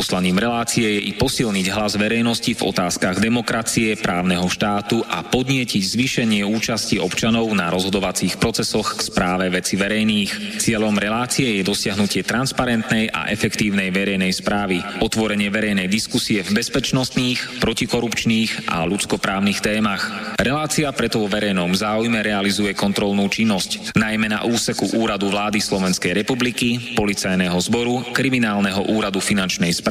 [0.00, 6.40] Poslaním relácie je i posilniť hlas verejnosti v otázkach demokracie, právneho štátu a podnietiť zvýšenie
[6.40, 10.56] účasti občanov na rozhodovacích procesoch k správe veci verejných.
[10.56, 18.72] Cieľom relácie je dosiahnutie transparentnej a efektívnej verejnej správy, otvorenie verejnej diskusie v bezpečnostných, protikorupčných
[18.72, 20.32] a ľudskoprávnych témach.
[20.40, 26.96] Relácia preto vo verejnom záujme realizuje kontrolnú činnosť, najmä na úseku Úradu vlády Slovenskej republiky,
[26.96, 29.89] Policajného zboru, Kriminálneho úradu finančnej správy,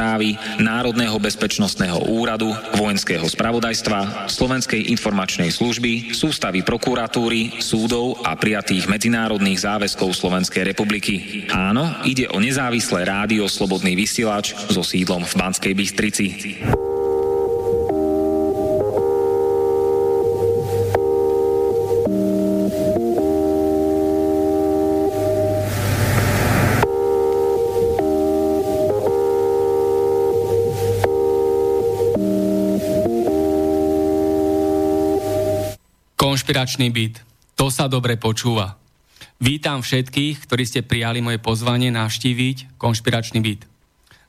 [0.57, 10.15] Národného bezpečnostného úradu, Vojenského spravodajstva, Slovenskej informačnej služby, sústavy prokuratúry, súdov a prijatých medzinárodných záväzkov
[10.15, 11.45] Slovenskej republiky.
[11.51, 16.27] Áno, ide o nezávislé rádio Slobodný vysielač so sídlom v Banskej Bystrici.
[36.49, 37.21] Konšpiračný byt.
[37.61, 38.73] To sa dobre počúva.
[39.37, 43.69] Vítam všetkých, ktorí ste prijali moje pozvanie navštíviť konšpiračný byt.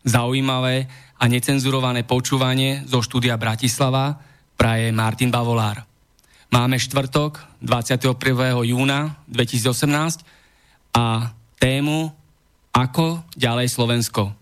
[0.04, 0.84] Zaujímavé
[1.16, 4.20] a necenzurované počúvanie zo štúdia Bratislava
[4.52, 5.88] praje Martin Bavolár.
[6.52, 8.12] Máme štvrtok 21.
[8.68, 10.20] júna 2018
[10.92, 12.12] a tému
[12.76, 14.36] Ako ďalej Slovensko.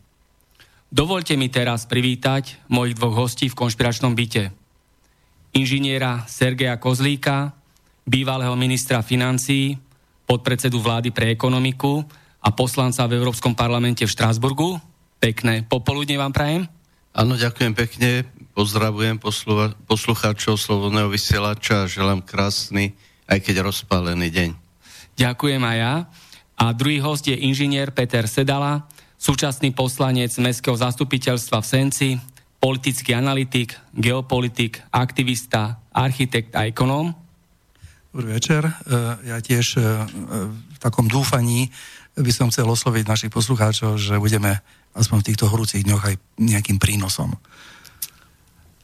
[0.90, 4.50] Dovolte mi teraz privítať mojich dvoch hostí v konšpiračnom byte.
[5.54, 7.57] Inžiniera Sergeja Kozlíka,
[8.08, 9.76] bývalého ministra financií,
[10.24, 12.00] podpredsedu vlády pre ekonomiku
[12.40, 14.80] a poslanca v Európskom parlamente v Štrásburgu.
[15.20, 16.64] Pekné popoludne vám prajem.
[17.12, 18.24] Áno, ďakujem pekne.
[18.56, 22.96] Pozdravujem poslucha- poslucháčov Slobodného vysielača a želám krásny,
[23.28, 24.50] aj keď rozpálený deň.
[25.18, 25.94] Ďakujem aj ja.
[26.58, 28.86] A druhý host je inžinier Peter Sedala,
[29.18, 32.08] súčasný poslanec Mestského zastupiteľstva v Senci,
[32.58, 37.14] politický analytik, geopolitik, aktivista, architekt a ekonóm.
[38.08, 38.64] Dobrý večer.
[38.64, 38.72] E,
[39.28, 39.80] ja tiež e,
[40.48, 41.68] v takom dúfaní
[42.16, 44.64] by som chcel osloviť našich poslucháčov, že budeme
[44.96, 47.36] aspoň v týchto horúcich dňoch aj nejakým prínosom.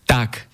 [0.05, 0.45] Tak,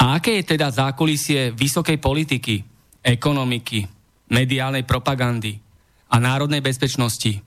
[0.00, 2.64] a aké je teda zákulisie vysokej politiky,
[3.04, 3.84] ekonomiky,
[4.32, 5.60] mediálnej propagandy
[6.08, 7.44] a národnej bezpečnosti?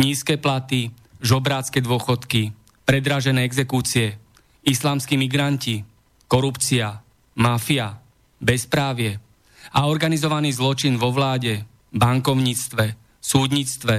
[0.00, 0.88] Nízke platy,
[1.20, 2.56] žobrácké dôchodky,
[2.88, 4.16] predražené exekúcie,
[4.64, 5.84] islamskí migranti,
[6.24, 6.96] korupcia,
[7.36, 8.00] mafia,
[8.40, 9.20] bezprávie–
[9.72, 13.96] a organizovaný zločin vo vláde, bankovníctve, súdnictve,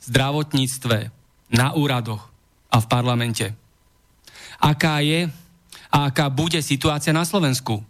[0.00, 0.98] zdravotníctve,
[1.50, 2.30] na úradoch
[2.70, 3.46] a v parlamente.
[4.62, 5.26] Aká je
[5.90, 7.82] a aká bude situácia na Slovensku?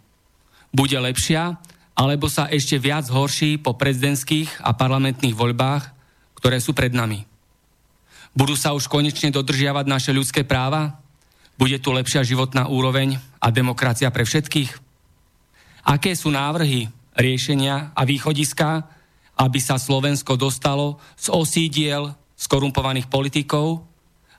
[0.73, 1.61] Bude lepšia,
[1.93, 5.93] alebo sa ešte viac horší po prezidentských a parlamentných voľbách,
[6.33, 7.27] ktoré sú pred nami?
[8.31, 10.97] Budú sa už konečne dodržiavať naše ľudské práva?
[11.59, 14.71] Bude tu lepšia životná úroveň a demokracia pre všetkých?
[15.85, 18.87] Aké sú návrhy riešenia a východiska,
[19.41, 23.85] aby sa Slovensko dostalo z osídiel skorumpovaných politikov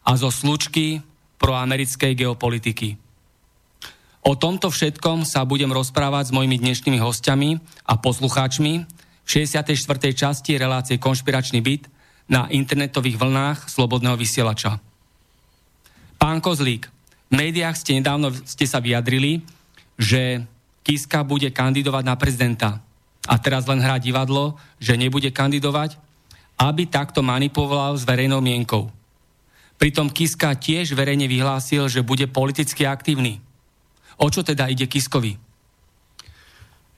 [0.02, 1.02] a zo slučky
[1.38, 2.98] proamerickej geopolitiky.
[4.22, 7.58] O tomto všetkom sa budem rozprávať s mojimi dnešnými hostiami
[7.90, 8.72] a poslucháčmi
[9.22, 9.74] v 64.
[10.14, 11.90] časti relácie Konšpiračný byt
[12.30, 14.78] na internetových vlnách Slobodného vysielača.
[16.22, 19.42] Pán Kozlík, v médiách ste nedávno ste sa vyjadrili,
[19.98, 20.46] že
[20.82, 22.82] Kiska bude kandidovať na prezidenta.
[23.31, 25.94] A teraz len hrá divadlo, že nebude kandidovať,
[26.59, 28.90] aby takto manipuloval s verejnou mienkou.
[29.79, 33.43] Pritom Kiska tiež verejne vyhlásil, že bude politicky aktívny.
[34.19, 35.38] O čo teda ide Kiskovi?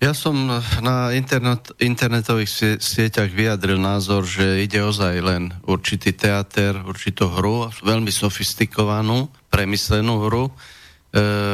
[0.03, 0.37] Ja som
[0.85, 8.13] na internet, internetových sieťach vyjadril názor, že ide ozaj len určitý teater, určitú hru, veľmi
[8.13, 10.53] sofistikovanú, premyslenú hru,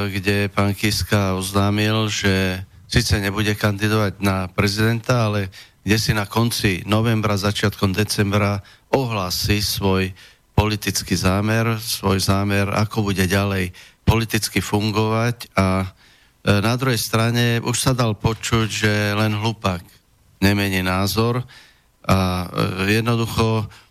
[0.09, 5.53] kde pán Kiska oznámil, že síce nebude kandidovať na prezidenta, ale
[5.85, 10.17] kde si na konci novembra, začiatkom decembra ohlási svoj
[10.57, 13.73] politický zámer, svoj zámer, ako bude ďalej
[14.05, 15.53] politicky fungovať.
[15.57, 15.89] A e,
[16.61, 19.81] na druhej strane už sa dal počuť, že len hlupák
[20.41, 21.45] nemení názor
[22.05, 23.90] a e, jednoducho E,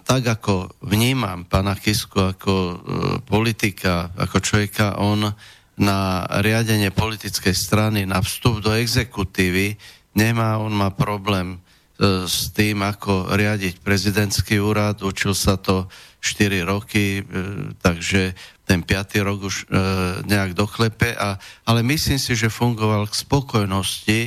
[0.00, 2.74] tak ako vnímam pána Kisku ako e,
[3.20, 5.28] politika, ako človeka, on
[5.76, 9.76] na riadenie politickej strany, na vstup do exekutívy
[10.16, 11.60] nemá, on má problém
[12.00, 15.04] s tým, ako riadiť prezidentský úrad.
[15.04, 15.84] Učil sa to
[16.24, 17.20] 4 roky,
[17.84, 18.32] takže
[18.64, 19.20] ten 5.
[19.20, 19.68] rok už
[20.24, 21.12] nejak doklepe.
[21.12, 21.36] A,
[21.68, 24.20] ale myslím si, že fungoval k spokojnosti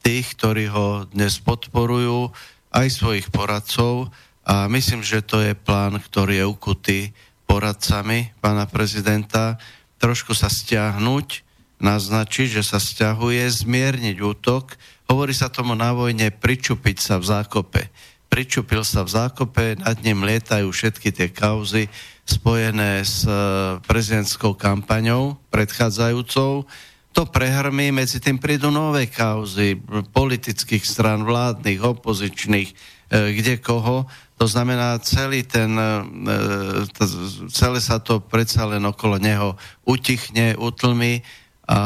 [0.00, 2.32] tých, ktorí ho dnes podporujú,
[2.72, 4.08] aj svojich poradcov.
[4.50, 7.00] A myslím, že to je plán, ktorý je ukutý
[7.46, 9.62] poradcami pána prezidenta.
[10.02, 11.46] Trošku sa stiahnuť,
[11.78, 14.74] naznačiť, že sa stiahuje, zmierniť útok.
[15.06, 17.82] Hovorí sa tomu na vojne pričupiť sa v zákope.
[18.26, 21.86] Pričupil sa v zákope, nad ním lietajú všetky tie kauzy
[22.26, 23.34] spojené s e,
[23.86, 26.66] prezidentskou kampaňou predchádzajúcou.
[27.10, 29.74] To prehrmí, medzi tým prídu nové kauzy
[30.14, 32.74] politických stran, vládnych, opozičných, e,
[33.34, 34.06] kde koho.
[34.40, 35.88] To znamená, celý ten, e,
[37.52, 39.52] celé sa to predsa len okolo neho
[39.84, 41.20] utichne, utlmi.
[41.68, 41.78] A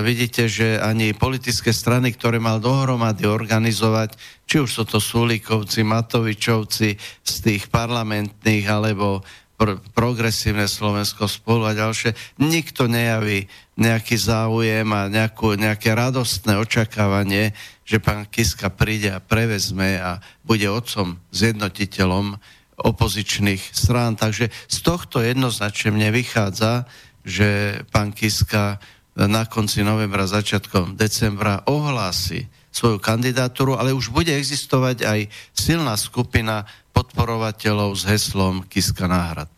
[0.00, 4.16] vidíte, že ani politické strany, ktoré mal dohromady organizovať,
[4.48, 9.20] či už sú to Sulíkovci, Matovičovci z tých parlamentných, alebo
[9.58, 17.52] pr- progresívne Slovensko spolu a ďalšie, nikto nejaví nejaký záujem a nejakú, nejaké radostné očakávanie,
[17.82, 22.38] že pán Kiska príde a prevezme a bude otcom, zjednotiteľom
[22.78, 24.14] opozičných strán.
[24.14, 26.86] Takže z tohto jednoznačne mne vychádza,
[27.26, 28.78] že pán Kiska
[29.18, 32.46] na konci novembra, začiatkom decembra ohlási
[32.78, 35.20] svoju kandidatúru, ale už bude existovať aj
[35.50, 36.62] silná skupina
[36.94, 39.50] podporovateľov s heslom Kiska náhrad.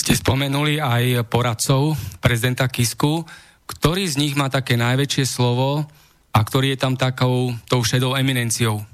[0.00, 3.24] Ste spomenuli aj poradcov prezidenta Kisku.
[3.64, 5.88] Ktorý z nich má také najväčšie slovo
[6.32, 8.84] a ktorý je tam takou tou šedou eminenciou?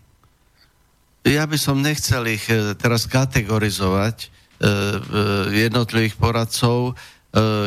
[1.26, 4.30] Ja by som nechcel ich eh, teraz kategorizovať, eh,
[5.66, 6.98] jednotlivých poradcov.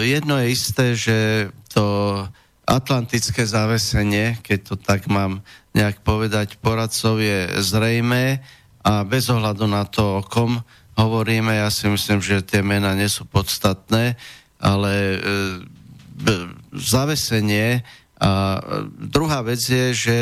[0.04, 2.20] Jedno je isté, že to
[2.64, 5.44] atlantické zavesenie, keď to tak mám
[5.76, 8.40] nejak povedať, poradcov je zrejme
[8.84, 10.64] a bez ohľadu na to, o kom
[10.96, 14.16] hovoríme, ja si myslím, že tie mená nie sú podstatné,
[14.62, 15.18] ale e,
[16.72, 17.84] zavesenie
[18.22, 18.62] a
[18.96, 20.18] druhá vec je, že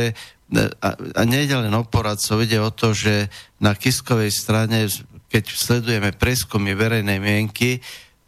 [0.82, 4.90] a, a nejde len o poradcov, ide o to, že na Kiskovej strane,
[5.32, 7.80] keď sledujeme preskumy verejnej mienky,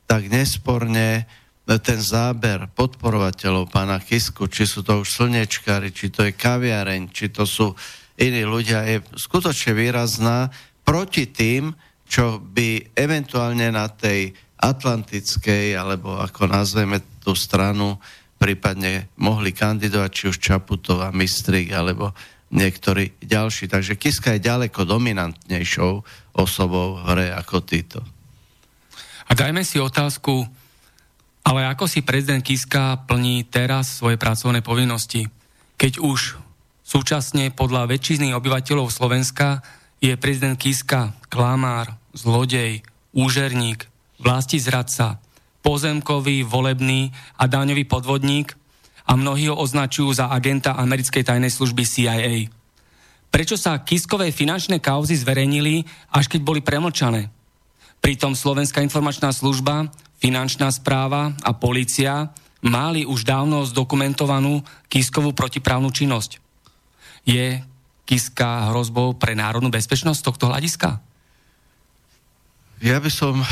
[0.08, 1.28] tak nesporne
[1.64, 7.32] ten záber podporovateľov pána Kisku, či sú to už slnečkári, či to je kaviareň, či
[7.32, 7.72] to sú
[8.20, 10.52] iní ľudia, je skutočne výrazná
[10.84, 11.72] proti tým,
[12.04, 17.96] čo by eventuálne na tej atlantickej, alebo ako nazveme tú stranu,
[18.36, 22.12] prípadne mohli kandidovať či už Čaputová, Mistrik, alebo
[22.52, 23.72] niektorí ďalší.
[23.72, 25.94] Takže Kiska je ďaleko dominantnejšou
[26.38, 28.00] osobou v hre ako títo.
[29.26, 30.44] A dajme si otázku,
[31.44, 35.28] ale ako si prezident Kiska plní teraz svoje pracovné povinnosti,
[35.76, 36.40] keď už
[36.88, 39.60] súčasne podľa väčšiny obyvateľov Slovenska
[40.00, 43.88] je prezident Kiska klamár, zlodej, úžerník,
[44.20, 45.20] vlasti zradca,
[45.64, 48.56] pozemkový, volebný a daňový podvodník
[49.04, 52.36] a mnohí ho označujú za agenta americkej tajnej služby CIA.
[53.34, 57.34] Prečo sa Kiskové finančné kauzy zverejnili, až keď boli premlčané?
[58.04, 59.90] Pritom Slovenská informačná služba
[60.24, 62.32] finančná správa a policia
[62.64, 66.40] mali už dávno zdokumentovanú Kiskovú protiprávnu činnosť.
[67.28, 67.60] Je
[68.08, 71.04] Kiska hrozbou pre národnú bezpečnosť z tohto hľadiska?
[72.80, 73.48] Ja by som e,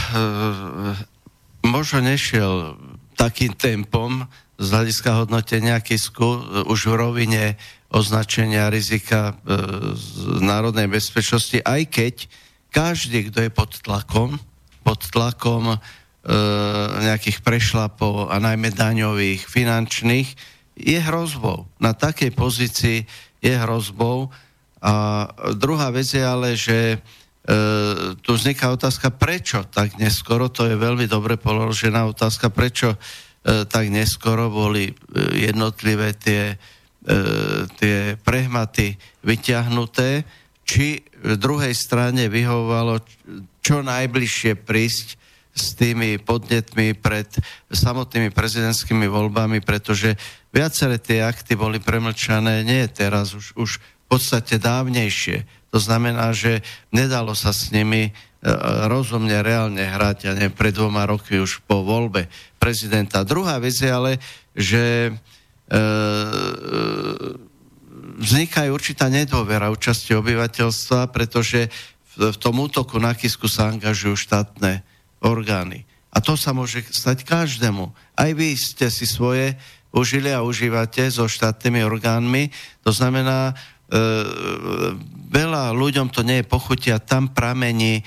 [1.67, 2.79] možno nešiel
[3.19, 6.39] takým tempom z hľadiska hodnotenia Kisku e,
[6.71, 7.43] už v rovine
[7.91, 9.55] označenia rizika e,
[9.95, 12.15] z národnej bezpečnosti, aj keď
[12.71, 14.39] každý, kto je pod tlakom,
[14.83, 16.00] pod tlakom E,
[17.01, 20.29] nejakých prešlapov a najmä daňových, finančných,
[20.77, 21.67] je hrozbou.
[21.81, 23.05] Na takej pozícii
[23.41, 24.29] je hrozbou.
[24.81, 26.97] A druhá vec je ale, že e,
[28.21, 32.97] tu vzniká otázka, prečo tak neskoro, to je veľmi dobre položená otázka, prečo e,
[33.69, 34.93] tak neskoro boli e,
[35.49, 36.57] jednotlivé tie,
[37.05, 37.15] e,
[37.77, 40.25] tie prehmaty vyťahnuté,
[40.65, 43.05] či v druhej strane vyhovovalo
[43.61, 45.20] čo najbližšie prísť
[45.51, 47.27] s tými podnetmi pred
[47.67, 50.15] samotnými prezidentskými voľbami, pretože
[50.55, 55.43] viaceré tie akty boli premlčané nie teraz, už, už v podstate dávnejšie.
[55.71, 58.11] To znamená, že nedalo sa s nimi e,
[58.87, 62.27] rozumne, reálne hrať, ja neviem, pred dvoma roky už po voľbe
[62.59, 63.23] prezidenta.
[63.27, 64.19] Druhá vec je ale,
[64.55, 65.11] že e,
[68.19, 71.71] vznikajú určitá nedôvera účasti obyvateľstva, pretože
[72.19, 74.83] v, v tom útoku na Kisku sa angažujú štátne
[75.23, 75.87] orgány.
[76.11, 77.87] A to sa môže stať každému.
[78.19, 79.55] Aj vy ste si svoje
[79.95, 82.51] užili a užívate so štátnymi orgánmi.
[82.83, 83.55] To znamená,
[85.31, 88.03] veľa ľuďom to nie je pochutia, tam pramení e,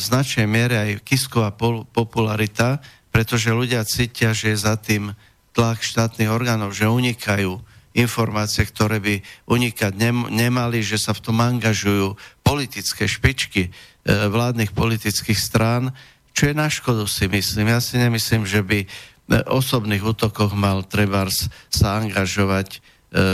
[0.00, 1.52] značnej miere aj kisková
[1.92, 2.80] popularita,
[3.12, 5.12] pretože ľudia cítia, že je za tým
[5.52, 7.60] tlak štátnych orgánov, že unikajú
[7.94, 13.70] informácie, ktoré by unikať nem- nemali, že sa v tom angažujú politické špičky e,
[14.08, 15.92] vládnych politických strán,
[16.34, 17.70] čo je na škodu si myslím.
[17.70, 18.78] Ja si nemyslím, že by
[19.24, 22.78] v osobných útokoch mal Trebars sa angažovať e,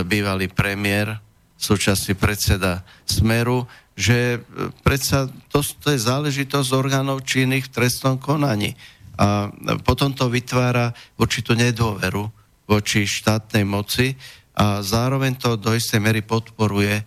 [0.07, 1.19] bývalý premiér,
[1.59, 3.67] súčasný predseda Smeru,
[3.99, 8.79] že e, predsa to, to je záležitosť orgánov činných v trestnom konaní.
[9.19, 9.51] A
[9.83, 12.31] potom to vytvára určitú nedôveru
[12.71, 14.15] voči štátnej moci,
[14.61, 17.05] a zároveň to do istej mery podporuje e,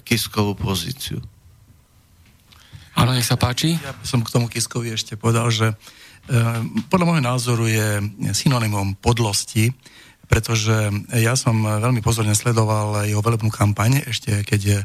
[0.00, 1.20] Kiskovú pozíciu.
[2.98, 3.78] Áno, nech sa páči.
[3.78, 5.74] Ja som k tomu Kiskovi ešte povedal, že e,
[6.90, 8.02] podľa môjho názoru je
[8.34, 9.70] synonymom podlosti,
[10.26, 10.74] pretože
[11.14, 14.78] ja som veľmi pozorne sledoval jeho velebnú kampaň, ešte keď je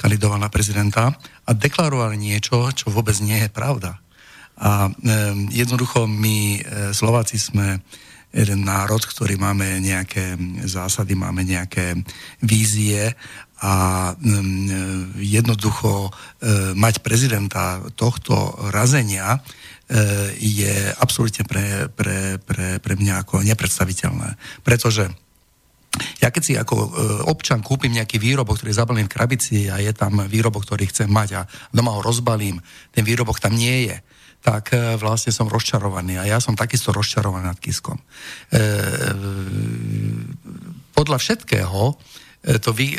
[0.00, 1.12] kandidoval na prezidenta
[1.44, 4.00] a deklaroval niečo, čo vôbec nie je pravda.
[4.56, 4.90] A e,
[5.52, 6.60] jednoducho my e,
[6.96, 7.84] Slováci sme
[8.32, 10.36] jeden národ, ktorý máme nejaké
[10.68, 11.96] zásady, máme nejaké
[12.44, 13.16] vízie
[13.58, 13.74] a
[14.14, 16.10] mm, jednoducho e,
[16.78, 19.38] mať prezidenta tohto razenia e,
[20.38, 24.38] je absolútne pre, pre, pre, pre mňa ako nepredstaviteľné.
[24.62, 25.10] Pretože
[26.22, 26.88] ja keď si ako e,
[27.26, 31.10] občan kúpim nejaký výrobok, ktorý je zabalený v krabici a je tam výrobok, ktorý chcem
[31.10, 31.40] mať a
[31.74, 32.62] doma ho rozbalím,
[32.94, 33.96] ten výrobok tam nie je
[34.42, 36.18] tak e, vlastne som rozčarovaný.
[36.22, 37.98] A ja som takisto rozčarovaný nad Kiskom.
[37.98, 38.04] E,
[40.94, 41.94] podľa všetkého e,
[42.62, 42.98] to vy, e,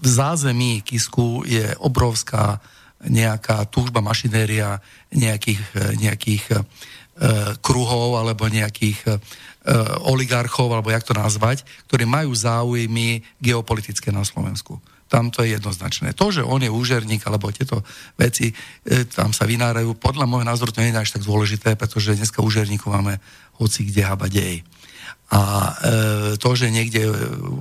[0.00, 2.60] v zázemí Kisku je obrovská
[3.00, 4.76] nejaká túžba mašinéria
[5.08, 6.56] nejakých, e, nejakých e,
[7.64, 9.12] kruhov alebo nejakých e,
[10.04, 14.80] oligarchov, alebo jak to nazvať, ktorí majú záujmy geopolitické na Slovensku
[15.10, 16.14] tam to je jednoznačné.
[16.14, 17.82] To, že on je úžerník, alebo tieto
[18.14, 18.54] veci
[18.86, 22.38] e, tam sa vynárajú, podľa môjho názoru to nie je až tak dôležité, pretože dneska
[22.38, 23.18] úžerníkov máme
[23.58, 24.62] hoci kde haba dej.
[25.30, 25.70] A e,
[26.42, 27.06] to, že niekde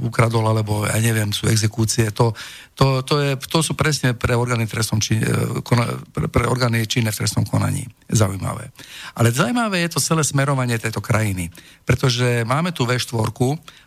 [0.01, 2.33] ukradol, alebo ja neviem, sú exekúcie, to,
[2.73, 6.85] to, to, je, to sú presne pre orgány, trestnom či, e, kona, pre, pre orgány
[6.89, 8.73] činné v trestnom konaní zaujímavé.
[9.13, 11.53] Ale zaujímavé je to celé smerovanie tejto krajiny,
[11.85, 13.37] pretože máme tu V4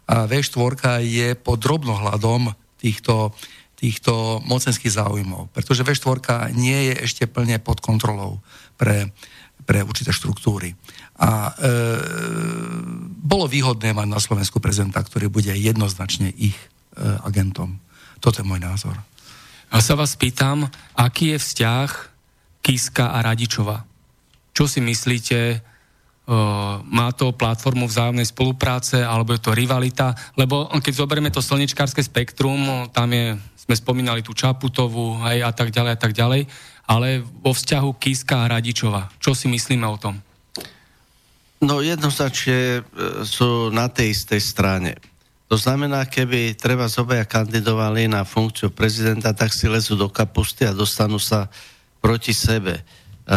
[0.06, 3.30] a V4 je pod drobnohľadom týchto,
[3.78, 5.54] týchto mocenských záujmov.
[5.54, 8.42] Pretože V4 nie je ešte plne pod kontrolou
[8.74, 9.14] pre,
[9.62, 10.74] pre určité štruktúry.
[11.22, 11.72] A e,
[13.22, 16.66] bolo výhodné mať na Slovensku prezidenta, ktorý bude jednoznačne ich e,
[17.22, 17.78] agentom.
[18.18, 18.98] Toto je môj názor.
[19.72, 20.66] A sa vás pýtam,
[20.98, 21.90] aký je vzťah
[22.60, 23.86] Kiska a Radičova?
[24.52, 25.64] Čo si myslíte,
[26.86, 32.86] má to platformu vzájomnej spolupráce, alebo je to rivalita, lebo keď zoberieme to slnečkárske spektrum,
[32.94, 36.46] tam je, sme spomínali tú Čaputovú hej, a tak ďalej a tak ďalej,
[36.86, 40.14] ale vo vzťahu Kiska a Radičova, čo si myslíme o tom?
[41.62, 44.98] No jednoznačne e, sú na tej istej strane.
[45.46, 50.74] To znamená, keby treba zobaja kandidovali na funkciu prezidenta, tak si lezú do kapusty a
[50.74, 51.46] dostanú sa
[52.02, 52.82] proti sebe.
[52.82, 52.82] E,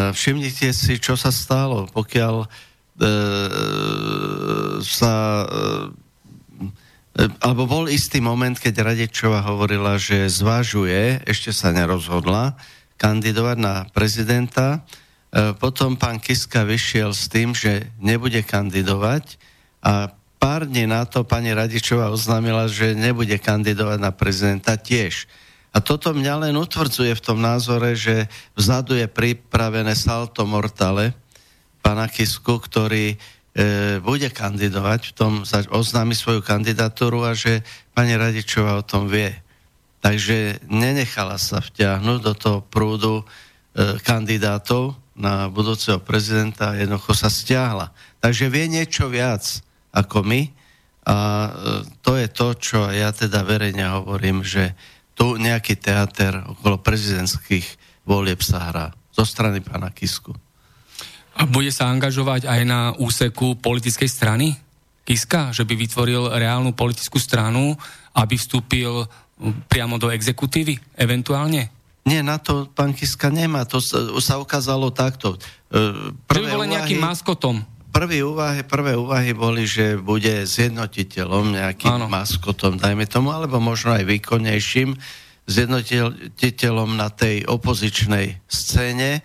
[0.09, 2.49] všimnite si, čo sa stalo, pokiaľ
[4.85, 5.15] sa
[7.15, 12.59] e, alebo bol istý moment, keď Radečová hovorila, že zvažuje, ešte sa nerozhodla,
[12.99, 14.79] kandidovať na prezidenta.
[15.31, 19.39] E, potom pán Kiska vyšiel s tým, že nebude kandidovať
[19.79, 25.27] a pár dní na to pani Radičová oznámila, že nebude kandidovať na prezidenta tiež.
[25.75, 31.11] A toto mňa len utvrdzuje v tom názore, že vzadu je pripravené salto mortale,
[31.85, 33.17] pána Kisku, ktorý e,
[34.01, 35.33] bude kandidovať, v tom
[35.69, 37.61] oznámi svoju kandidatúru a že
[37.93, 39.29] pani Radičová o tom vie.
[40.01, 43.23] Takže nenechala sa vťahnuť do toho prúdu e,
[44.01, 47.93] kandidátov na budúceho prezidenta a jednoducho sa stiahla.
[48.17, 49.45] Takže vie niečo viac
[49.93, 50.49] ako my
[51.05, 51.49] a e,
[52.01, 54.73] to je to, čo ja teda verejne hovorím, že
[55.13, 57.77] tu nejaký teater okolo prezidentských
[58.09, 60.33] volieb sa hrá zo strany pána Kisku.
[61.35, 64.55] A bude sa angažovať aj na úseku politickej strany?
[65.05, 67.77] Kiska, že by vytvoril reálnu politickú stranu,
[68.17, 69.05] aby vstúpil
[69.67, 71.69] priamo do exekutívy, eventuálne?
[72.05, 73.65] Nie, na to pán Kiska nemá.
[73.69, 75.35] To sa, sa ukázalo takto.
[75.69, 77.55] E, prvé že by bol nejakým maskotom.
[77.89, 82.07] Prvé úvahy, prvé úvahy boli, že bude zjednotiteľom, nejakým Áno.
[82.11, 84.93] maskotom, dajme tomu, alebo možno aj výkonnejším
[85.45, 89.21] zjednotiteľom na tej opozičnej scéne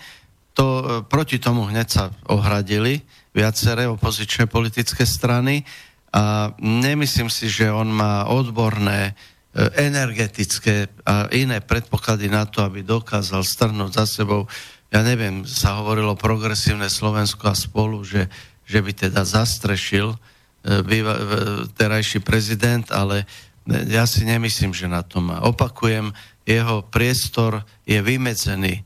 [0.55, 5.63] to, e, proti tomu hneď sa ohradili viaceré opozičné politické strany
[6.11, 9.15] a nemyslím si, že on má odborné
[9.75, 14.47] energetické a iné predpoklady na to, aby dokázal strhnúť za sebou,
[14.95, 18.31] ja neviem, sa hovorilo progresívne Slovensko a spolu, že,
[18.67, 20.15] že by teda zastrešil
[20.63, 21.15] býva,
[21.75, 23.27] terajší prezident, ale
[23.91, 25.43] ja si nemyslím, že na to má.
[25.43, 26.15] Opakujem,
[26.47, 28.83] jeho priestor je vymedzený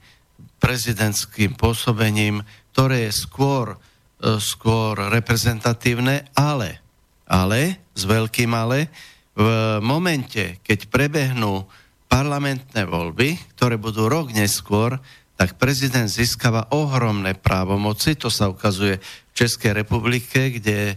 [0.65, 2.41] prezidentským pôsobením,
[2.73, 6.81] ktoré je skôr, e, skôr reprezentatívne, ale,
[7.29, 8.89] ale, s veľkým ale,
[9.37, 9.45] v
[9.85, 11.69] momente, keď prebehnú
[12.09, 14.97] parlamentné voľby, ktoré budú rok neskôr,
[15.35, 18.15] tak prezident získava ohromné právomoci.
[18.23, 20.97] To sa ukazuje v Českej republike, kde e,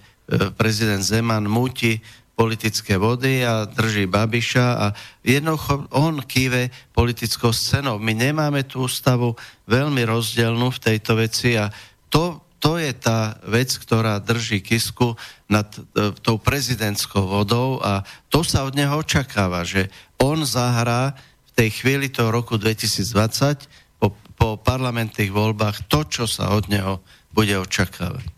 [0.54, 2.00] prezident Zeman múti
[2.38, 4.86] politické vody a drží Babiša a
[5.26, 7.98] jednoducho on kýve politickou scenou.
[7.98, 9.34] My nemáme tú ústavu
[9.66, 11.74] veľmi rozdielnú v tejto veci a
[12.14, 15.18] to, to je tá vec, ktorá drží Kisku
[15.50, 19.90] nad e, tou prezidentskou vodou a to sa od neho očakáva, že
[20.22, 21.18] on zahrá
[21.50, 23.66] v tej chvíli toho roku 2020
[23.98, 27.02] po, po parlamentných voľbách to, čo sa od neho
[27.34, 28.30] bude očakávať.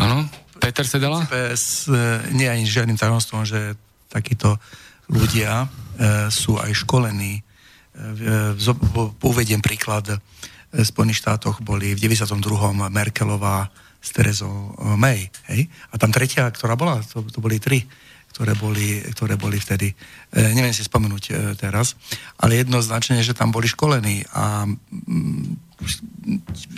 [0.00, 0.24] Áno,
[0.58, 1.24] Peter Sedela?
[1.26, 1.88] PS
[2.34, 3.78] nie je ani žiadnym tajomstvom, že
[4.12, 4.58] takíto
[5.08, 5.68] ľudia e,
[6.28, 7.40] sú aj školení.
[7.40, 7.42] E,
[9.24, 10.04] uvediem príklad.
[10.08, 10.16] E,
[10.68, 12.36] v Spojených štátoch boli v 92.
[12.92, 15.32] Merkelová s Terezou May.
[15.48, 15.66] Hej?
[15.90, 17.88] A tam tretia, ktorá bola, to, to boli tri
[18.28, 19.90] ktoré boli, ktoré boli vtedy.
[19.90, 19.94] E,
[20.54, 21.96] neviem si spomenúť e, teraz,
[22.38, 24.68] ale jednoznačne, že tam boli školení a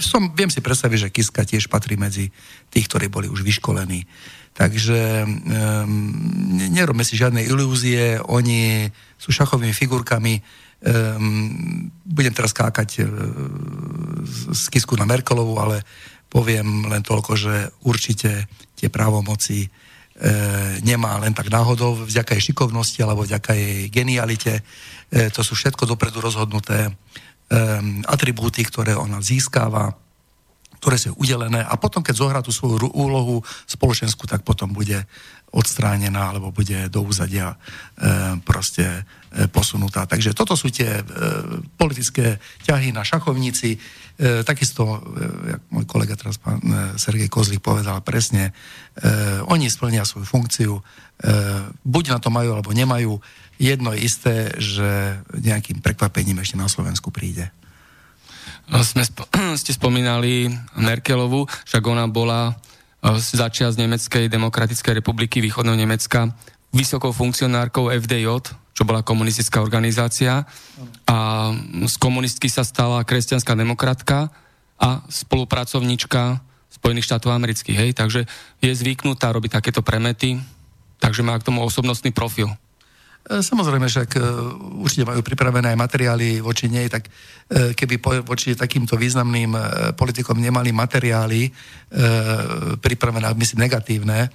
[0.00, 2.28] som, viem si predstaviť, že Kiska tiež patrí medzi
[2.68, 4.04] tých, ktorí boli už vyškolení.
[4.52, 5.30] Takže um,
[6.68, 10.42] nerobme si žiadne ilúzie, oni sú šachovými figurkami.
[10.80, 13.08] Um, budem teraz kákať uh,
[14.52, 15.80] z Kisku na Merkelovu, ale
[16.28, 19.70] poviem len toľko, že určite tie právomoci
[20.20, 20.32] E,
[20.84, 24.60] nemá len tak náhodou vďaka jej šikovnosti alebo vďaka jej genialite.
[25.08, 26.92] E, to sú všetko dopredu rozhodnuté
[28.06, 29.98] atribúty, ktoré ona získava,
[30.80, 31.60] ktoré sú udelené.
[31.60, 35.04] A potom, keď zohrá tú svoju úlohu spoločenskú, tak potom bude
[35.50, 37.56] odstránená alebo bude do úzadia e,
[38.46, 39.02] proste e,
[39.50, 40.06] posunutá.
[40.06, 41.04] Takže toto sú tie e,
[41.74, 43.78] politické ťahy na šachovnici.
[44.20, 45.00] Takisto,
[45.48, 46.60] jak môj kolega teraz pán
[47.00, 48.52] Sergej Kozlík povedal presne,
[49.48, 50.76] oni splnia svoju funkciu,
[51.80, 53.16] buď na to majú alebo nemajú.
[53.56, 57.48] Jedno je isté, že nejakým prekvapením ešte na Slovensku príde.
[58.84, 59.24] Sme sp-
[59.60, 62.52] ste spomínali Merkelovu, však ona bola
[63.16, 66.30] začia z Nemeckej demokratickej republiky východného Nemecka
[66.70, 70.46] vysokou funkcionárkou FDJ, čo bola komunistická organizácia
[71.08, 71.18] a
[71.84, 74.30] z komunistky sa stala kresťanská demokratka
[74.80, 78.30] a spolupracovníčka Spojených štátov amerických, hej, takže
[78.62, 80.38] je zvyknutá robiť takéto premety,
[81.02, 82.48] takže má k tomu osobnostný profil.
[83.20, 84.20] E, samozrejme, však e,
[84.80, 89.52] určite majú pripravené aj materiály voči nej, tak e, keby voči takýmto významným
[89.94, 91.52] politikom nemali materiály
[92.78, 94.30] pripravené, myslím, negatívne,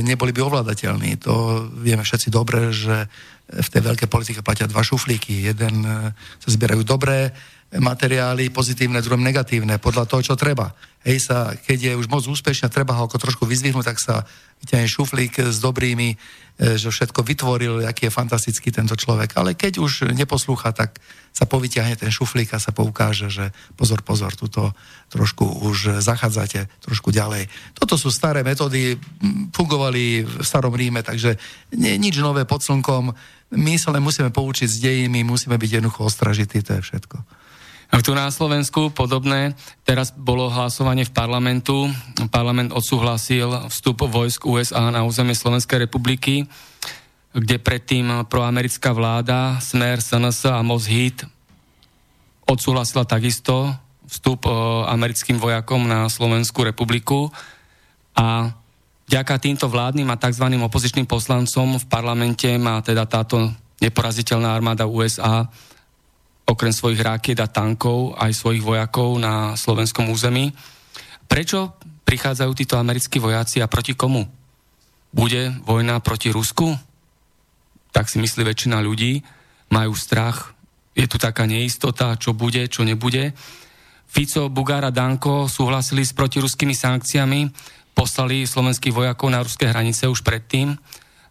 [0.00, 1.20] neboli by ovládateľní.
[1.28, 3.04] To vieme všetci dobre, že
[3.48, 5.52] v tej veľkej politike platia dva šuflíky.
[5.52, 5.84] Jeden
[6.40, 7.36] sa zbierajú dobré
[7.68, 10.72] materiály, pozitívne, druhé negatívne, podľa toho, čo treba.
[11.04, 14.24] Hej sa, keď je už moc úspešný a treba ho ako trošku vyzvihnúť, tak sa
[14.64, 16.16] vyťahne šuflík s dobrými
[16.58, 19.38] E, že všetko vytvoril, aký je fantastický tento človek.
[19.38, 20.98] Ale keď už neposlúcha, tak
[21.30, 24.74] sa povyťahne ten šuflík a sa poukáže, že pozor, pozor, tuto
[25.06, 27.46] trošku už zachádzate trošku ďalej.
[27.78, 28.98] Toto sú staré metódy,
[29.54, 31.38] fungovali v starom Ríme, takže
[31.78, 33.14] nie, nič nové pod slnkom.
[33.54, 37.22] My sa len musíme poučiť s dejiny, musíme byť jednoducho ostražití, to je všetko.
[37.88, 39.56] Tu na Slovensku podobné.
[39.84, 41.88] Teraz bolo hlasovanie v parlamentu.
[42.28, 46.44] Parlament odsúhlasil vstup vojsk USA na územie Slovenskej republiky,
[47.32, 51.24] kde predtým proamerická vláda, Smer, SNS a Mosheed
[52.48, 53.72] odsúhlasila takisto
[54.08, 54.48] vstup
[54.88, 57.28] americkým vojakom na Slovenskú republiku.
[58.16, 58.56] A
[59.04, 60.48] vďaka týmto vládnym a tzv.
[60.48, 63.52] opozičným poslancom v parlamente má teda táto
[63.84, 65.44] neporaziteľná armáda USA
[66.48, 70.56] okrem svojich rakiet a tankov aj svojich vojakov na slovenskom území.
[71.28, 71.76] Prečo
[72.08, 74.24] prichádzajú títo americkí vojaci a proti komu?
[75.12, 76.72] Bude vojna proti Rusku?
[77.92, 79.20] Tak si myslí väčšina ľudí.
[79.68, 80.56] Majú strach.
[80.96, 83.36] Je tu taká neistota, čo bude, čo nebude.
[84.08, 87.52] Fico, Bugár a Danko súhlasili s protiruskými sankciami,
[87.92, 90.80] poslali slovenských vojakov na ruské hranice už predtým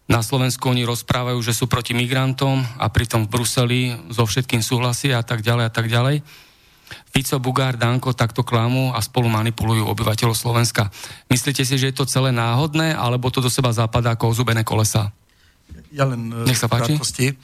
[0.08, 5.20] na Slovensku oni rozprávajú, že sú proti migrantom a pritom v Bruseli so všetkým súhlasia
[5.20, 6.24] a tak ďalej a tak ďalej.
[7.12, 10.88] Fico, Bugár, Danko takto klamú a spolu manipulujú obyvateľov Slovenska.
[11.28, 15.12] Myslíte si, že je to celé náhodné, alebo to do seba zapadá ako ozubené kolesa?
[15.92, 16.96] Ja len Nech sa páči.
[16.96, 17.36] krátkosti.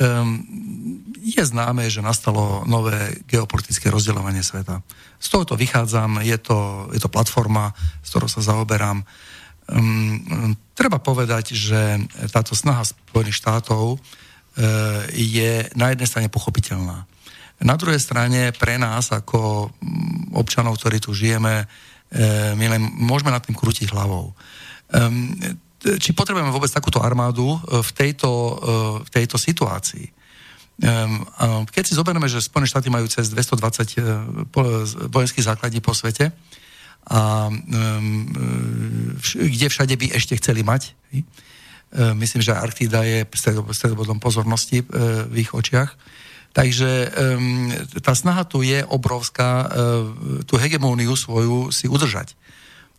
[0.00, 0.44] Um,
[1.20, 4.80] je známe, že nastalo nové geopolitické rozdeľovanie sveta.
[5.20, 9.04] Z tohoto vychádzam, je to, je to platforma, s ktorou sa zaoberám.
[9.70, 12.02] Um, treba povedať, že
[12.34, 14.00] táto snaha Spojených štátov uh,
[15.14, 17.06] je na jednej strane pochopiteľná.
[17.60, 23.30] Na druhej strane pre nás, ako mm, občanov, ktorí tu žijeme, uh, my len môžeme
[23.30, 24.34] nad tým krútiť hlavou.
[24.90, 25.38] Um,
[25.80, 28.28] či potrebujeme vôbec takúto armádu e, v tejto,
[29.00, 30.12] v tejto situácii.
[31.70, 34.04] Keď si zoberieme, že Spojené štáty majú cez 220 e,
[35.12, 36.32] vojenských základní po svete,
[37.06, 37.48] a
[39.34, 40.94] kde všade by ešte chceli mať.
[42.14, 43.26] Myslím, že Arktida je
[43.74, 44.86] stredobodom pozornosti
[45.26, 45.96] v ich očiach.
[46.54, 47.10] Takže
[47.98, 49.70] tá snaha tu je obrovská,
[50.46, 52.38] tú hegemóniu svoju si udržať.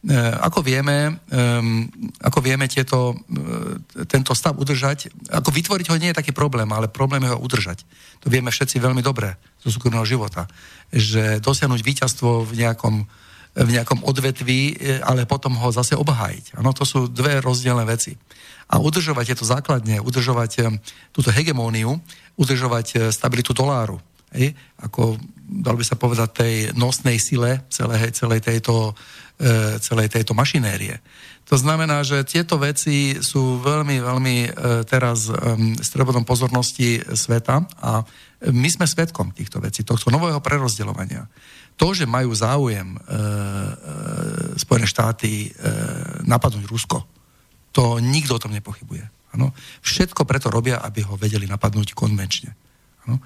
[0.02, 1.86] E, ako vieme, um,
[2.26, 3.78] ako vieme tieto, uh,
[4.10, 7.86] tento stav udržať, ako vytvoriť ho nie je taký problém, ale problém je ho udržať.
[8.26, 10.50] To vieme všetci veľmi dobre zo súkromného života.
[10.90, 13.06] Že dosiahnuť víťazstvo v nejakom,
[13.52, 16.56] v nejakom odvetví, ale potom ho zase obhájiť.
[16.56, 18.16] Ano, to sú dve rozdielne veci.
[18.72, 20.80] A udržovať tieto základne, udržovať
[21.12, 22.00] túto hegemóniu,
[22.40, 24.00] udržovať stabilitu doláru,
[24.32, 28.96] hej, ako dal by sa povedať tej nosnej sile celej, celej tejto
[29.42, 31.02] E, celej tejto mašinérie.
[31.50, 34.50] To znamená, že tieto veci sú veľmi, veľmi e,
[34.86, 35.34] teraz
[35.82, 38.06] stredobodom pozornosti sveta a
[38.54, 41.26] my sme svetkom týchto vecí, tohto nového prerozdeľovania.
[41.82, 43.10] To, že majú záujem e, e,
[44.62, 45.70] Spojené štáty e,
[46.30, 47.02] napadnúť Rusko,
[47.74, 49.02] to nikto o tom nepochybuje.
[49.34, 49.50] Ano?
[49.82, 52.54] Všetko preto robia, aby ho vedeli napadnúť konvenčne.
[53.10, 53.18] Ano?
[53.18, 53.22] E,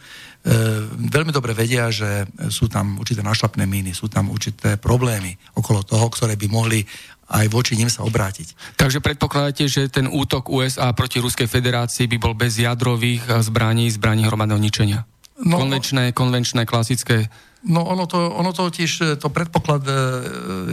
[1.11, 6.07] veľmi dobre vedia, že sú tam určité našlapné míny, sú tam určité problémy okolo toho,
[6.07, 6.87] ktoré by mohli
[7.25, 8.77] aj voči nim sa obrátiť.
[8.79, 14.29] Takže predpokladáte, že ten útok USA proti Ruskej federácii by bol bez jadrových zbraní, zbraní
[14.29, 15.03] hromadného ničenia?
[15.43, 17.27] No, konvenčné, konvenčné, klasické?
[17.65, 19.93] No ono to, ono to tiež, to predpoklad e,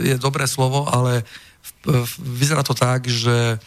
[0.07, 1.25] je dobré slovo, ale
[2.21, 3.59] vyzerá to tak, že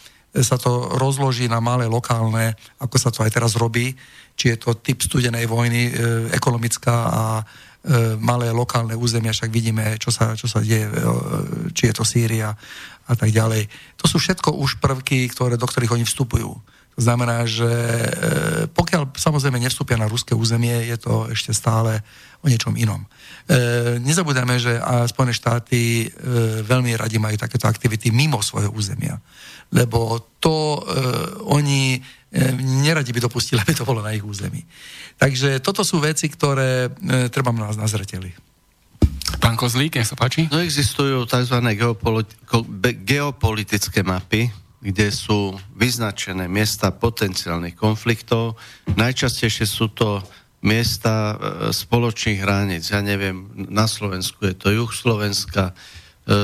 [0.43, 3.95] sa to rozloží na malé lokálne, ako sa to aj teraz robí,
[4.37, 5.91] či je to typ studenej vojny, e,
[6.35, 7.43] ekonomická a e,
[8.21, 10.93] malé lokálne územia, však vidíme, čo sa, čo sa deje, e,
[11.73, 12.53] či je to Sýria
[13.07, 13.65] a tak ďalej.
[13.97, 16.53] To sú všetko už prvky, ktoré, do ktorých oni vstupujú.
[16.97, 18.09] Znamená, že e,
[18.73, 22.01] pokiaľ samozrejme nevstúpia na ruské územie, je to ešte stále
[22.41, 23.05] o niečom inom.
[23.05, 23.07] E,
[24.01, 26.07] nezabudeme, že Spojené štáty e,
[26.65, 29.17] veľmi radi majú takéto aktivity mimo svojho územia.
[29.69, 30.81] Lebo to e,
[31.53, 32.01] oni
[32.81, 34.65] neradi by dopustili, aby to bolo na ich území.
[35.21, 36.93] Takže toto sú veci, ktoré
[37.33, 38.29] treba nás na zreteli.
[39.37, 40.47] Pán Kozlík, nech sa páči.
[40.47, 41.57] No existujú tzv.
[43.05, 44.49] geopolitické mapy,
[44.81, 48.55] kde sú vyznačené miesta potenciálnych konfliktov.
[48.93, 50.21] Najčastejšie sú to
[50.61, 51.35] miesta e,
[51.73, 52.93] spoločných hraníc.
[52.93, 55.73] Ja neviem, na Slovensku je to juh Slovenska,
[56.27, 56.39] E, e,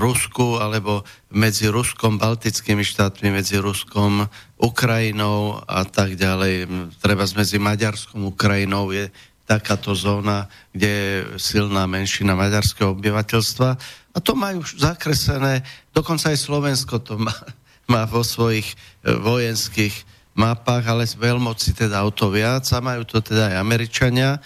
[0.00, 4.24] Rusku alebo medzi Ruskom, Baltickými štátmi, medzi Ruskom,
[4.56, 6.64] Ukrajinou a tak ďalej.
[6.96, 9.12] Treba medzi Maďarskom, Ukrajinou je
[9.48, 10.44] takáto zóna,
[10.76, 13.68] kde je silná menšina maďarského obyvateľstva.
[14.12, 15.64] A to majú zakresené,
[15.96, 17.32] dokonca aj Slovensko to má,
[17.92, 20.04] má vo svojich e, vojenských
[20.36, 24.36] mapách, ale veľmoci teda o to viac a majú to teda aj Američania.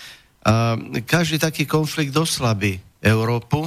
[0.47, 3.67] A každý taký konflikt oslabí Európu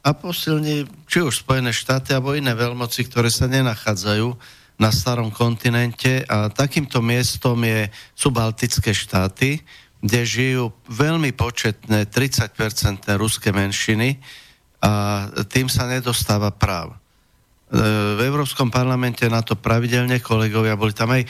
[0.00, 4.32] a posilní či už Spojené štáty alebo iné veľmoci, ktoré sa nenachádzajú
[4.80, 9.60] na starom kontinente a takýmto miestom je, sú Baltické štáty,
[10.00, 14.16] kde žijú veľmi početné 30-percentné ruské menšiny
[14.80, 16.96] a tým sa nedostáva práv.
[17.70, 17.76] E,
[18.16, 21.28] v Európskom parlamente na to pravidelne kolegovia boli tam aj e,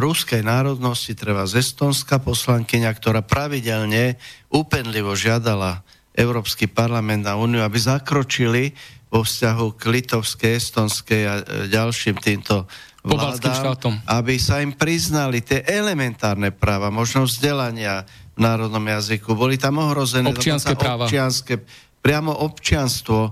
[0.00, 4.16] ruskej národnosti, treba z Estonska poslankyňa, ktorá pravidelne
[4.48, 5.84] úpenlivo žiadala
[6.16, 8.72] Európsky parlament a Úniu, aby zakročili
[9.12, 12.64] vo vzťahu k litovskej, estonskej a e, ďalším týmto
[13.02, 19.34] vládám, aby sa im priznali tie elementárne práva, možno vzdelania v národnom jazyku.
[19.34, 21.10] Boli tam ohrozené občianské práva.
[21.10, 21.60] Občianské,
[21.98, 23.30] priamo občianstvo e,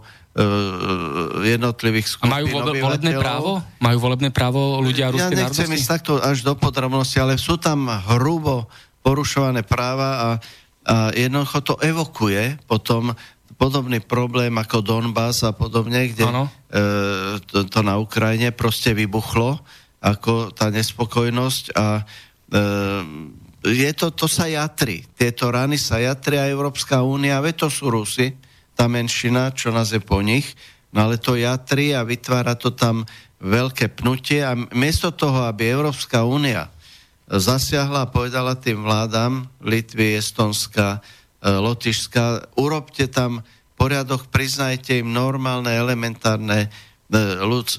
[1.54, 3.50] jednotlivých skupín A majú volebné právo?
[3.78, 5.64] Majú volebné právo ľudia ruskej národnosti?
[5.64, 8.66] Ja nechcem ísť takto až do podrobnosti, ale sú tam hrubo
[9.00, 10.28] porušované práva a
[10.80, 13.12] a jednoducho to evokuje potom
[13.60, 16.48] podobný problém ako Donbass a podobne, kde e,
[17.44, 19.60] to, to na Ukrajine proste vybuchlo
[20.00, 22.02] ako tá nespokojnosť a e,
[23.60, 25.04] je to, to sa jatri.
[25.12, 28.32] Tieto rany sa jatri a Európska únia, ve to sú Rusy,
[28.72, 30.56] tá menšina, čo nás je po nich,
[30.96, 33.04] no ale to jatri a vytvára to tam
[33.44, 36.72] veľké pnutie a miesto toho, aby Európska únia
[37.28, 41.04] zasiahla a povedala tým vládam Litvy, Estonska,
[41.40, 43.40] Lotyšska, urobte tam
[43.80, 47.78] poriadok, priznajte im normálne, elementárne e, ľud, e,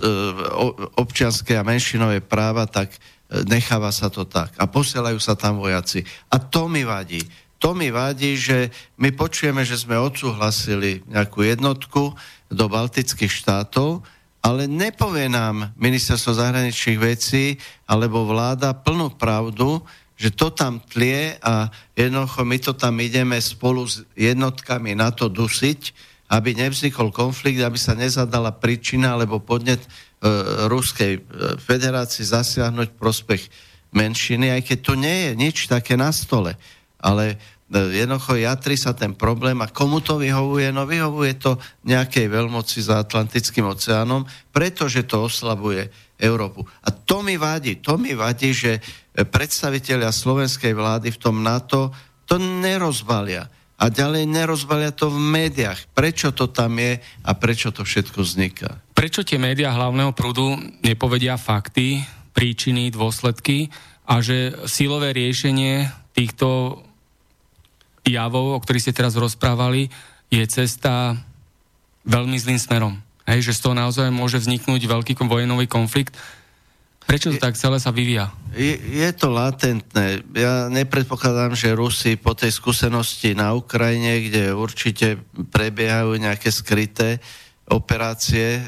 [0.97, 2.97] občianské a menšinové práva, tak
[3.31, 4.51] necháva sa to tak.
[4.59, 6.03] A posielajú sa tam vojaci.
[6.27, 7.23] A to mi vadí.
[7.61, 12.17] To mi vadí, že my počujeme, že sme odsúhlasili nejakú jednotku
[12.49, 14.01] do baltických štátov,
[14.41, 19.85] ale nepovie nám ministerstvo zahraničných vecí alebo vláda plnú pravdu,
[20.21, 25.25] že to tam tlie a jednoducho my to tam ideme spolu s jednotkami na to
[25.33, 29.89] dusiť, aby nevznikol konflikt, aby sa nezadala príčina alebo podnet e,
[30.69, 31.21] Ruskej e,
[31.57, 33.49] federácii zasiahnuť prospech
[33.97, 36.53] menšiny, aj keď tu nie je nič také na stole.
[37.01, 37.41] Ale
[37.73, 40.69] jednoducho jatri sa ten problém a komu to vyhovuje?
[40.69, 45.89] No vyhovuje to nejakej veľmoci za Atlantickým oceánom, pretože to oslabuje
[46.21, 46.61] Európu.
[46.85, 48.77] A to mi vadí, to mi vadí, že
[49.15, 51.91] predstavitelia slovenskej vlády v tom NATO
[52.27, 53.51] to nerozbalia.
[53.81, 55.89] A ďalej nerozbalia to v médiách.
[55.97, 58.77] Prečo to tam je a prečo to všetko vzniká?
[58.93, 60.53] Prečo tie médiá hlavného prúdu
[60.85, 63.73] nepovedia fakty, príčiny, dôsledky
[64.05, 66.79] a že silové riešenie týchto
[68.05, 69.89] javov, o ktorých ste teraz rozprávali,
[70.29, 71.17] je cesta
[72.05, 72.93] veľmi zlým smerom.
[73.25, 76.17] Hej, že z toho naozaj môže vzniknúť veľký vojnový konflikt.
[77.05, 78.31] Prečo to je, tak celé sa vyvíja?
[78.55, 80.23] Je, je to latentné.
[80.35, 85.19] Ja nepredpokladám, že Rusi po tej skúsenosti na Ukrajine, kde určite
[85.51, 87.19] prebiehajú nejaké skryté
[87.67, 88.63] operácie e,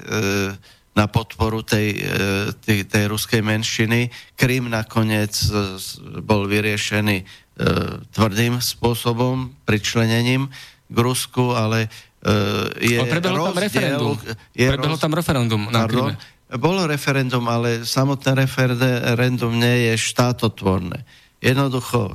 [0.93, 2.09] na podporu tej, e,
[2.57, 4.11] tej, tej ruskej menšiny.
[4.35, 5.77] Krym nakoniec e,
[6.23, 10.49] bol vyriešený E, tvrdým spôsobom, pričlenením
[10.89, 14.13] k Rusku, ale e, je ale prebehlo rozdiel, tam referendum.
[14.57, 15.03] Je prebehlo roz...
[15.05, 16.17] tam referendum na Pardon,
[16.53, 21.01] Bolo referendum, ale samotné referendum nie je štátotvorné.
[21.43, 22.13] Jednoducho, e,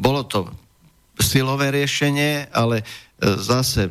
[0.00, 0.48] bolo to
[1.20, 2.84] silové riešenie, ale
[3.20, 3.88] zase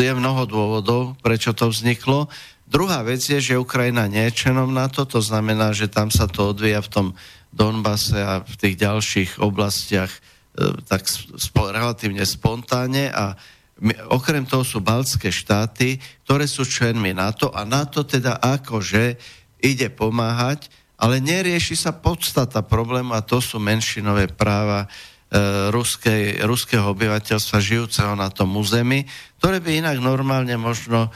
[0.00, 2.32] je mnoho dôvodov, prečo to vzniklo.
[2.64, 6.54] Druhá vec je, že Ukrajina nie je členom NATO, to znamená, že tam sa to
[6.54, 7.06] odvíja v tom
[7.50, 10.20] Donbase a v tých ďalších oblastiach e,
[10.86, 13.34] tak spo, relatívne spontánne a
[14.12, 15.96] okrem toho sú baltské štáty,
[16.28, 19.16] ktoré sú členmi NATO a NATO teda akože
[19.60, 20.68] ide pomáhať,
[21.00, 24.88] ale nerieši sa podstata problému a to sú menšinové práva e,
[25.72, 29.08] ruskej, ruského obyvateľstva žijúceho na tom území,
[29.40, 31.10] ktoré by inak normálne možno e,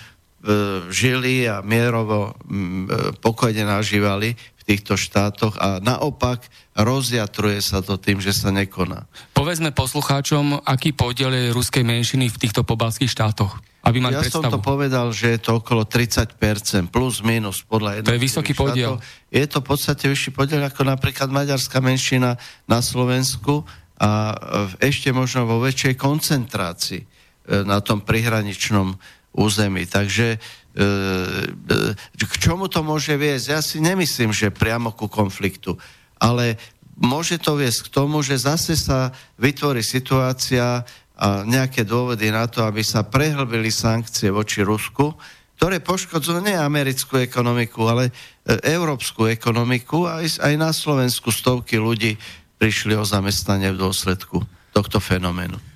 [0.89, 4.33] žili a mierovo e, pokojne nažívali
[4.65, 9.05] týchto štátoch a naopak rozjatruje sa to tým, že sa nekoná.
[9.37, 13.61] Povedzme poslucháčom, aký podiel je ruskej menšiny v týchto pobalských štátoch?
[13.85, 14.49] Aby mali ja predstavu.
[14.49, 16.41] som to povedal, že je to okolo 30%,
[16.89, 18.65] plus minus podľa To je vysoký štátov.
[18.73, 18.93] podiel.
[19.29, 23.69] Je to v podstate vyšší podiel ako napríklad maďarská menšina na Slovensku
[24.01, 24.33] a
[24.81, 27.07] ešte možno vo väčšej koncentrácii e,
[27.69, 28.97] na tom prihraničnom
[29.37, 29.85] území.
[29.85, 30.64] Takže E, e,
[32.15, 33.47] k čomu to môže viesť?
[33.47, 35.79] Ja si nemyslím, že priamo ku konfliktu,
[36.19, 36.59] ale
[36.99, 40.83] môže to viesť k tomu, že zase sa vytvorí situácia
[41.15, 45.15] a nejaké dôvody na to, aby sa prehlbili sankcie voči Rusku,
[45.55, 48.13] ktoré poškodzujú nie americkú ekonomiku, ale e,
[48.75, 52.19] európsku ekonomiku a aj na Slovensku stovky ľudí
[52.59, 54.43] prišli o zamestnanie v dôsledku
[54.75, 55.74] tohto fenoménu.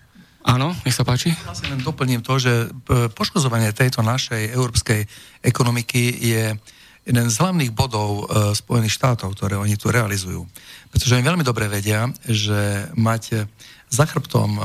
[0.48, 1.36] Áno, nech sa páči.
[1.44, 2.66] Vlastne len doplním to, že e,
[3.12, 5.04] poškozovanie tejto našej európskej
[5.44, 6.56] ekonomiky je
[7.04, 10.48] jeden z hlavných bodov e, Spojených štátov, ktoré oni tu realizujú.
[10.88, 13.44] Pretože oni veľmi dobre vedia, že mať
[13.92, 14.60] za chrbtom e,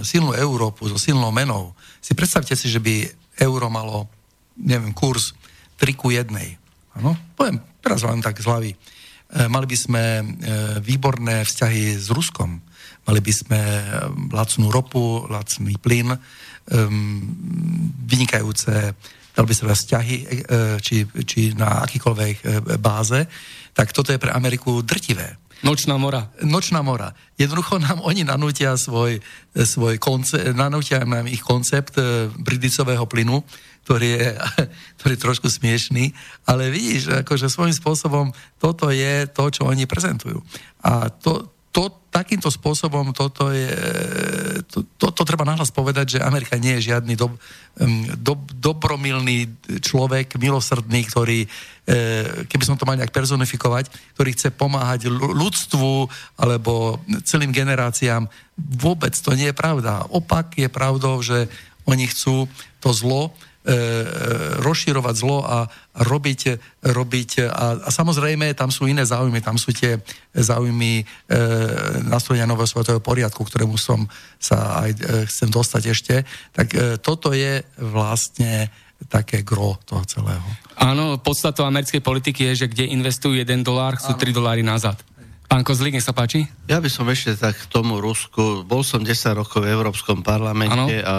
[0.00, 3.04] silnú Európu so silnou menou, si predstavte si, že by
[3.44, 4.08] euro malo,
[4.56, 5.36] neviem, kurz
[5.76, 6.24] 3 ku 1.
[7.04, 7.12] Áno?
[7.36, 8.72] Poviem teraz len tak z hlavy.
[9.28, 10.02] Mali by sme
[10.80, 12.64] výborné vzťahy s Ruskom,
[13.08, 13.82] Mali by sme eh,
[14.36, 17.24] lacnú ropu, lacný plyn, um,
[18.04, 18.92] vynikajúce
[19.38, 23.24] dal by sa vzťahy, eh, či, či na akýkoľvek eh, báze,
[23.72, 25.38] tak toto je pre Ameriku drtivé.
[25.62, 26.30] Nočná mora.
[26.42, 27.14] Nočná mora.
[27.34, 29.18] Jednoducho nám oni nanútia svoj,
[29.58, 31.98] svoj koncept, nanútia nám ich koncept
[32.38, 33.42] bridicového plynu,
[33.82, 34.28] ktorý je,
[35.02, 36.14] ktorý je trošku smiešný,
[36.46, 38.30] ale vidíš, akože svojím spôsobom
[38.62, 40.38] toto je to, čo oni prezentujú.
[40.86, 41.57] A to,
[42.08, 43.68] takýmto spôsobom toto je,
[44.68, 47.30] to, to, to treba nahlas povedať, že Amerika nie je žiadny do,
[48.16, 49.48] do, dobromilný
[49.84, 51.48] človek, milosrdný, ktorý, e,
[52.48, 56.08] keby som to mal nejak personifikovať, ktorý chce pomáhať ľudstvu
[56.40, 58.24] alebo celým generáciám.
[58.56, 60.08] Vôbec to nie je pravda.
[60.08, 61.46] Opak je pravdou, že
[61.88, 62.48] oni chcú
[62.80, 63.32] to zlo
[64.64, 66.40] rozširovať zlo a robiť,
[66.88, 70.00] robiť a, a samozrejme tam sú iné záujmy, tam sú tie
[70.32, 71.04] záujmy e,
[72.08, 74.08] nastavenia nového svetového poriadku, ktorému som
[74.40, 76.14] sa aj e, chcem dostať ešte,
[76.56, 78.72] tak e, toto je vlastne
[79.06, 80.42] také gro toho celého.
[80.80, 84.98] Áno, podstatou americkej politiky je, že kde investujú 1 dolár, sú 3 doláry nazad.
[85.48, 86.44] Pán Kozlík, nech sa páči.
[86.68, 88.68] Ja by som ešte tak k tomu Rusku.
[88.68, 91.08] Bol som 10 rokov v Európskom parlamente ano.
[91.08, 91.14] a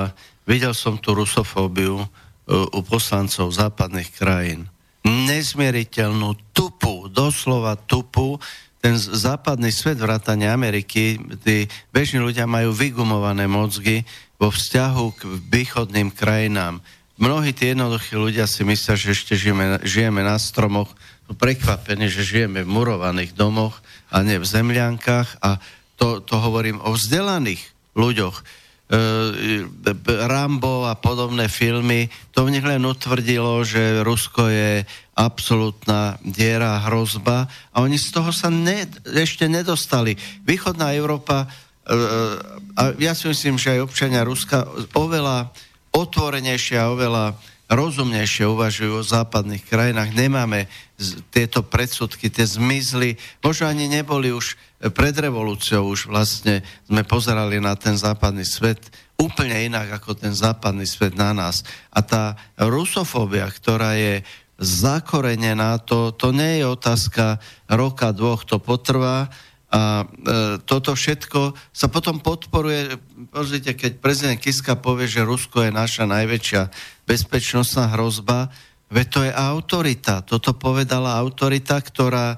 [0.45, 2.05] videl som tú rusofóbiu
[2.49, 4.65] u poslancov západných krajín.
[5.05, 8.41] Nezmieriteľnú tupu, doslova tupu.
[8.81, 14.07] Ten západný svet vrátane Ameriky, tí bežní ľudia majú vygumované mozgy
[14.39, 16.81] vo vzťahu k východným krajinám.
[17.19, 20.87] Mnohí tí jednoduchí ľudia si myslia, že ešte žijeme, žijeme na stromoch,
[21.27, 25.59] sú prekvapení, že žijeme v murovaných domoch a nie v zemľankách a
[25.99, 27.61] to, to hovorím o vzdelaných
[27.93, 28.41] ľuďoch.
[28.89, 28.97] E,
[30.25, 34.81] Rambo a podobné filmy, to v nich len utvrdilo, že Rusko je
[35.13, 40.17] absolútna diera, hrozba a oni z toho sa ne, ešte nedostali.
[40.41, 41.47] Východná Európa, e,
[42.73, 44.65] a ja si myslím, že aj občania Ruska
[44.97, 45.53] oveľa
[45.93, 47.37] otvorenejšie a oveľa
[47.69, 50.09] rozumnejšie uvažujú o západných krajinách.
[50.17, 50.65] Nemáme
[51.29, 53.15] tieto predsudky, tie zmizli.
[53.45, 54.57] Možno ani neboli už
[54.91, 58.81] pred revolúciou, už vlastne sme pozerali na ten západný svet
[59.19, 61.61] úplne inak ako ten západný svet na nás.
[61.93, 64.23] A tá rusofóbia, ktorá je
[64.59, 69.27] zakorenená, to, to nie je otázka roka, dvoch, to potrvá,
[69.69, 70.05] a e,
[70.65, 72.97] toto všetko sa potom podporuje,
[73.29, 76.61] pozrite, keď prezident Kiska povie, že Rusko je naša najväčšia
[77.09, 78.53] bezpečnostná hrozba,
[78.93, 80.21] veď to je autorita.
[80.21, 82.37] Toto povedala autorita, ktorá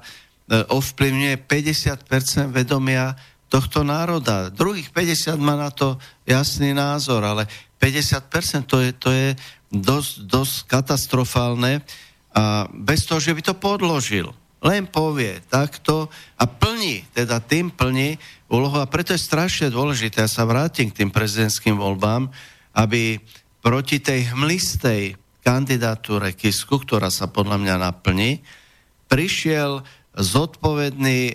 [0.72, 3.12] ovplyvňuje 50% vedomia
[3.52, 4.48] tohto národa.
[4.48, 7.44] Druhých 50 má na to jasný názor, ale
[7.76, 9.28] 50% to je, to je
[9.68, 11.84] dosť, dosť katastrofálne
[12.32, 14.32] a bez toho, že by to podložil
[14.62, 16.06] len povie takto
[16.38, 18.14] a plní, teda tým plní
[18.46, 22.30] úlohu a preto je strašne dôležité, ja sa vrátim k tým prezidentským voľbám,
[22.78, 23.18] aby
[23.62, 25.14] proti tej hmlistej
[25.46, 28.42] kandidatúre Kisku, ktorá sa podľa mňa naplní,
[29.06, 29.86] prišiel
[30.18, 31.34] zodpovedný, e,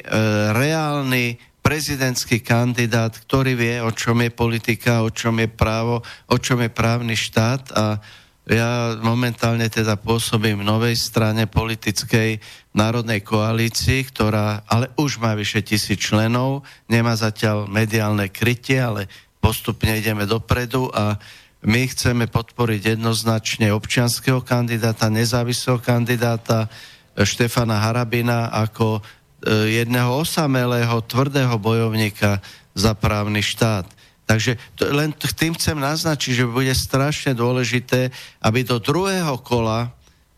[0.54, 6.00] reálny prezidentský kandidát, ktorý vie, o čom je politika, o čom je právo,
[6.32, 7.64] o čom je právny štát.
[7.76, 8.00] A
[8.48, 12.40] ja momentálne teda pôsobím v novej strane politickej
[12.72, 19.12] národnej koalícii, ktorá ale už má vyše tisíc členov, nemá zatiaľ mediálne krytie, ale
[19.44, 21.20] postupne ideme dopredu a
[21.66, 26.70] my chceme podporiť jednoznačne občianského kandidáta, nezávislého kandidáta
[27.18, 32.46] Štefana Harabina ako e, jedného osamelého, tvrdého bojovníka
[32.78, 33.90] za právny štát.
[34.28, 38.12] Takže to, len tým chcem naznačiť, že bude strašne dôležité,
[38.44, 39.90] aby do druhého kola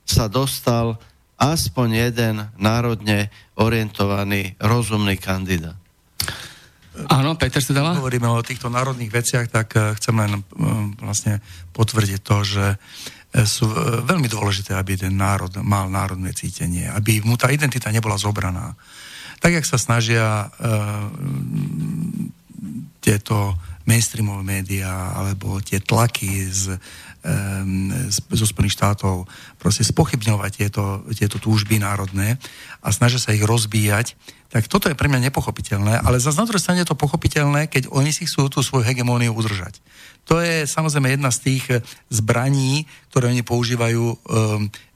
[0.05, 0.95] sa dostal
[1.41, 5.78] aspoň jeden národne orientovaný, rozumný kandidát.
[7.07, 7.95] Áno, Peter Sedala?
[7.95, 10.43] Hovoríme o týchto národných veciach, tak eh, chcem len eh,
[10.99, 11.39] vlastne
[11.71, 13.69] potvrdiť to, že eh, sú
[14.03, 18.75] veľmi dôležité, aby ten národ mal národné cítenie, aby mu tá identita nebola zobraná.
[19.39, 20.51] Tak, jak sa snažia
[22.99, 23.55] tieto
[23.87, 26.75] mainstreamové médiá alebo tie tlaky z,
[28.11, 29.23] z, zo Spojených štátov
[29.55, 32.35] proste spochybňovať tieto, tieto túžby národné
[32.83, 36.61] a snažia sa ich rozbíjať, tak toto je pre mňa nepochopiteľné, ale za na druhej
[36.61, 39.77] strane je to pochopiteľné, keď oni si chcú tú svoju hegemóniu udržať.
[40.25, 44.17] To je samozrejme jedna z tých eh, zbraní, ktoré oni používajú, um,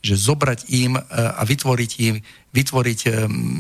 [0.02, 1.02] že zobrať im uh,
[1.38, 2.16] a vytvoriť im,
[2.54, 3.14] vytvoriť um,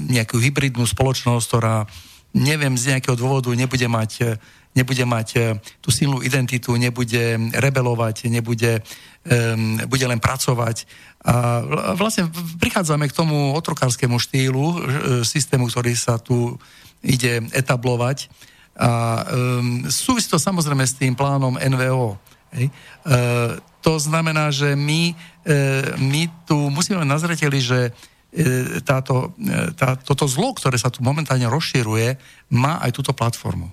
[0.09, 1.85] nejakú hybridnú spoločnosť, ktorá
[2.33, 4.27] neviem, z nejakého dôvodu nebude mať uh,
[4.73, 5.39] nebude mať e,
[5.79, 8.81] tú silnú identitu, nebude rebelovať, nebude,
[9.25, 10.85] um, bude len pracovať.
[11.23, 11.63] A
[11.95, 12.27] vlastne
[12.59, 14.75] prichádzame k tomu otrokárskému štýlu, e,
[15.23, 16.57] systému, ktorý sa tu
[17.05, 18.27] ide etablovať.
[18.73, 22.17] A um, súvisí to samozrejme s tým plánom NVO.
[22.57, 22.73] Hej.
[23.05, 27.93] Uh, to znamená, že my, uh, my tu musíme na zreteli, že
[28.81, 29.37] táto,
[29.77, 32.17] tá, toto zlo, ktoré sa tu momentálne rozširuje,
[32.49, 33.69] má aj túto platformu.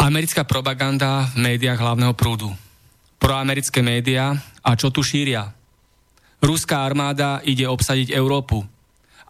[0.00, 2.50] Americká propaganda v médiách hlavného prúdu.
[3.22, 5.54] Proamerické médiá a čo tu šíria?
[6.42, 8.60] Ruská armáda ide obsadiť Európu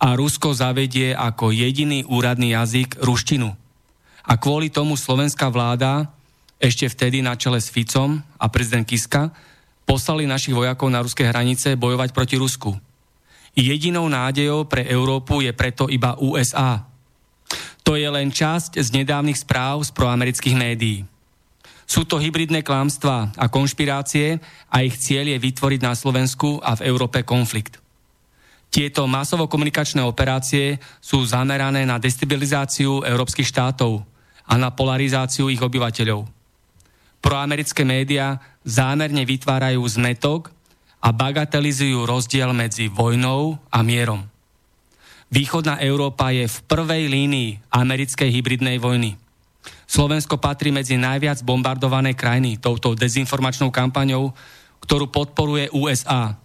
[0.00, 3.54] a Rusko zavedie ako jediný úradný jazyk ruštinu.
[4.24, 6.10] A kvôli tomu slovenská vláda,
[6.56, 9.30] ešte vtedy na čele s Ficom a prezident Kiska,
[9.84, 12.72] poslali našich vojakov na ruské hranice bojovať proti Rusku.
[13.54, 16.88] Jedinou nádejou pre Európu je preto iba USA,
[17.84, 20.98] to je len časť z nedávnych správ z proamerických médií.
[21.84, 24.40] Sú to hybridné klamstvá a konšpirácie
[24.72, 27.76] a ich cieľ je vytvoriť na Slovensku a v Európe konflikt.
[28.72, 34.02] Tieto masovo-komunikačné operácie sú zamerané na destabilizáciu európskych štátov
[34.48, 36.26] a na polarizáciu ich obyvateľov.
[37.22, 40.50] Proamerické médiá zámerne vytvárajú zmetok
[41.04, 44.33] a bagatelizujú rozdiel medzi vojnou a mierom.
[45.32, 49.16] Východná Európa je v prvej línii americkej hybridnej vojny.
[49.84, 54.32] Slovensko patrí medzi najviac bombardované krajiny touto dezinformačnou kampaňou,
[54.84, 56.32] ktorú podporuje USA–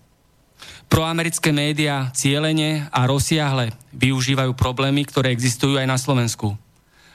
[0.89, 6.57] Proamerické médiá cieľene a rozsiahle využívajú problémy, ktoré existujú aj na Slovensku.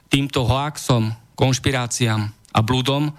[0.07, 3.11] Týmto hoaxom, konšpiráciám a blúdom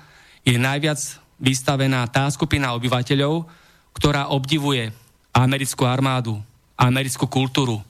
[0.47, 0.95] je najviac
[1.43, 3.43] vystavená tá skupina obyvateľov,
[3.91, 4.95] ktorá obdivuje
[5.35, 6.39] americkú armádu,
[6.79, 7.83] americkú kultúru,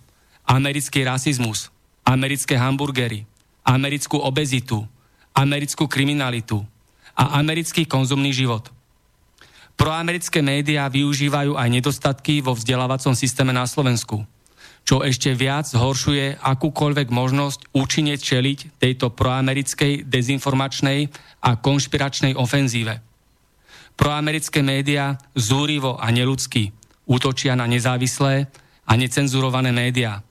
[0.46, 1.74] americký rasizmus,
[2.06, 3.26] americké hamburgery,
[3.66, 4.86] americkú obezitu,
[5.34, 6.62] americkú kriminalitu
[7.18, 8.70] a americký konzumný život.
[9.76, 14.24] Proamerické médiá využívajú aj nedostatky vo vzdelávacom systéme na Slovensku,
[14.88, 21.12] čo ešte viac zhoršuje akúkoľvek možnosť účinne čeliť tejto proamerickej dezinformačnej
[21.44, 23.04] a konšpiračnej ofenzíve.
[24.00, 26.72] Proamerické médiá zúrivo a neludsky
[27.06, 28.48] útočia na nezávislé
[28.86, 30.22] a necenzurované médiá.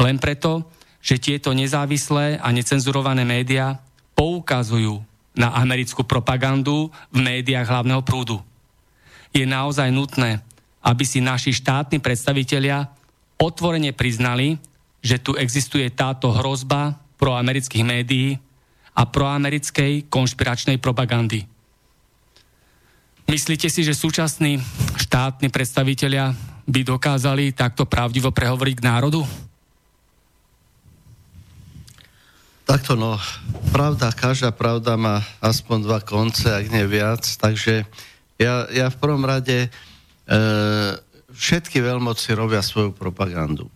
[0.00, 0.66] Len preto,
[1.00, 3.80] že tieto nezávislé a necenzurované médiá
[4.16, 5.00] poukazujú
[5.36, 8.40] na americkú propagandu v médiách hlavného prúdu
[9.36, 10.40] je naozaj nutné,
[10.80, 12.88] aby si naši štátni predstavitelia
[13.36, 14.56] otvorene priznali,
[15.04, 18.40] že tu existuje táto hrozba proamerických médií
[18.96, 21.44] a proamerickej konšpiračnej propagandy.
[23.28, 24.62] Myslíte si, že súčasní
[24.96, 26.32] štátni predstavitelia
[26.64, 29.20] by dokázali takto pravdivo prehovoriť k národu?
[32.66, 33.14] Takto no,
[33.70, 37.86] pravda, každá pravda má aspoň dva konce, ak nie viac, takže
[38.42, 39.68] ja, ja v prvom rade e,
[41.30, 43.70] všetky veľmoci robia svoju propagandu.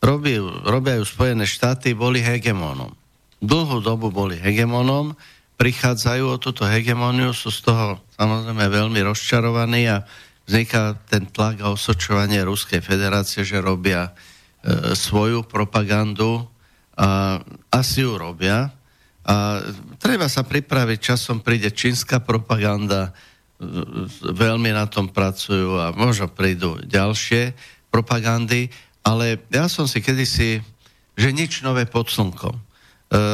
[0.00, 2.96] Robí, robia ju Spojené štáty, boli hegemónom.
[3.44, 5.12] Dlhú dobu boli hegemónom,
[5.60, 10.00] prichádzajú o túto hegemóniu, sú z toho samozrejme veľmi rozčarovaní a
[10.48, 14.16] vzniká ten tlak a osočovanie Ruskej federácie, že robia
[14.64, 16.53] e, svoju propagandu
[17.70, 18.70] asi ju robia.
[19.24, 19.64] A
[19.96, 23.16] treba sa pripraviť, časom príde čínska propaganda,
[24.20, 27.54] veľmi na tom pracujú a možno prídu ďalšie
[27.88, 28.68] propagandy,
[29.06, 30.60] ale ja som si kedysi,
[31.14, 32.56] že nič nové pod slnkom.
[32.56, 32.62] E,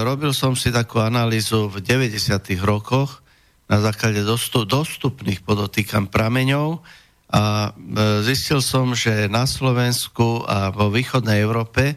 [0.05, 2.61] robil som si takú analýzu v 90.
[2.61, 3.25] rokoch
[3.71, 6.85] na základe dostup, dostupných, podotýkam, prameňov
[7.33, 11.97] a e, zistil som, že na Slovensku a vo východnej Európe,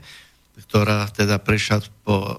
[0.53, 2.37] ktorá teda prešla po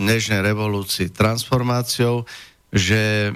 [0.00, 2.24] nežnej revolúcii transformáciou,
[2.72, 3.32] že e,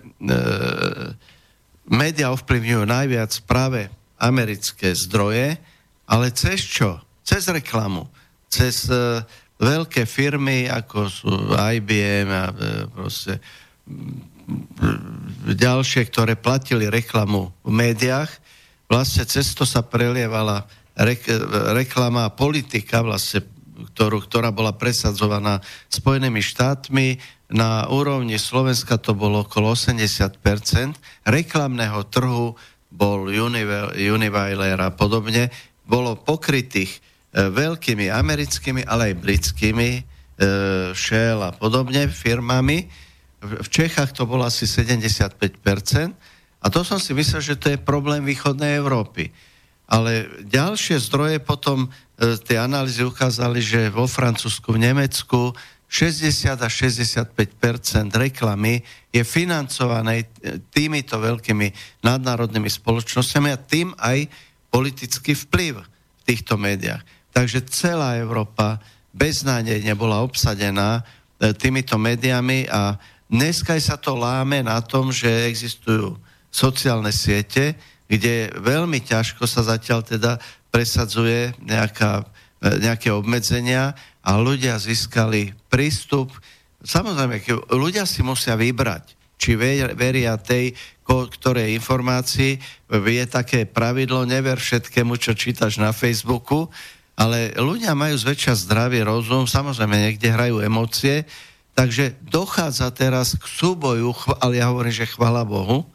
[1.88, 5.60] média ovplyvňujú najviac práve americké zdroje,
[6.08, 7.00] ale cez čo?
[7.24, 8.08] Cez reklamu.
[8.48, 9.24] Cez uh,
[9.58, 13.40] veľké firmy, ako sú IBM a uh, proste
[15.48, 18.28] ďalšie, ktoré platili reklamu v médiách.
[18.86, 21.32] Vlastne cez to sa prelievala rek-
[21.72, 23.42] reklama a politika, vlastne,
[23.74, 25.58] ktorú, ktorá bola presadzovaná
[25.90, 27.18] Spojenými štátmi,
[27.54, 30.38] na úrovni Slovenska to bolo okolo 80%,
[31.28, 32.56] reklamného trhu
[32.94, 35.50] bol Univiler a podobne,
[35.84, 36.98] bolo pokrytých e,
[37.50, 40.02] veľkými americkými, ale aj britskými, e,
[40.94, 42.86] Shell a podobne firmami.
[43.44, 45.36] V Čechách to bolo asi 75%.
[46.64, 49.28] A to som si myslel, že to je problém východnej Európy.
[49.84, 55.50] Ale ďalšie zdroje potom, tie analýzy ukázali, že vo Francúzsku, v Nemecku,
[55.94, 57.30] 60 až 65%
[58.10, 58.82] reklamy
[59.14, 60.26] je financované
[60.74, 61.70] týmito veľkými
[62.02, 64.26] nadnárodnými spoločnosťami a tým aj
[64.74, 66.98] politický vplyv v týchto médiách.
[67.30, 68.82] Takže celá Európa
[69.14, 72.98] beznádejne bola obsadená e, týmito médiami a
[73.30, 76.18] dneska sa to láme na tom, že existujú
[76.50, 77.78] sociálne siete,
[78.08, 80.32] kde veľmi ťažko sa zatiaľ teda
[80.68, 82.26] presadzuje nejaká,
[82.60, 86.32] e, nejaké obmedzenia a ľudia získali prístup.
[86.84, 87.40] Samozrejme,
[87.72, 92.56] ľudia si musia vybrať, či veria tej, ktorej informácii
[92.88, 96.72] je také pravidlo, never všetkému, čo čítaš na Facebooku,
[97.14, 101.28] ale ľudia majú zväčša zdravý rozum, samozrejme niekde hrajú emócie,
[101.76, 105.86] takže dochádza teraz k súboju, ale ja hovorím, že chvala Bohu,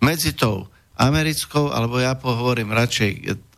[0.00, 3.12] medzi tou americkou, alebo ja pohovorím radšej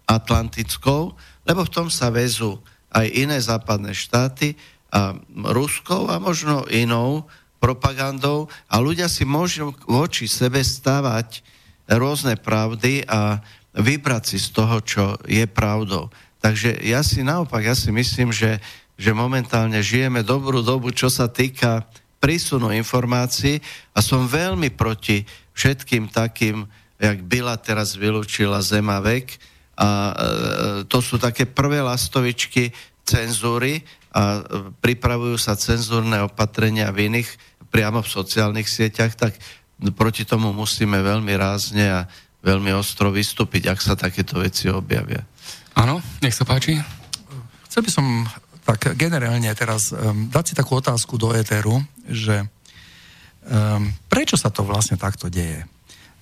[0.07, 2.61] atlantickou, lebo v tom sa väzú
[2.95, 4.55] aj iné západné štáty
[4.95, 5.19] a
[5.51, 7.27] Ruskou a možno inou
[7.59, 11.43] propagandou a ľudia si môžu voči sebe stavať
[11.89, 13.43] rôzne pravdy a
[13.75, 16.13] vybrať si z toho, čo je pravdou.
[16.39, 18.61] Takže ja si naopak, ja si myslím, že,
[18.95, 21.89] že momentálne žijeme dobrú dobu, čo sa týka
[22.21, 23.59] prísunu informácií
[23.97, 25.25] a som veľmi proti
[25.57, 26.69] všetkým takým,
[26.99, 29.39] jak Bila teraz vylúčila Zema vek
[29.75, 30.13] a e,
[30.87, 32.71] to sú také prvé lastovičky
[33.03, 33.83] cenzúry
[34.15, 34.41] a e,
[34.79, 37.31] pripravujú sa cenzúrne opatrenia v iných
[37.75, 39.35] priamo v sociálnych sieťach, tak
[39.99, 42.01] proti tomu musíme veľmi rázne a
[42.47, 45.27] veľmi ostro vystúpiť, ak sa takéto veci objavia.
[45.75, 46.79] Áno, nech sa páči.
[47.67, 48.07] Chcel by som
[48.63, 52.47] tak generálne teraz um, dať si takú otázku do éteru, že
[53.51, 55.67] um, prečo sa to vlastne takto deje?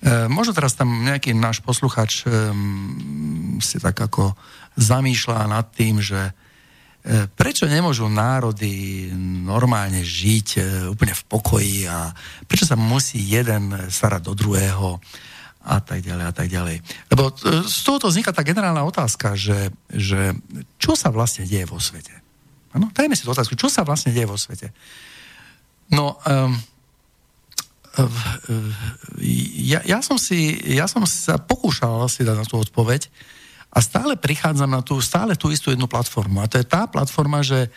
[0.03, 4.35] Um, možno teraz tam nejaký náš posluchač um, si tak ako
[4.75, 6.35] zamýšľa nad tým, že
[7.03, 9.11] E, prečo nemôžu národy
[9.43, 12.15] normálne žiť e, úplne v pokoji a
[12.47, 15.03] prečo sa musí jeden starať do druhého
[15.67, 16.79] a tak ďalej a tak ďalej.
[17.11, 20.31] Lebo e, z tohoto vzniká tá generálna otázka, že, že
[20.79, 22.23] čo sa vlastne deje vo svete?
[22.71, 24.71] Ano, dajme si tú otázku, čo sa vlastne deje vo svete?
[25.91, 26.55] No, um,
[29.53, 33.05] ja, ja, som si, ja som sa pokúšal si dať na tú odpoveď,
[33.73, 36.45] a stále prichádzam na tú, stále tú istú jednu platformu.
[36.45, 37.73] A to je tá platforma, že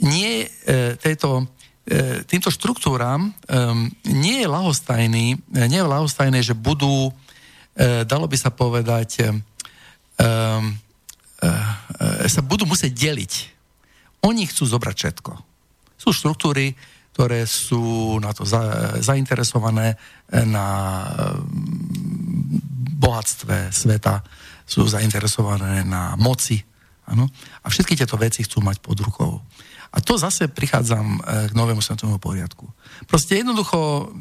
[0.00, 1.44] nie e, tejto,
[1.84, 3.30] e, týmto štruktúram e,
[4.08, 7.12] nie je lahostajný, nie je lahostajné, že budú,
[8.08, 9.28] dalo by sa povedať,
[12.24, 13.32] sa budú musieť deliť.
[14.24, 15.32] Oni chcú zobrať všetko.
[16.00, 16.72] Sú štruktúry,
[17.16, 19.96] ktoré sú na to za, zainteresované
[20.28, 20.68] na
[21.00, 21.08] e,
[23.00, 24.20] bohatstve sveta,
[24.68, 26.60] sú zainteresované na moci.
[27.08, 27.32] Ano?
[27.64, 29.40] A všetky tieto veci chcú mať pod rukou.
[29.88, 32.68] A to zase prichádzam e, k novému svetovému poriadku.
[33.08, 34.12] Proste jednoducho,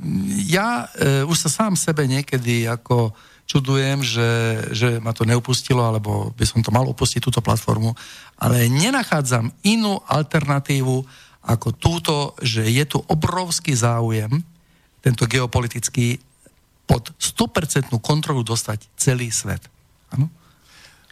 [0.47, 3.11] ja e, už sa sám sebe niekedy ako
[3.43, 4.31] čudujem, že,
[4.71, 7.91] že ma to neupustilo, alebo by som to mal opustiť, túto platformu,
[8.39, 14.41] ale nenachádzam inú alternatívu ako túto, že je tu obrovský záujem,
[15.05, 16.17] tento geopolitický,
[16.89, 19.61] pod 100% kontrolu dostať celý svet.
[20.13, 20.29] Ano?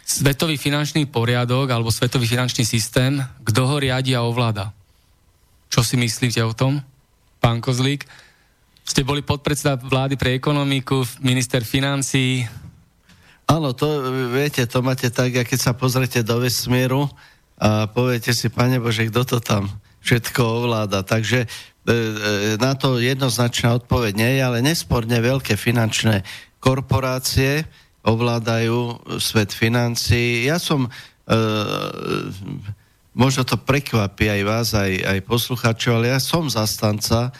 [0.02, 4.74] Svetový finančný poriadok alebo svetový finančný systém, kto ho riadi a ovláda?
[5.70, 6.82] Čo si myslíte o tom,
[7.42, 8.06] pán Kozlík?
[8.84, 12.44] Ste boli podpredseda vlády pre ekonomiku, minister financí.
[13.48, 13.86] Áno, to
[14.30, 17.08] viete, to máte tak, keď sa pozrete do vesmíru
[17.58, 19.70] a poviete si, pane Bože, kto to tam
[20.04, 21.00] všetko ovláda.
[21.00, 21.92] Takže e, e,
[22.60, 26.20] na to jednoznačná odpoveď nie je, ale nesporne veľké finančné
[26.60, 27.64] korporácie,
[28.04, 30.44] ovládajú svet financií.
[30.44, 30.92] Ja som,
[31.24, 31.38] e,
[33.16, 37.32] možno to prekvapí aj vás, aj, aj posluchačov, ale ja som zastanca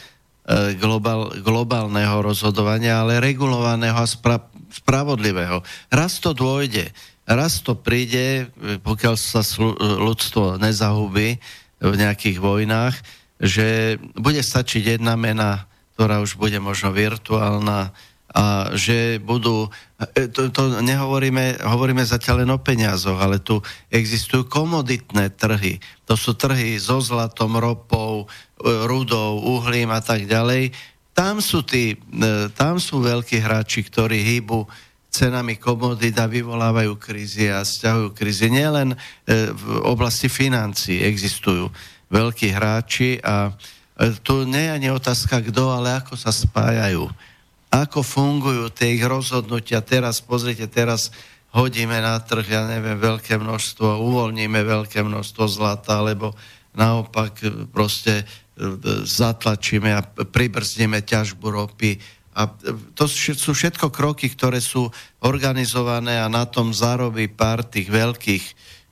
[0.48, 4.40] e, globál, globálneho rozhodovania, ale regulovaného a spra,
[4.72, 5.60] spravodlivého.
[5.92, 6.88] Raz to dôjde,
[7.28, 8.48] raz to príde,
[8.80, 11.36] pokiaľ sa slu, ľudstvo nezahubí
[11.84, 12.96] v nejakých vojnách,
[13.36, 17.92] že bude stačiť jedna mena, ktorá už bude možno virtuálna,
[18.34, 19.70] a že budú,
[20.18, 23.62] e, to, to nehovoríme, hovoríme zatiaľ len o peniazoch, ale tu
[23.94, 25.78] existujú komoditné trhy.
[26.10, 28.26] To sú trhy so zlatom, ropou,
[28.58, 30.74] e, rudou, uhlím a tak ďalej.
[31.14, 34.66] Tam sú, tí, e, tam sú veľkí hráči, ktorí hýbu
[35.14, 38.50] cenami komodít a vyvolávajú krízy a stiahujú krízy.
[38.50, 38.98] Nielen
[39.30, 41.70] v oblasti financií existujú
[42.10, 43.54] veľkí hráči a
[44.26, 47.06] tu nie je ani otázka kto, ale ako sa spájajú
[47.74, 49.82] ako fungujú tie ich rozhodnutia.
[49.82, 51.10] Teraz, pozrite, teraz
[51.50, 56.38] hodíme na trh, ja neviem, veľké množstvo, uvoľníme veľké množstvo zlata, alebo
[56.78, 58.24] naopak e, proste e,
[59.02, 61.98] zatlačíme a pribrzdíme ťažbu ropy.
[62.34, 62.50] A
[62.98, 64.90] to sú všetko kroky, ktoré sú
[65.22, 68.44] organizované a na tom zarobí pár tých veľkých,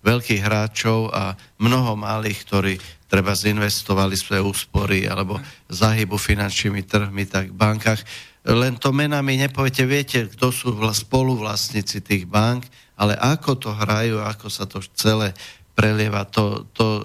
[0.02, 2.74] veľkých hráčov a mnoho malých, ktorí
[3.10, 5.36] treba zinvestovali svoje úspory alebo
[5.68, 8.00] zahybu finančnými trhmi, tak v bankách.
[8.42, 12.66] Len to menami nepoviete, viete, kto sú spoluvlastníci tých bank,
[12.96, 15.36] ale ako to hrajú, ako sa to celé
[15.76, 17.02] prelieva, to, to,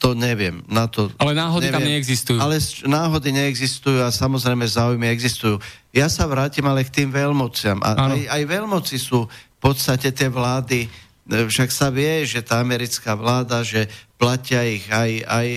[0.00, 0.64] to neviem.
[0.64, 1.76] Na to ale náhody neviem.
[1.76, 2.38] tam neexistujú.
[2.40, 2.56] Ale
[2.88, 5.60] náhody neexistujú a samozrejme záujmy existujú.
[5.92, 7.84] Ja sa vrátim ale k tým veľmociam.
[7.84, 10.88] A aj, aj veľmoci sú v podstate tie vlády,
[11.28, 15.48] však sa vie, že tá americká vláda, že platia ich aj, aj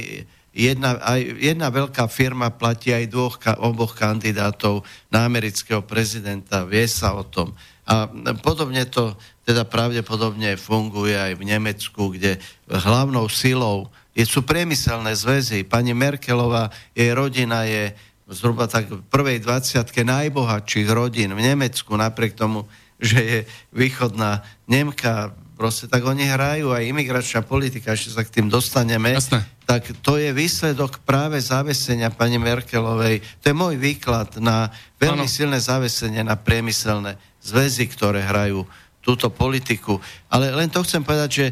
[0.52, 7.16] jedna, aj, jedna veľká firma platí aj dvoch, oboch kandidátov na amerického prezidenta, vie sa
[7.16, 7.56] o tom.
[7.88, 8.12] A
[8.44, 13.92] podobne to teda pravdepodobne funguje aj v Nemecku, kde hlavnou silou
[14.22, 15.66] sú priemyselné zväzy.
[15.66, 17.98] Pani Merkelová, jej rodina je
[18.30, 22.70] zhruba tak v prvej 20 najbohatších rodín v Nemecku, napriek tomu,
[23.02, 23.40] že je
[23.74, 29.44] východná Nemka, proste tak oni hrajú aj imigračná politika, ešte sa k tým dostaneme, Jasne.
[29.68, 33.22] tak to je výsledok práve zavesenia pani Merkelovej.
[33.44, 35.32] To je môj výklad na veľmi ano.
[35.32, 38.64] silné zavesenie na priemyselné zväzy, ktoré hrajú
[39.04, 40.00] túto politiku.
[40.32, 41.46] Ale len to chcem povedať, že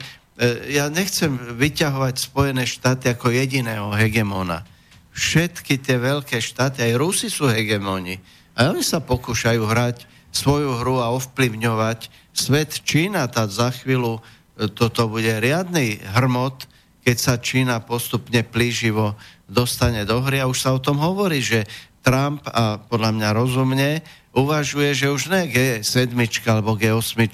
[0.74, 4.66] ja nechcem vyťahovať Spojené štáty ako jediného hegemóna.
[5.14, 8.18] Všetky tie veľké štáty, aj Rusi sú hegemóni.
[8.58, 13.30] A oni sa pokúšajú hrať svoju hru a ovplyvňovať svet Čína.
[13.30, 16.66] Tá za chvíľu e, toto bude riadny hrmot,
[17.06, 19.14] keď sa Čína postupne plíživo
[19.46, 20.42] dostane do hry.
[20.42, 21.70] A už sa o tom hovorí, že
[22.02, 24.02] Trump, a podľa mňa rozumne,
[24.34, 26.18] uvažuje, že už ne G7
[26.50, 27.30] alebo G8,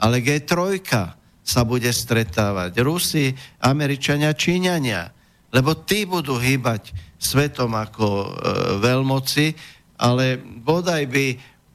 [0.00, 0.80] ale G3
[1.50, 2.78] sa bude stretávať.
[2.86, 5.10] Rusi, Američania, Číňania.
[5.50, 8.28] Lebo tí budú hýbať svetom ako e,
[8.78, 9.46] veľmoci,
[9.98, 11.26] ale bodaj by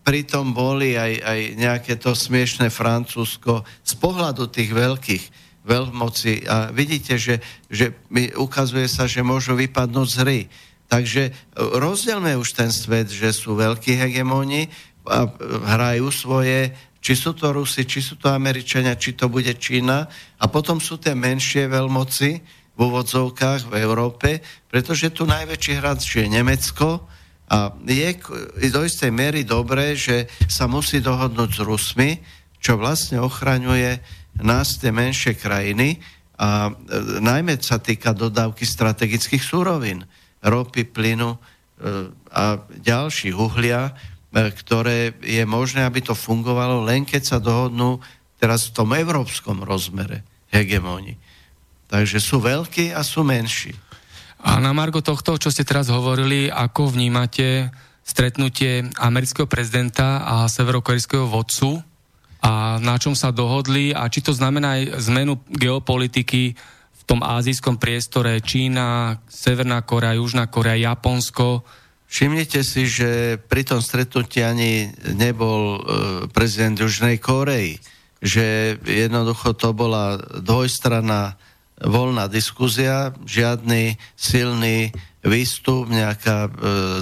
[0.05, 5.23] pritom boli aj, aj nejaké to smiešné Francúzsko z pohľadu tých veľkých
[5.67, 6.47] veľmoci.
[6.47, 7.91] A vidíte, že, že
[8.38, 10.41] ukazuje sa, že môžu vypadnúť z hry.
[10.88, 14.71] Takže e, rozdielme už ten svet, že sú veľkí hegemóni
[15.03, 15.30] a
[15.76, 16.71] hrajú svoje,
[17.06, 20.10] či sú to Rusi, či sú to Američania, či to bude Čína.
[20.41, 22.30] A potom sú tie menšie veľmoci
[22.74, 24.41] v úvodzovkách v Európe,
[24.74, 27.06] pretože tu najväčší hráč je Nemecko
[27.45, 32.10] a je do istej miery dobré, že sa musí dohodnúť s Rusmi,
[32.58, 34.01] čo vlastne ochraňuje
[34.41, 36.01] nás, tie menšie krajiny.
[36.41, 40.10] A e, najmä sa týka dodávky strategických súrovín
[40.41, 41.39] ropy, plynu e,
[42.34, 43.93] a ďalších uhlia,
[44.36, 48.03] ktoré je možné, aby to fungovalo len keď sa dohodnú
[48.36, 51.15] teraz v tom európskom rozmere hegemóni.
[51.88, 53.71] Takže sú veľkí a sú menší.
[54.45, 57.71] A na Margo tohto, čo ste teraz hovorili, ako vnímate
[58.05, 61.81] stretnutie amerického prezidenta a severokorejského vodcu
[62.45, 66.53] a na čom sa dohodli a či to znamená aj zmenu geopolitiky
[67.05, 71.61] tom azijskom priestore Čína, Severná Korea, Južná Korea, Japonsko.
[72.16, 74.88] Všimnite si, že pri tom stretnutí ani
[75.20, 75.80] nebol e,
[76.32, 77.76] prezident Južnej Korei,
[78.24, 81.36] že jednoducho to bola dvojstranná
[81.84, 84.95] voľná diskuzia, žiadny silný
[85.28, 86.51] výstup, nejaká e,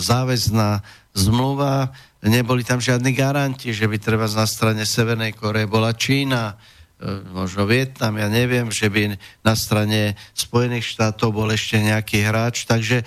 [0.02, 0.82] záväzná
[1.14, 1.94] zmluva,
[2.26, 6.58] neboli tam žiadni garanti, že by treba na strane Severnej Koreje bola Čína,
[7.04, 12.64] E, možno Vietnam, ja neviem, že by na strane Spojených štátov bol ešte nejaký hráč,
[12.64, 13.06] takže e,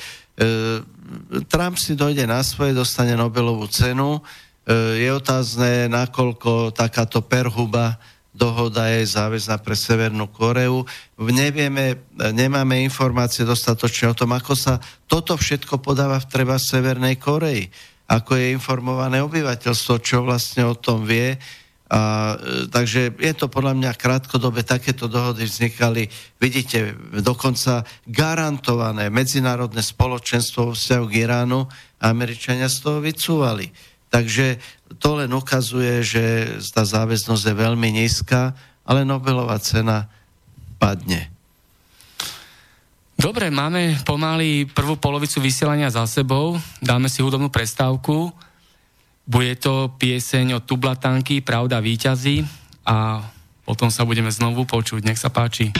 [1.46, 4.18] Trump si dojde na svoje, dostane Nobelovú cenu.
[4.18, 7.98] E, je otázne, nakoľko takáto perhuba
[8.36, 10.84] dohoda je záväzná pre Severnú Koreu.
[11.16, 14.76] Nevieme, nemáme informácie dostatočne o tom, ako sa
[15.08, 17.72] toto všetko podáva v treba Severnej Koreji.
[18.06, 21.34] Ako je informované obyvateľstvo, čo vlastne o tom vie
[21.86, 26.10] a, e, takže je to podľa mňa krátkodobé, takéto dohody vznikali,
[26.42, 31.62] vidíte, dokonca garantované medzinárodné spoločenstvo vzťahu k Iránu
[32.02, 33.70] a Američania z toho vycúvali.
[34.10, 34.58] Takže
[34.98, 36.24] to len ukazuje, že
[36.74, 40.10] tá záväznosť je veľmi nízka, ale Nobelová cena
[40.78, 41.30] padne.
[43.16, 46.60] Dobre, máme pomaly prvú polovicu vysielania za sebou.
[46.84, 48.28] Dáme si hudobnú prestávku.
[49.26, 52.46] Bude to pieseň od Tublatanky Pravda výťazí
[52.86, 53.26] a
[53.66, 55.02] potom sa budeme znovu počuť.
[55.02, 55.74] Nech sa páči.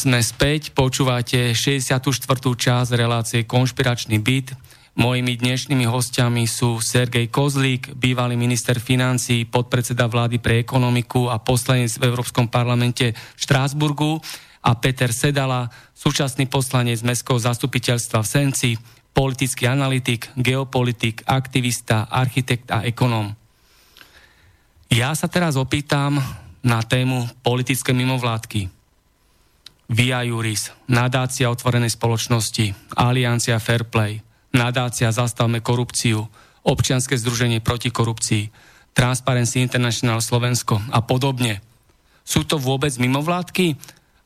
[0.00, 2.00] Sme späť, počúvate 64.
[2.40, 4.56] časť relácie Konšpiračný byt.
[4.96, 12.00] Mojimi dnešnými hostiami sú Sergej Kozlík, bývalý minister financí, podpredseda vlády pre ekonomiku a poslanec
[12.00, 14.16] v Európskom parlamente v Štrásburgu
[14.64, 18.70] a Peter Sedala, súčasný poslanec Mestského zastupiteľstva v Senci,
[19.12, 23.36] politický analytik, geopolitik, aktivista, architekt a ekonóm.
[24.88, 26.24] Ja sa teraz opýtam
[26.64, 28.79] na tému politické mimovládky.
[29.90, 34.22] Via Juris, nadácia otvorenej spoločnosti, Aliancia Fairplay,
[34.54, 36.30] nadácia Zastavme korupciu,
[36.62, 38.54] občianske združenie proti korupcii,
[38.94, 41.58] Transparency International Slovensko a podobne.
[42.22, 43.74] Sú to vôbec mimovládky?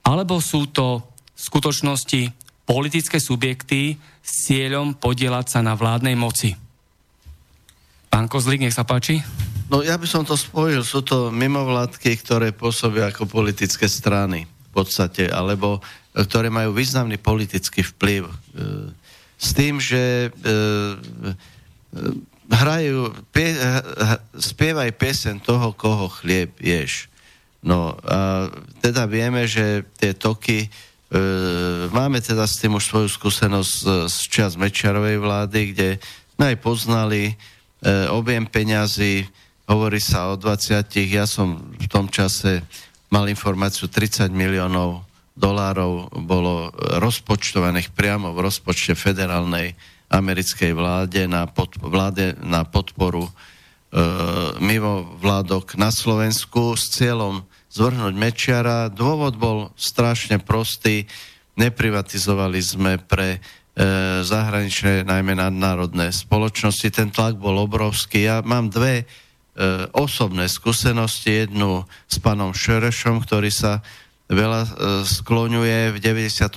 [0.04, 1.00] Alebo sú to
[1.32, 2.28] v skutočnosti
[2.68, 6.52] politické subjekty s cieľom podielať sa na vládnej moci?
[8.12, 9.24] Pán Kozlík, nech sa páči.
[9.72, 10.84] No ja by som to spojil.
[10.84, 14.44] Sú to mimovládky, ktoré pôsobia ako politické strany
[14.74, 15.80] podstate, alebo e,
[16.26, 18.26] ktoré majú významný politický vplyv.
[18.26, 18.34] E,
[19.38, 20.30] s tým, že e,
[22.50, 23.56] hrajú, pie,
[24.36, 27.08] spievaj piesen toho, koho chlieb ješ.
[27.64, 28.52] No a
[28.84, 30.68] teda vieme, že tie toky, e,
[31.88, 35.88] máme teda s tým už svoju skúsenosť z, z čas Mečiarovej vlády, kde
[36.36, 37.34] sme aj poznali e,
[38.12, 39.24] objem peňazí,
[39.64, 42.60] hovorí sa o 20, ja som v tom čase
[43.12, 46.70] mal informáciu 30 miliónov dolárov bolo
[47.02, 49.74] rozpočtovaných priamo v rozpočte federálnej
[50.14, 53.32] americkej vláde na, pod, vláde na podporu e,
[54.62, 57.42] mimo vládok na Slovensku s cieľom
[57.74, 58.86] zvrhnúť Mečiara.
[58.86, 61.10] Dôvod bol strašne prostý.
[61.58, 63.38] Neprivatizovali sme pre e,
[64.22, 66.94] zahraničné, najmä nadnárodné spoločnosti.
[66.94, 68.30] Ten tlak bol obrovský.
[68.30, 69.10] Ja mám dve
[69.94, 73.86] osobné skúsenosti, jednu s pánom Šerešom, ktorý sa
[74.26, 74.70] veľa e,
[75.06, 75.94] skloňuje.
[75.94, 76.50] V 95.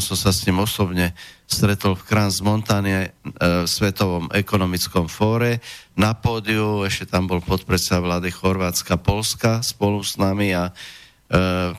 [0.00, 1.12] som sa s ním osobne
[1.48, 5.64] stretol v Kranz Montane v Svetovom ekonomickom fóre.
[5.96, 10.72] Na pódiu ešte tam bol podpredseda vlády Chorvátska, Polska spolu s nami a e,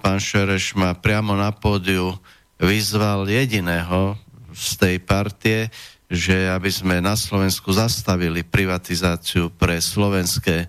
[0.01, 2.17] pán Šereš ma priamo na pódiu
[2.59, 4.19] vyzval jediného
[4.51, 5.71] z tej partie,
[6.09, 10.67] že aby sme na Slovensku zastavili privatizáciu pre slovenské e,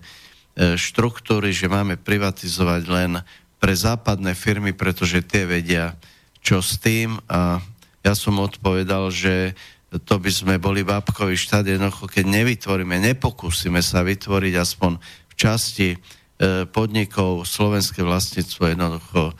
[0.77, 3.11] štruktúry, že máme privatizovať len
[3.57, 5.97] pre západné firmy, pretože tie vedia,
[6.45, 7.17] čo s tým.
[7.25, 7.57] A
[8.05, 9.57] ja som odpovedal, že
[10.05, 15.89] to by sme boli babkový štát, jednoducho, keď nevytvoríme, nepokúsime sa vytvoriť aspoň v časti
[15.91, 15.97] e,
[16.69, 19.33] podnikov slovenské vlastníctvo, jednoducho e,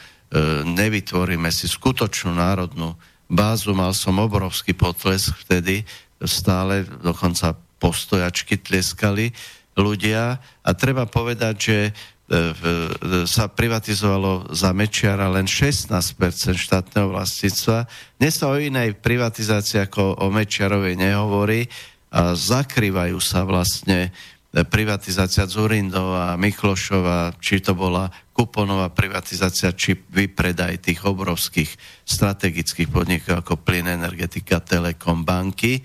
[0.66, 2.98] nevytvoríme si skutočnú národnú
[3.32, 5.88] bázu, mal som obrovský potlesk vtedy,
[6.20, 9.34] stále dokonca postojačky tleskali
[9.80, 11.92] ľudia a treba povedať, že e,
[13.26, 15.90] sa privatizovalo za Mečiara len 16%
[16.54, 17.88] štátneho vlastníctva.
[18.20, 21.66] Dnes sa o inej privatizácii ako o Mečiarovej nehovorí
[22.12, 24.12] a zakrývajú sa vlastne
[24.52, 31.72] privatizácia Zurindova, Miklošova, či to bola kuponová privatizácia, či vypredaj tých obrovských
[32.04, 35.80] strategických podnikov ako plyn, energetika, telekom, banky.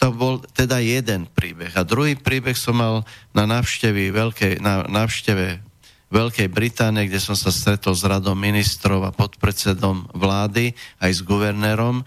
[0.00, 1.76] To bol teda jeden príbeh.
[1.76, 3.04] A druhý príbeh som mal
[3.36, 5.60] na návšteve Veľkej, na návšteve
[6.08, 10.72] Veľkej Británie, kde som sa stretol s radom ministrov a podpredsedom vlády,
[11.04, 12.04] aj s guvernérom e,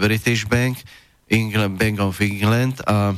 [0.00, 0.80] British Bank,
[1.30, 3.14] England, Bank of England a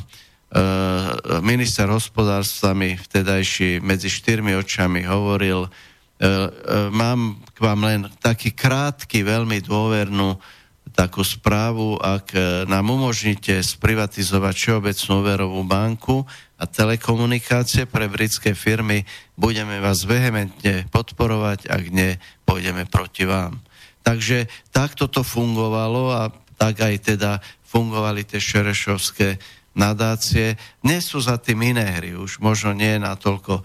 [1.44, 6.48] minister hospodárstva mi vtedajší medzi štyrmi očami hovoril, eh, eh,
[6.88, 10.40] mám k vám len taký krátky, veľmi dôvernú
[10.88, 12.34] takú správu, ak
[12.66, 16.26] nám umožníte sprivatizovať Všeobecnú úverovú banku
[16.58, 19.06] a telekomunikácie pre britské firmy,
[19.38, 23.62] budeme vás vehementne podporovať, ak nie, pôjdeme proti vám.
[24.02, 27.38] Takže takto to fungovalo a tak aj teda
[27.68, 29.38] fungovali tie šerešovské
[29.78, 30.58] nadácie.
[30.82, 33.62] Nie sú za tým iné hry, už možno nie natoľko,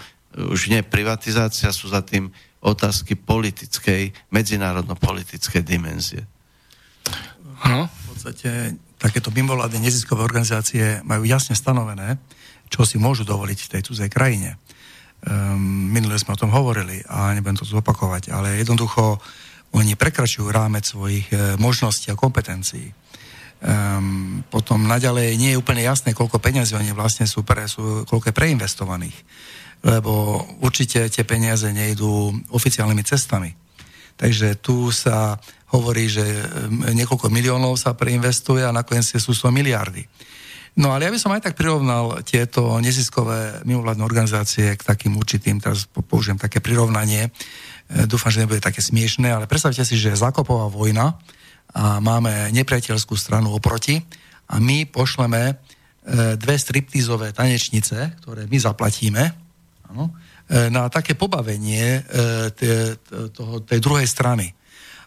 [0.53, 2.29] už nie privatizácia, sú za tým
[2.63, 6.23] otázky politickej, medzinárodno-politickej dimenzie.
[7.67, 7.89] No.
[7.89, 12.21] V podstate takéto mimovládne neziskové organizácie majú jasne stanovené,
[12.71, 14.55] čo si môžu dovoliť v tej cudzej krajine.
[15.23, 19.19] Um, minule sme o tom hovorili a nebudem to zopakovať, ale jednoducho
[19.73, 22.93] oni prekračujú rámec svojich e, možností a kompetencií.
[23.63, 28.27] Um, potom naďalej nie je úplne jasné, koľko peniazí oni vlastne sú, pre, sú koľko
[28.27, 29.17] je preinvestovaných.
[29.87, 33.55] Lebo určite tie peniaze nejdú oficiálnymi cestami.
[34.19, 35.39] Takže tu sa
[35.71, 36.23] hovorí, že
[36.69, 40.05] niekoľko miliónov sa preinvestuje a nakoniec sú 100 miliardy.
[40.73, 45.61] No ale ja by som aj tak prirovnal tieto neziskové mimovládne organizácie k takým určitým,
[45.61, 50.73] teraz použijem také prirovnanie, e, dúfam, že nebude také smiešné, ale predstavte si, že zakopová
[50.73, 51.13] vojna
[51.73, 53.97] a máme nepriateľskú stranu oproti
[54.49, 55.53] a my pošleme e,
[56.37, 59.23] dve striptizové tanečnice, ktoré my zaplatíme,
[59.89, 60.13] ano,
[60.45, 62.05] e, na také pobavenie
[63.33, 64.53] toho, tej druhej strany.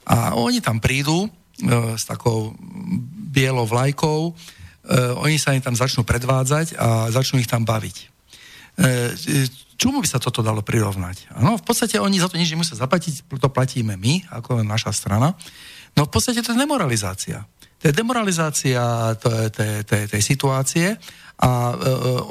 [0.06, 1.26] A oni tam prídu
[1.96, 2.54] s takou
[3.32, 4.30] bielou vlajkou,
[5.18, 7.96] oni sa im tam začnú predvádzať a začnú ich tam baviť.
[9.76, 11.36] Čomu by sa toto dalo prirovnať?
[11.36, 15.36] Ano, v podstate oni za to nič nemusia zaplatiť, to platíme my, ako naša strana.
[15.96, 17.48] No v podstate to je demoralizácia.
[17.80, 20.96] To je demoralizácia tej, tej, tej situácie
[21.40, 21.76] a uh,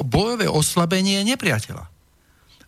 [0.05, 1.86] bojové oslabenie nepriateľa.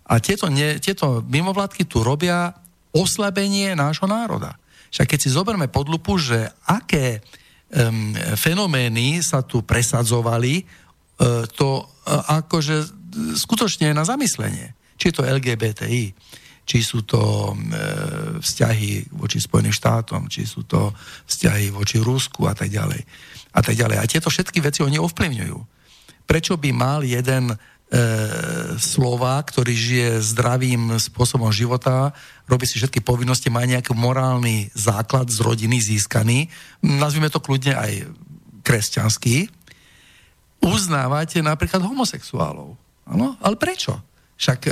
[0.07, 2.53] A tieto, ne, tieto mimovládky tu robia
[2.93, 4.55] oslabenie nášho národa.
[4.89, 11.83] Však keď si zoberme pod lupu, že aké um, fenomény sa tu presadzovali, uh, to
[11.83, 12.87] uh, akože
[13.35, 14.73] skutočne na zamyslenie.
[14.97, 16.13] Či je to LGBTI,
[16.67, 17.55] či sú to e,
[18.43, 20.91] vzťahy voči Spojeným štátom, či sú to
[21.31, 23.07] vzťahy voči Rusku a tak ďalej.
[23.55, 23.95] A tak ďalej.
[23.95, 25.57] A tieto všetky veci oni ovplyvňujú.
[26.27, 27.57] Prečo by mal jeden e,
[28.75, 32.11] Slovák, ktorý žije zdravým spôsobom života,
[32.51, 36.51] robí si všetky povinnosti, má nejaký morálny základ z rodiny získaný,
[36.83, 38.11] nazvime to kľudne aj
[38.67, 39.47] kresťanský,
[40.59, 42.75] uznávate napríklad homosexuálov.
[43.07, 43.39] Ano?
[43.39, 44.03] Ale prečo?
[44.37, 44.71] Však e,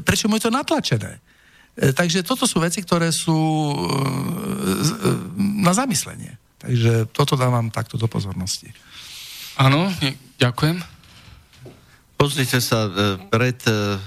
[0.00, 1.20] prečo mu je to natlačené?
[1.76, 5.10] E, takže toto sú veci, ktoré sú e, e,
[5.60, 6.36] na zamyslenie.
[6.60, 8.72] Takže toto dávam takto do pozornosti.
[9.60, 9.92] Áno,
[10.40, 10.80] ďakujem.
[12.16, 13.98] Pozrite sa, e, pred e,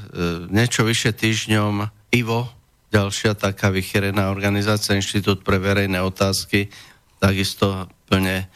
[0.48, 1.86] niečo vyše týždňom
[2.16, 2.48] IVO,
[2.90, 6.72] ďalšia taká vycherená organizácia, Inštitút pre verejné otázky,
[7.20, 8.48] takisto plne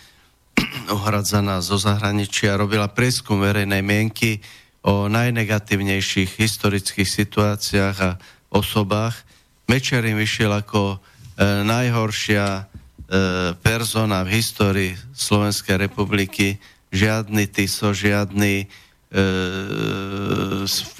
[0.96, 4.40] uhradzaná zo zahraničia, robila prieskum verejnej mienky
[4.86, 8.12] o najnegatívnejších historických situáciách a
[8.54, 9.28] osobách.
[9.68, 10.98] Mečer im vyšiel ako e,
[11.68, 12.64] najhoršia e,
[13.60, 16.58] persona v histórii Slovenskej republiky.
[16.90, 18.66] Žiadny Tiso, žiadny
[19.10, 19.26] E,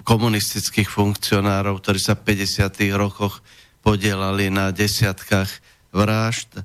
[0.02, 2.90] komunistických funkcionárov, ktorí sa v 50.
[2.98, 3.46] rokoch
[3.86, 5.46] podielali na desiatkách
[5.94, 6.50] vražd.
[6.58, 6.62] E,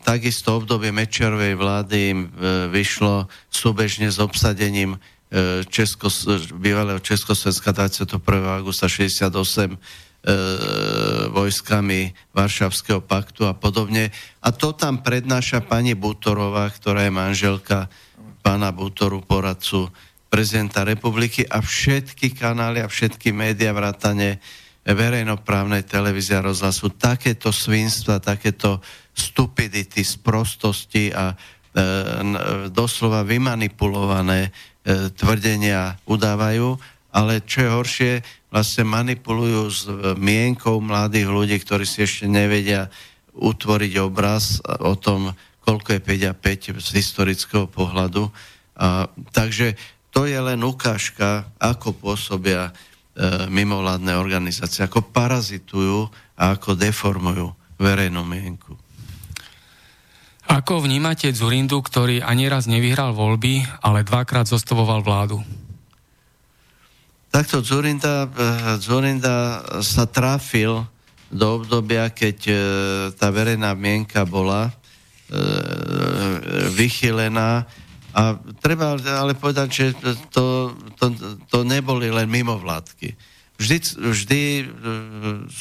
[0.00, 2.28] takisto obdobie Mečerovej vlády im e,
[2.72, 4.96] vyšlo súbežne s obsadením
[5.70, 6.10] Česko,
[6.58, 8.18] bývalého Českosvenska 21.
[8.58, 9.78] augusta 68 e,
[11.30, 14.10] vojskami Varšavského paktu a podobne.
[14.42, 17.86] A to tam prednáša pani Butorová, ktorá je manželka
[18.42, 19.94] pána Butoru, poradcu
[20.26, 24.42] prezidenta republiky a všetky kanály a všetky médiá vrátane
[24.82, 28.82] verejnoprávnej televízie a rozhlasu takéto svinstva, takéto
[29.14, 31.34] stupidity, sprostosti a e,
[32.74, 36.80] doslova vymanipulované e, tvrdenia udávajú,
[37.12, 38.12] ale čo je horšie,
[38.50, 39.80] vlastne manipulujú s
[40.18, 42.90] mienkou mladých ľudí, ktorí si ešte nevedia
[43.34, 45.30] utvoriť obraz o tom,
[45.62, 48.26] koľko je 5 a 5 z historického pohľadu.
[48.74, 49.78] A, takže
[50.10, 52.72] to je len ukážka, ako pôsobia e,
[53.46, 58.74] mimovládne organizácie, ako parazitujú a ako deformujú verejnú mienku.
[60.50, 65.38] Ako vnímate Zurindu, ktorý ani raz nevyhral voľby, ale dvakrát zostavoval vládu?
[67.30, 70.82] Takto Zurinda, e, Zurinda sa trafil
[71.30, 72.54] do obdobia, keď e,
[73.14, 74.72] tá verejná mienka bola e,
[76.74, 77.70] vychylená
[78.10, 79.86] a treba ale povedať, že
[80.34, 81.14] to, to,
[81.46, 83.14] to neboli len mimovládky.
[83.54, 84.40] Vždy, vždy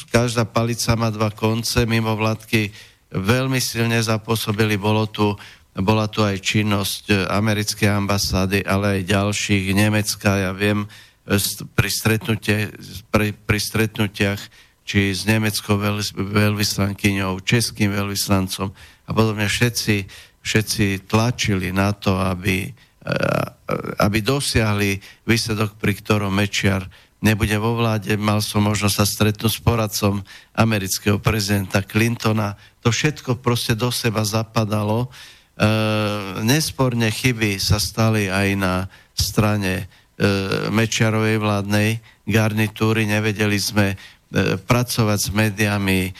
[0.10, 2.74] každá palica má dva konce, mimovládky
[3.14, 5.34] veľmi silne zapôsobili, bolo tu,
[5.74, 10.86] bola tu aj činnosť e, americkej ambasády, ale aj ďalších, Nemecka, ja viem,
[11.26, 11.38] e,
[11.74, 12.74] pri, stretnutie,
[13.10, 14.41] pri, pri stretnutiach
[14.89, 15.78] či s nemeckou
[16.18, 18.74] veľvyslankyňou, českým veľvyslancom
[19.05, 20.10] a podobne všetci
[20.41, 23.45] všetci tlačili na to, aby, eh,
[23.99, 26.88] aby dosiahli výsledok, pri ktorom Mečiar
[27.20, 28.16] nebude vo vláde.
[28.16, 30.24] Mal som možnosť sa stretnúť s poradcom
[30.55, 32.55] amerického prezidenta Clintona.
[32.84, 35.07] To všetko proste do seba zapadalo.
[35.07, 35.07] E,
[36.43, 38.73] nesporne chyby sa stali aj na
[39.11, 39.86] strane e,
[40.71, 41.89] Mečiarovej vládnej
[42.23, 43.03] garnitúry.
[43.03, 43.95] Nevedeli sme e,
[44.55, 45.99] pracovať s médiami.
[46.07, 46.11] E,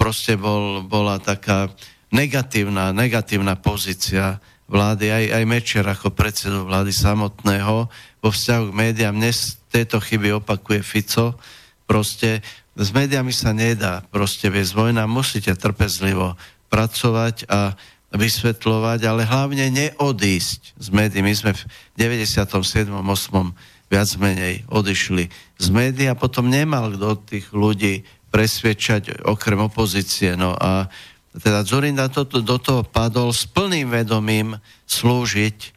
[0.00, 1.68] proste bol, bola taká
[2.14, 7.90] negatívna, negatívna pozícia vlády, aj, aj Mečer ako predsedu vlády samotného
[8.24, 9.14] vo vzťahu k médiám.
[9.14, 11.36] Dnes tieto chyby opakuje Fico.
[11.84, 12.40] Proste
[12.74, 16.34] s médiami sa nedá proste viesť vojna, musíte trpezlivo
[16.66, 17.78] pracovať a
[18.14, 21.22] vysvetľovať, ale hlavne neodísť z médií.
[21.22, 21.62] My sme v
[21.98, 22.90] 97.
[22.90, 23.90] 8.
[23.90, 30.34] viac menej odišli z médií a potom nemal kto tých ľudí presviečať okrem opozície.
[30.34, 30.90] No a
[31.34, 35.68] teda Zurinda to, do toho padol s plným vedomím slúžiť e,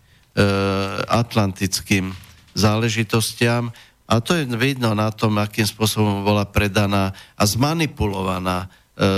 [1.10, 2.14] atlantickým
[2.58, 3.70] záležitostiam
[4.08, 8.68] a to je vidno na tom, akým spôsobom bola predaná a zmanipulovaná e,
[9.04, 9.12] e,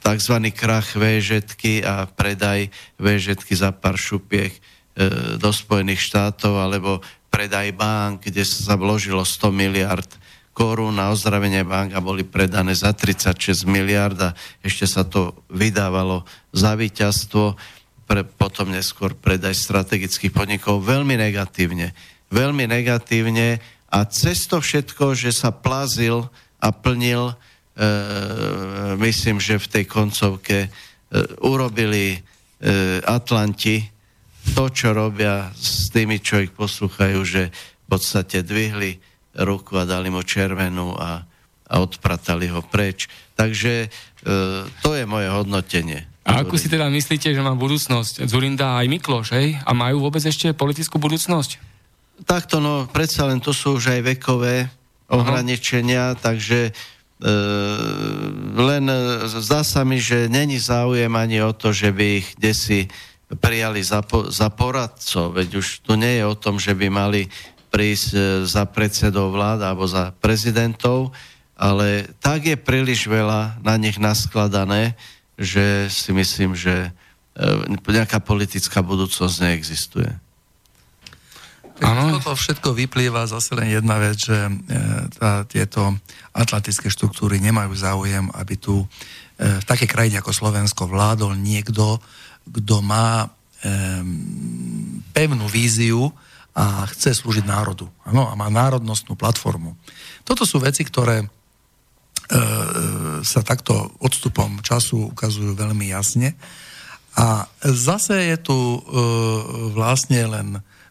[0.00, 0.36] tzv.
[0.56, 4.60] krach VŽetky a predaj VŽetky za pár šupiek e,
[5.36, 10.08] do Spojených štátov alebo predaj bank, kde sa vložilo 100 miliard
[10.56, 14.34] korún na ozdravenie bank a boli predané za 36 miliard a
[14.64, 17.54] ešte sa to vydávalo za víťazstvo,
[18.08, 21.92] pre, potom neskôr predaj strategických podnikov veľmi negatívne
[22.28, 26.28] veľmi negatívne a cez to všetko, že sa plazil
[26.60, 27.34] a plnil, e,
[29.00, 30.68] myslím, že v tej koncovke e,
[31.40, 32.18] urobili e,
[33.06, 33.80] Atlanti
[34.52, 39.00] to, čo robia s tými, čo ich poslúchajú, že v podstate dvihli
[39.40, 41.24] ruku a dali mu červenú a,
[41.68, 43.08] a odpratali ho preč.
[43.36, 43.88] Takže e,
[44.84, 46.04] to je moje hodnotenie.
[46.28, 49.56] A ako si teda myslíte, že má budúcnosť Zurinda aj Mikloš, hej?
[49.64, 51.67] A majú vôbec ešte politickú budúcnosť?
[52.26, 54.66] Takto, no, predsa len to sú už aj vekové
[55.08, 56.20] ohraničenia, uh-huh.
[56.20, 56.72] takže e,
[58.58, 58.84] len
[59.24, 62.90] zdá sa mi, že není záujem ani o to, že by ich desi
[63.28, 67.28] prijali za, po, za poradcov, veď už tu nie je o tom, že by mali
[67.68, 71.12] prísť e, za predsedov vlád alebo za prezidentov,
[71.58, 74.96] ale tak je príliš veľa na nich naskladané,
[75.36, 76.90] že si myslím, že e,
[77.88, 80.27] nejaká politická budúcnosť neexistuje.
[81.78, 82.18] Ano.
[82.18, 84.52] To všetko vyplýva zase len jedna vec, že e,
[85.14, 85.94] tá, tieto
[86.34, 88.86] atlantické štruktúry nemajú záujem, aby tu e,
[89.62, 92.02] v takej krajine ako Slovensko vládol niekto,
[92.50, 93.28] kto má e,
[95.14, 96.10] pevnú víziu
[96.58, 97.86] a chce slúžiť národu.
[98.02, 99.78] Ano, a má národnostnú platformu.
[100.26, 101.26] Toto sú veci, ktoré
[103.24, 103.72] sa takto
[104.04, 106.36] odstupom času ukazujú veľmi jasne.
[107.16, 108.58] A zase je tu
[109.72, 110.48] vlastne len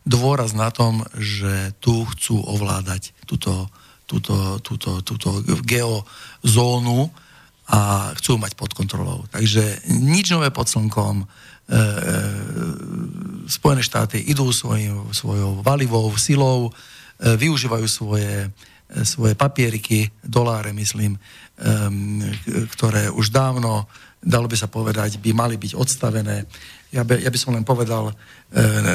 [0.08, 3.68] dôraz na tom, že tu chcú ovládať túto,
[4.08, 7.12] túto, túto, túto geozónu
[7.68, 9.28] a chcú mať pod kontrolou.
[9.28, 11.22] Takže nič nové pod slnkom.
[11.22, 11.84] E, e,
[13.52, 21.20] Spojené štáty idú svojim, svojou valivou silou, e, využívajú svoje, e, svoje papieriky, doláre, myslím,
[21.20, 21.20] e,
[22.72, 23.84] ktoré už dávno,
[24.24, 26.48] dalo by sa povedať, by mali byť odstavené
[26.92, 28.14] ja by, ja by som len povedal e,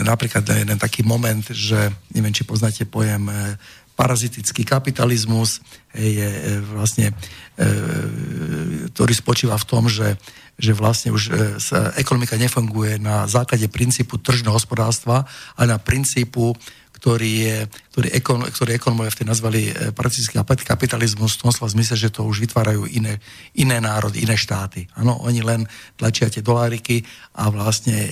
[0.05, 3.57] napríklad jeden taký moment, že neviem, či poznáte pojem e,
[3.93, 5.61] parazitický kapitalizmus,
[5.93, 7.13] je e, vlastne,
[7.61, 7.65] e,
[8.97, 10.17] ktorý spočíva v tom, že,
[10.57, 16.57] že vlastne už e, sa ekonomika nefunguje na základe princípu tržného hospodárstva, ale na princípu
[17.03, 17.57] ktorý, je,
[17.91, 22.23] ktorý, ekon, ktorý ekonomovia vtedy nazvali e, praktický kapitalizmus v tom slova zmysle, že to
[22.23, 23.19] už vytvárajú iné,
[23.59, 24.87] iné národy, iné štáty.
[24.95, 25.67] Áno, oni len
[25.99, 27.03] tlačia tie doláriky
[27.35, 28.11] a vlastne e,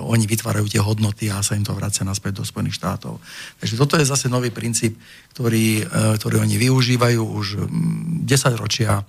[0.00, 3.20] oni vytvárajú tie hodnoty a sa im to vracia naspäť do Spojených štátov.
[3.60, 4.96] Takže toto je zase nový princíp,
[5.36, 9.04] ktorý, e, ktorý oni využívajú už 10 ročia.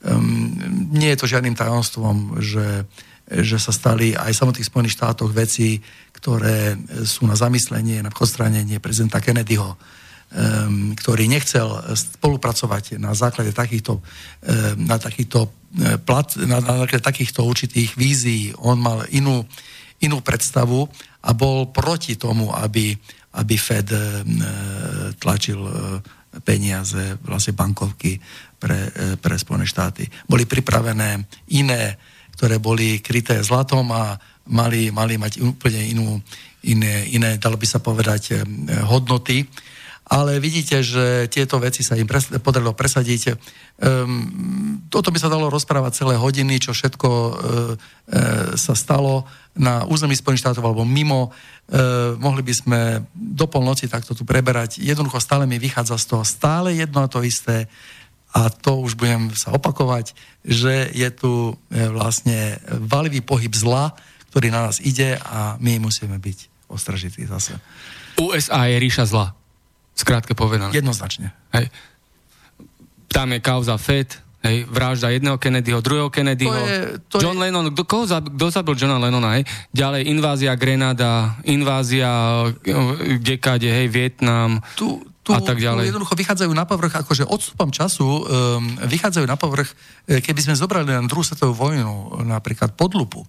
[0.00, 0.56] Um,
[0.96, 2.88] nie je to žiadnym tajomstvom, že
[3.26, 5.82] že sa stali aj v samotných Spojených štátoch veci,
[6.26, 6.74] ktoré
[7.06, 14.02] sú na zamyslenie, na odstránenie prezidenta Kennedyho, um, ktorý nechcel spolupracovať na základe takýchto, um,
[14.90, 18.50] na takýchto e, plat, na, základe takýchto určitých vízií.
[18.58, 19.46] On mal inú,
[20.02, 20.90] inú predstavu
[21.22, 22.98] a bol proti tomu, aby,
[23.38, 24.02] aby Fed um,
[25.22, 25.62] tlačil
[26.42, 28.18] peniaze, vlastne bankovky
[28.58, 28.90] pre,
[29.22, 30.10] pre Spojené štáty.
[30.26, 31.22] Boli pripravené
[31.54, 31.94] iné
[32.36, 36.22] ktoré boli kryté zlatom a mali, mali mať úplne inú,
[36.66, 38.42] iné, iné, dalo by sa povedať,
[38.86, 39.46] hodnoty.
[40.06, 43.34] Ale vidíte, že tieto veci sa im pres, podarilo presadiť.
[43.82, 49.26] Um, toto by sa dalo rozprávať celé hodiny, čo všetko uh, uh, sa stalo
[49.58, 51.34] na území Spojených štátov alebo mimo.
[51.66, 52.80] Uh, mohli by sme
[53.18, 54.78] do polnoci takto tu preberať.
[54.78, 57.66] Jednoducho stále mi vychádza z toho stále jedno a to isté
[58.30, 60.12] a to už budem sa opakovať,
[60.44, 63.96] že je tu vlastne valivý pohyb zla,
[64.36, 67.56] ktorý na nás ide a my musíme byť ostražití zase.
[68.20, 69.32] USA je ríša zla,
[69.96, 70.76] skrátke povedané.
[70.76, 71.32] Jednoznačne.
[71.56, 71.72] Hej.
[73.08, 74.12] Tam je kauza Fed,
[74.44, 76.52] hej, vražda jedného Kennedyho, druhého Kennedyho.
[76.52, 77.48] To je, to John je...
[77.48, 79.48] Lennon, kto, koho zabil, kto zabil Johna Lennona, hej?
[79.72, 82.44] Ďalej invázia Grenada, invázia
[83.24, 84.60] kdekade, hej, Vietnam.
[84.76, 85.88] Tu, tu, a tak ďalej.
[85.88, 88.20] Tu jednoducho vychádzajú na povrch, akože odstupom času um,
[88.84, 89.72] vychádzajú na povrch,
[90.04, 93.24] e, keby sme zobrali len druhú svetovú vojnu, napríklad podlupu.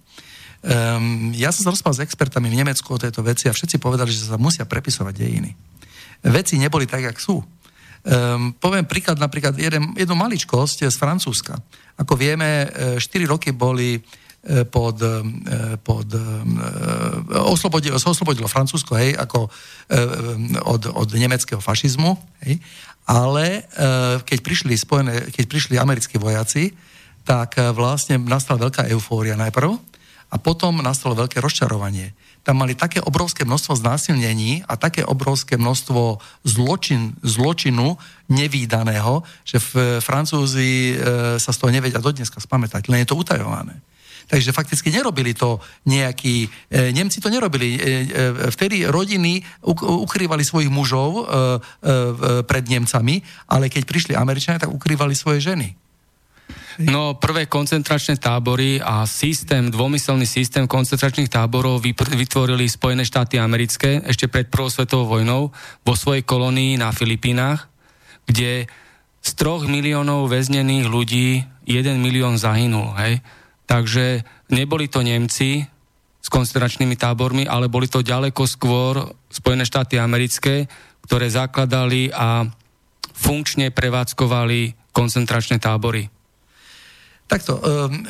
[0.58, 4.10] Um, ja som sa rozpal s expertami v Nemecku o tejto veci a všetci povedali,
[4.10, 5.50] že sa musia prepisovať dejiny.
[6.26, 7.38] Veci neboli tak, jak sú.
[7.38, 11.58] Um, poviem príklad, napríklad jeden, jednu maličkosť z Francúzska.
[11.98, 12.66] Ako vieme,
[12.98, 13.98] 4 e, roky boli
[14.38, 15.18] E, pod, e,
[15.82, 16.06] pod
[17.34, 19.50] oslobodilo, sa oslobodilo Francúzsko, hej, ako
[20.62, 22.14] od, od nemeckého fašizmu,
[22.46, 22.62] hej,
[23.08, 23.64] ale
[24.22, 26.70] keď prišli, spojené, keď prišli americkí vojaci,
[27.24, 29.74] tak vlastne nastala veľká eufória najprv
[30.28, 32.12] a potom nastalo veľké rozčarovanie.
[32.44, 37.96] Tam mali také obrovské množstvo znásilnení a také obrovské množstvo zločin, zločinu
[38.28, 40.94] nevýdaného, že v Francúzi e,
[41.40, 43.80] sa z toho nevedia dodneska spamätať, len je to utajované.
[44.28, 45.56] Takže fakticky nerobili to
[45.88, 47.76] nejakí, e, Nemci to nerobili.
[47.76, 47.88] E, e,
[48.52, 49.40] vtedy rodiny
[50.04, 51.26] ukrývali svojich mužov e, e,
[52.44, 55.87] pred Nemcami, ale keď prišli Američania, tak ukrývali svoje ženy.
[56.78, 64.30] No, prvé koncentračné tábory a systém, dvomyselný systém koncentračných táborov vytvorili Spojené štáty americké ešte
[64.30, 65.50] pred prvou svetovou vojnou
[65.82, 67.66] vo svojej kolónii na Filipínach,
[68.30, 68.70] kde
[69.18, 73.26] z troch miliónov väznených ľudí jeden milión zahynul, hej.
[73.66, 74.22] Takže
[74.54, 75.66] neboli to Nemci
[76.22, 80.70] s koncentračnými tábormi, ale boli to ďaleko skôr Spojené štáty americké,
[81.02, 82.46] ktoré zakladali a
[83.18, 86.17] funkčne prevádzkovali koncentračné tábory.
[87.28, 88.08] Takto, um,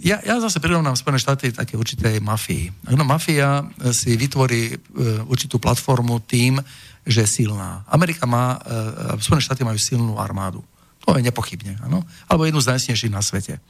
[0.00, 2.72] ja, ja zase prirovnám Spojené štáty také určitej mafii.
[2.96, 3.60] No, mafia
[3.92, 6.56] si vytvorí uh, určitú platformu tým,
[7.04, 7.84] že je silná.
[7.92, 10.64] Amerika má, uh, Spojené štáty majú silnú armádu.
[11.04, 12.00] To je nepochybne, áno?
[12.24, 13.60] Alebo jednu z najsilnejších na svete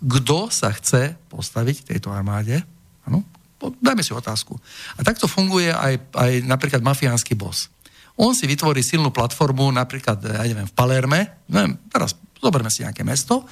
[0.00, 2.64] kto sa chce postaviť tejto armáde.
[3.04, 3.24] Ano?
[3.60, 4.56] Dajme si otázku.
[4.96, 7.68] A takto funguje aj, aj napríklad mafiánsky bos.
[8.16, 13.04] On si vytvorí silnú platformu, napríklad, ja neviem, v Palerme, neviem, teraz zoberme si nejaké
[13.04, 13.44] mesto,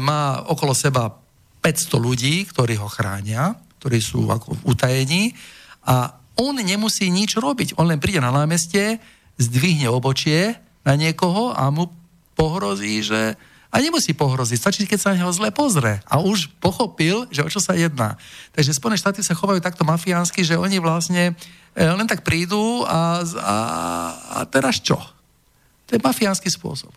[0.00, 1.12] má okolo seba
[1.60, 5.22] 500 ľudí, ktorí ho chránia, ktorí sú ako v utajení
[5.84, 7.76] a on nemusí nič robiť.
[7.76, 9.02] On len príde na námestie,
[9.36, 10.54] zdvihne obočie
[10.86, 11.90] na niekoho a mu
[12.38, 13.34] pohrozí, že
[13.68, 16.00] a nemusí pohroziť, stačí, keď sa na neho zle pozrie.
[16.08, 18.16] A už pochopil, že o čo sa jedná.
[18.56, 21.36] Takže Spojené štáty sa chovajú takto mafiánsky, že oni vlastne
[21.76, 23.56] e, len tak prídu a, a,
[24.24, 24.96] a teraz čo?
[25.84, 26.88] To je mafiánsky spôsob.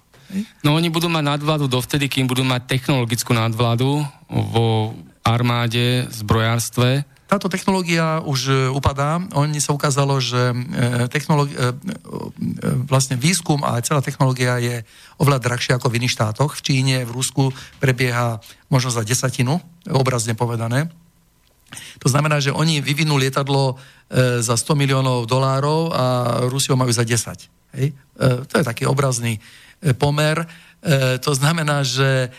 [0.63, 7.47] No oni budú mať nadvládu dovtedy, kým budú mať technologickú nadvládu vo armáde, zbrojárstve táto
[7.47, 9.23] technológia už e, upadá.
[9.39, 10.55] Oni sa ukázalo, že e,
[11.07, 11.71] technológi- e,
[12.83, 14.83] vlastne výskum a celá technológia je
[15.15, 16.59] oveľa drahšia ako v iných štátoch.
[16.59, 20.91] V Číne, v Rusku prebieha možno za desatinu, obrazne povedané.
[22.03, 23.79] To znamená, že oni vyvinú lietadlo
[24.43, 26.03] za 100 miliónov dolárov a
[26.51, 27.47] Rusi ho majú za 10.
[27.79, 27.95] Hej?
[28.19, 29.39] To je taký obrazný
[29.97, 30.45] pomer.
[31.21, 32.33] To znamená, že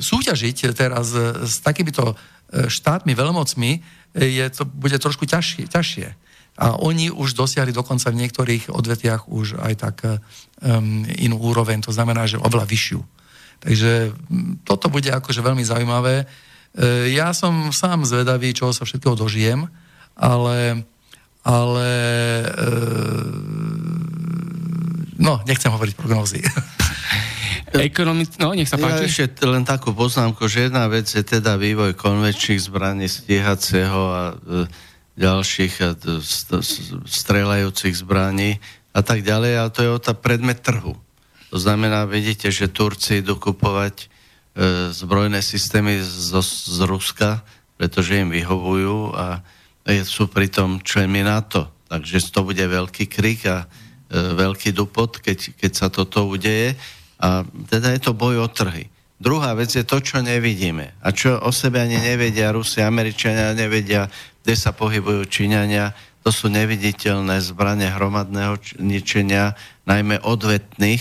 [0.00, 1.12] súťažiť teraz
[1.44, 2.16] s takýmito
[2.50, 3.70] štátmi, veľmocmi,
[4.16, 6.08] je to, bude trošku ťažšie, ťažšie.
[6.60, 11.94] A oni už dosiahli dokonca v niektorých odvetiach už aj tak um, inú úroveň, to
[11.94, 13.00] znamená, že oveľa vyššiu.
[13.60, 14.12] Takže
[14.64, 16.24] toto bude akože veľmi zaujímavé.
[16.24, 19.68] E, ja som sám zvedavý, čo sa všetkého dožijem,
[20.16, 20.80] ale,
[21.44, 21.90] ale
[22.40, 22.46] e,
[25.20, 26.40] no, nechcem hovoriť prognózy.
[27.70, 28.34] Ekonomic...
[28.42, 29.06] No, nech sa páči.
[29.06, 34.22] Ja ešte len takú poznámku, že jedna vec je teda vývoj konvenčných zbraní, stíhacieho a
[34.34, 34.66] e,
[35.14, 35.88] ďalších a,
[37.06, 38.58] strelajúcich zbraní
[38.90, 40.98] a tak ďalej, ale to je o tá predmet trhu.
[41.54, 44.06] To znamená, vidíte, že Turci idú kupovať e,
[44.90, 47.46] zbrojné systémy z, z Ruska,
[47.78, 49.46] pretože im vyhovujú a
[49.86, 51.70] e, sú pritom členmi NATO.
[51.86, 53.66] Takže to bude veľký krik a
[54.10, 56.74] veľký dupot, keď, keď sa toto udeje.
[57.22, 58.90] A teda je to boj o trhy.
[59.20, 60.96] Druhá vec je to, čo nevidíme.
[61.04, 64.08] A čo o sebe ani nevedia Rusi, Američania, nevedia,
[64.40, 65.92] kde sa pohybujú Číňania.
[66.24, 69.52] To sú neviditeľné zbranie hromadného ničenia,
[69.84, 71.00] najmä odvetných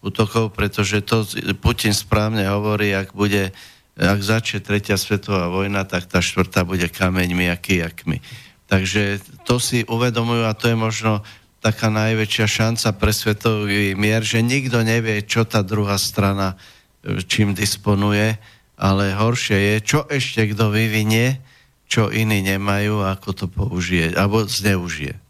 [0.00, 1.28] útokov, pretože to
[1.60, 3.52] Putin správne hovorí, ak bude
[3.98, 8.22] ak začne tretia svetová vojna, tak tá štvrtá bude kameňmi a kijakmi.
[8.70, 11.26] Takže to si uvedomujú a to je možno
[11.68, 16.56] taká najväčšia šanca pre svetový mier, že nikto nevie, čo tá druhá strana
[17.04, 18.40] e, čím disponuje,
[18.80, 21.36] ale horšie je, čo ešte kto vyvinie,
[21.84, 25.20] čo iní nemajú, ako to použije, alebo zneužije.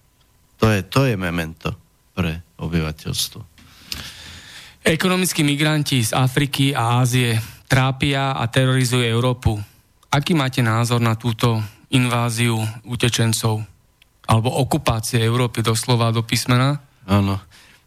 [0.63, 1.75] To je, to je memento
[2.15, 3.41] pre obyvateľstvo.
[4.87, 7.35] Ekonomickí migranti z Afriky a Ázie
[7.67, 9.59] trápia a terorizujú Európu.
[10.09, 11.59] Aký máte názor na túto
[11.91, 13.78] inváziu utečencov?
[14.29, 16.85] Alebo okupácie Európy doslova do písmena.
[17.09, 17.41] Áno.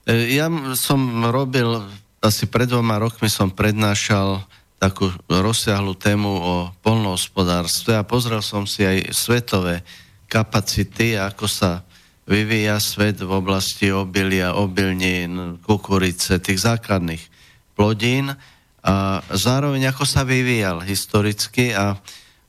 [0.09, 0.97] E, ja som
[1.29, 1.85] robil,
[2.17, 4.41] asi pred dvoma rokmi som prednášal
[4.81, 9.85] takú rozsiahlu tému o polnohospodárstve a pozrel som si aj svetové
[10.25, 11.85] kapacity, ako sa
[12.25, 17.21] vyvíja svet v oblasti obilia, obilnín, kukurice, tých základných
[17.77, 18.33] plodín
[18.81, 22.01] a zároveň ako sa vyvíjal historicky a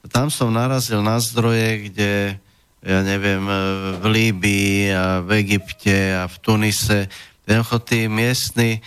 [0.09, 2.41] tam som narazil na zdroje, kde
[2.83, 3.47] ja neviem,
[4.03, 7.07] v Líbii a v Egypte a v Tunise.
[7.47, 8.81] Jednoducho tí miestni e,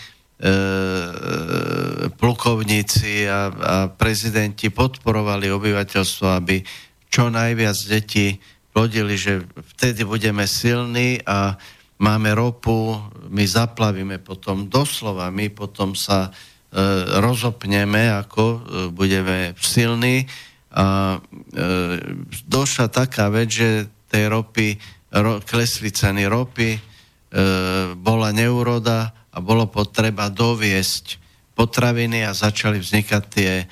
[2.11, 6.59] plukovníci a, a prezidenti podporovali obyvateľstvo, aby
[7.07, 8.35] čo najviac detí
[8.75, 9.47] plodili, že
[9.79, 11.55] vtedy budeme silní a
[11.95, 12.99] máme ropu,
[13.31, 16.29] my zaplavíme potom doslova, my potom sa e,
[17.23, 18.59] rozopneme, ako e,
[18.91, 20.27] budeme silní
[20.75, 21.17] a e,
[22.43, 24.75] došla taká vec, že tej ropy,
[25.15, 26.95] ro, klesli ceny ropy,
[27.35, 27.41] E,
[27.99, 31.19] bola neuroda a bolo potreba doviesť
[31.51, 33.65] potraviny a začali vznikať tie e,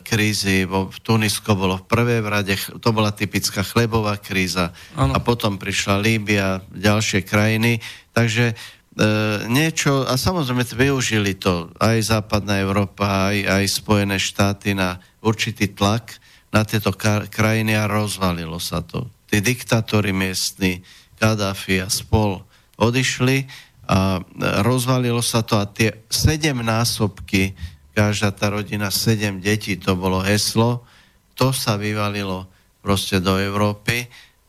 [0.00, 0.64] krízy.
[0.64, 5.12] V Tunisko bolo v prvej rade, to bola typická chlebová kríza ano.
[5.12, 7.76] a potom prišla Líbia, ďalšie krajiny.
[8.16, 9.04] Takže e,
[9.52, 16.17] niečo, a samozrejme využili to aj západná Európa, aj, aj Spojené štáty na určitý tlak
[16.48, 16.92] na tieto
[17.28, 19.08] krajiny a rozvalilo sa to.
[19.28, 20.80] Tí diktátori miestni,
[21.18, 22.40] Kadáfi a spol,
[22.78, 23.44] odišli
[23.90, 24.22] a
[24.62, 27.52] rozvalilo sa to a tie sedem násobky,
[27.92, 30.86] každá tá rodina, sedem detí, to bolo heslo,
[31.34, 32.46] to sa vyvalilo
[32.78, 34.06] proste do Európy.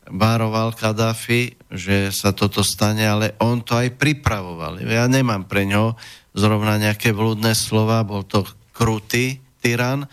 [0.10, 4.78] Bároval Kadáfi, že sa toto stane, ale on to aj pripravoval.
[4.86, 5.98] Ja nemám pre ňo
[6.38, 10.06] zrovna nejaké blúdne slova, bol to krutý tyran,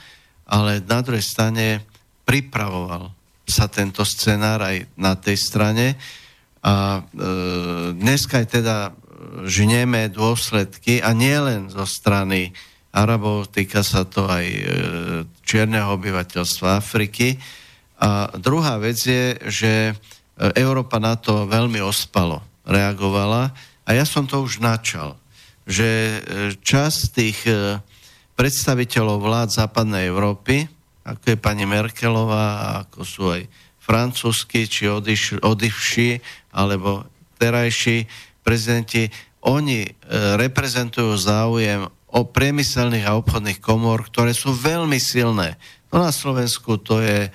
[0.47, 1.83] ale na druhej strane
[2.27, 3.11] pripravoval
[3.47, 5.95] sa tento scenár aj na tej strane.
[6.67, 7.01] A e,
[7.95, 8.91] dneska je teda
[9.47, 12.51] žneme dôsledky a nie len zo strany
[12.91, 14.63] Arabov, týka sa to aj e,
[15.47, 17.37] čierneho obyvateľstva Afriky.
[18.01, 19.95] A druhá vec je, že e,
[20.59, 23.55] Európa na to veľmi ospalo reagovala
[23.87, 25.15] a ja som to už načal,
[25.63, 26.19] že e,
[26.59, 27.79] časť tých e,
[28.37, 30.69] predstaviteľov vlád západnej Európy,
[31.03, 33.49] ako je pani Merkelová, ako sú aj
[33.81, 35.41] francúzsky, či odiš,
[36.53, 37.07] alebo
[37.39, 38.05] terajší
[38.43, 39.09] prezidenti,
[39.47, 39.91] oni e,
[40.35, 45.55] reprezentujú záujem o priemyselných a obchodných komor, ktoré sú veľmi silné.
[45.95, 47.31] No na Slovensku to je,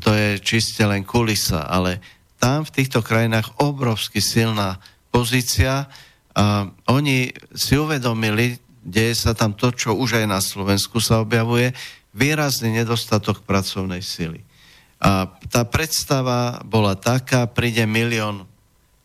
[0.00, 2.00] to je čiste len kulisa, ale
[2.40, 4.80] tam v týchto krajinách obrovsky silná
[5.12, 5.90] pozícia
[6.32, 11.72] a oni si uvedomili, deje sa tam to, čo už aj na Slovensku sa objavuje,
[12.16, 14.42] výrazný nedostatok pracovnej sily.
[15.00, 18.44] A tá predstava bola taká, príde milión,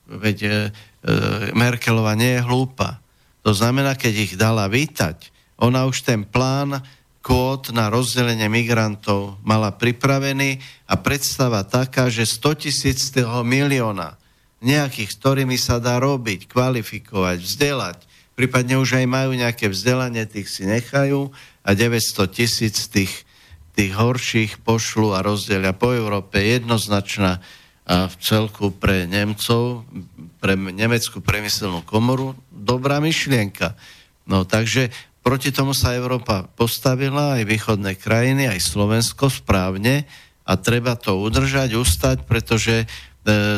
[0.09, 0.53] veď e, e,
[1.55, 2.99] Merkelova nie je hlúpa.
[3.47, 6.83] To znamená, keď ich dala vítať, ona už ten plán
[7.23, 14.19] kvót na rozdelenie migrantov mala pripravený a predstava taká, že 100 tisíc toho milióna
[14.65, 17.97] nejakých, ktorými sa dá robiť, kvalifikovať, vzdelať,
[18.35, 21.33] prípadne už aj majú nejaké vzdelanie, tých si nechajú
[21.63, 23.25] a 900 tisíc tých
[23.75, 27.43] tých horších pošlu a rozdelia po Európe jednoznačná
[27.85, 29.85] a v celku pre Nemcov,
[30.41, 33.77] pre nemeckú priemyselnú komoru, dobrá myšlienka.
[34.25, 34.89] No takže
[35.21, 40.09] proti tomu sa Európa postavila, aj východné krajiny, aj Slovensko správne
[40.49, 42.85] a treba to udržať, ustať, pretože e,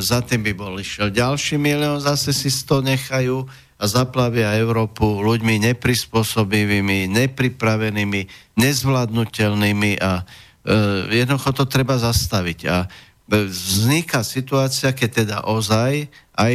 [0.04, 3.48] za tým by bol išiel ďalší milión, zase si to nechajú
[3.78, 8.22] a zaplavia Európu ľuďmi neprispôsobivými, nepripravenými,
[8.58, 10.24] nezvládnutelnými a e,
[11.22, 12.60] jednoducho to treba zastaviť.
[12.66, 12.88] A e,
[13.46, 16.54] vzniká situácia, keď teda ozaj aj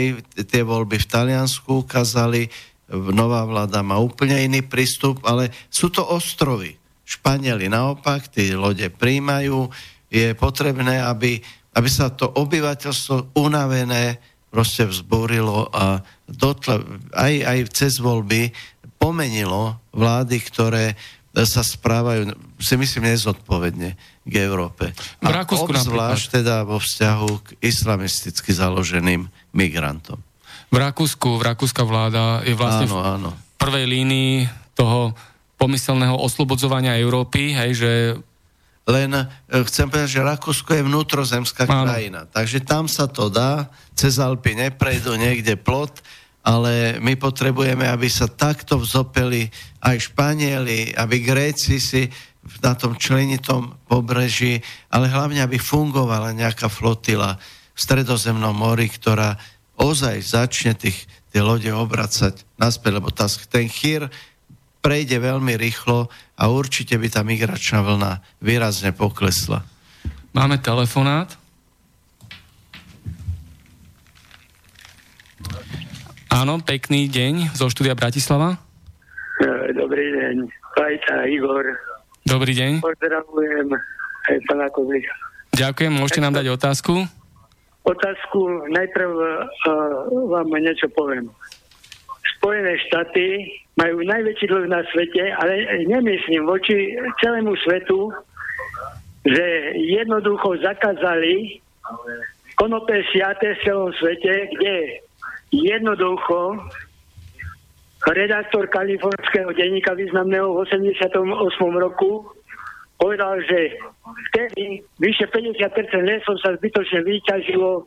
[0.50, 2.50] tie voľby v Taliansku ukázali,
[2.90, 6.74] nová vláda má úplne iný prístup, ale sú to ostrovy.
[7.06, 9.70] Španieli naopak, tie lode príjmajú,
[10.12, 11.40] je potrebné, aby,
[11.72, 14.20] aby sa to obyvateľstvo unavené
[14.52, 16.84] proste vzborilo a dotla,
[17.16, 18.52] aj, aj cez voľby
[19.00, 20.84] pomenilo vlády, ktoré
[21.32, 23.96] sa správajú, si myslím, nezodpovedne
[24.28, 24.92] k Európe.
[25.24, 30.20] V Rakúsku obzvlášť teda vo vzťahu k islamisticky založeným migrantom.
[30.68, 33.30] V Rakúsku, v rakúska vláda je vlastne áno, áno.
[33.32, 35.12] v prvej línii toho
[35.60, 37.90] pomyselného oslobodzovania Európy, hej, že
[38.88, 39.24] len e,
[39.70, 41.86] chcem povedať, že Rakúsko je vnútrozemská Áno.
[41.86, 46.02] krajina, takže tam sa to dá, cez Alpy neprejdú niekde plot,
[46.42, 49.46] ale my potrebujeme, aby sa takto vzopeli
[49.78, 52.10] aj Španieli, aby Gréci si
[52.58, 54.58] na tom členitom pobreží,
[54.90, 57.38] ale hlavne, aby fungovala nejaká flotila
[57.72, 59.38] v stredozemnom mori, ktorá
[59.78, 64.10] ozaj začne tých, tie lode obracať naspäť, lebo tá, ten chýr
[64.82, 69.62] prejde veľmi rýchlo a určite by tá migračná vlna výrazne poklesla.
[70.34, 71.38] Máme telefonát.
[76.32, 78.58] Áno, pekný deň zo štúdia Bratislava.
[79.38, 80.34] E, dobrý deň,
[80.74, 81.62] Pajta, Igor.
[82.26, 82.82] Dobrý deň.
[82.82, 83.68] Pozdravujem
[84.26, 85.14] aj pana Kozlika.
[85.52, 87.04] Ďakujem, môžete nám dať otázku?
[87.84, 88.40] Otázku,
[88.72, 89.46] najprv uh,
[90.32, 91.28] vám niečo poviem.
[92.38, 93.46] Spojené štáty
[93.76, 98.12] majú najväčší dlh na svete, ale nemyslím voči celému svetu,
[99.24, 99.46] že
[99.78, 101.62] jednoducho zakázali
[102.58, 104.74] konopé siate v celom svete, kde
[105.52, 106.58] jednoducho
[108.02, 111.12] redaktor kalifornského denníka významného v 88.
[111.78, 112.26] roku
[112.98, 113.78] povedal, že
[114.30, 115.58] vtedy vyše 50%
[116.02, 117.86] lesov sa zbytočne vyťažilo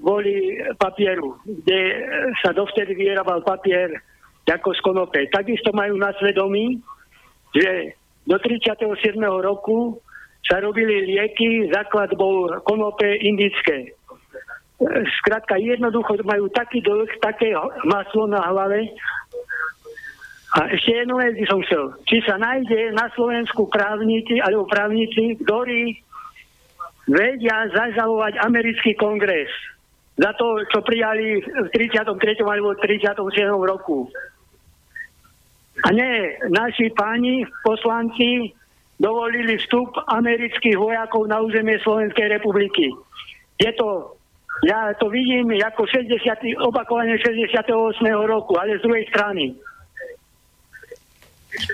[0.00, 1.80] kvôli papieru, kde
[2.40, 3.92] sa dovtedy vyrábal papier
[4.50, 5.20] ako z konope.
[5.30, 6.82] Takisto majú na svedomí,
[7.54, 7.94] že
[8.26, 9.16] do 37.
[9.22, 9.98] roku
[10.46, 13.94] sa robili lieky, základ bol konope indické.
[15.20, 17.52] Skrátka, jednoducho majú taký dlh, také
[17.84, 18.88] maslo na hlave.
[20.56, 21.84] A ešte jednu vec by som chcel.
[22.10, 26.00] Či sa nájde na Slovensku právnici, alebo právnici, ktorí
[27.06, 29.50] vedia zažalovať americký kongres
[30.20, 32.42] za to, čo prijali v 33.
[32.42, 33.14] alebo 37.
[33.56, 34.10] roku.
[35.84, 38.52] A nie, naši páni poslanci
[39.00, 42.92] dovolili vstup amerických vojakov na územie Slovenskej republiky.
[43.56, 44.16] Je to,
[44.68, 46.20] ja to vidím ako 60,
[46.60, 47.72] opakovanie 68.
[48.28, 49.56] roku, ale z druhej strany.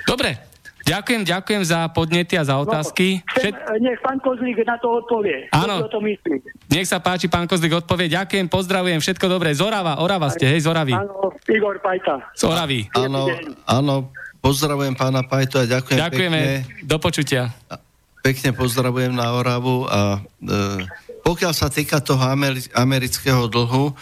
[0.07, 0.56] Dobre,
[0.87, 3.19] Ďakujem, ďakujem za podnety a za no, otázky.
[3.19, 3.83] No, chcem, Všet...
[3.83, 5.51] Nech pán Kozlík na to odpovie.
[5.51, 5.83] Áno.
[5.91, 6.47] To myslí.
[6.71, 8.07] Nech sa páči, pán Kozlík odpovie.
[8.07, 9.51] Ďakujem, pozdravujem, všetko dobré.
[9.51, 10.95] Zorava, Orava ste, hej, Zoravi.
[10.95, 12.31] Áno, Igor Pajta.
[12.39, 12.87] Z Oravy.
[12.95, 13.27] Áno,
[13.67, 16.87] áno, pozdravujem pána Pajtu a ďakujem Ďakujeme, pekne.
[16.87, 17.43] do počutia.
[18.23, 20.87] Pekne pozdravujem na Oravu a e,
[21.27, 22.23] pokiaľ sa týka toho
[22.79, 23.95] amerického dlhu, e,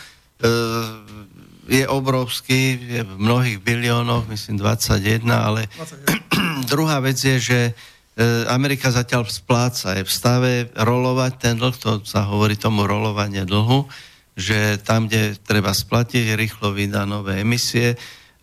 [1.65, 6.24] je obrovský, je v mnohých biliónoch, myslím 21, ale 21.
[6.65, 7.73] druhá vec je, že e,
[8.51, 13.87] Amerika zatiaľ spláca, je v stave rolovať ten dlh, to sa hovorí tomu rolovanie dlhu,
[14.35, 17.95] že tam, kde treba splatiť, rýchlo vydá nové emisie,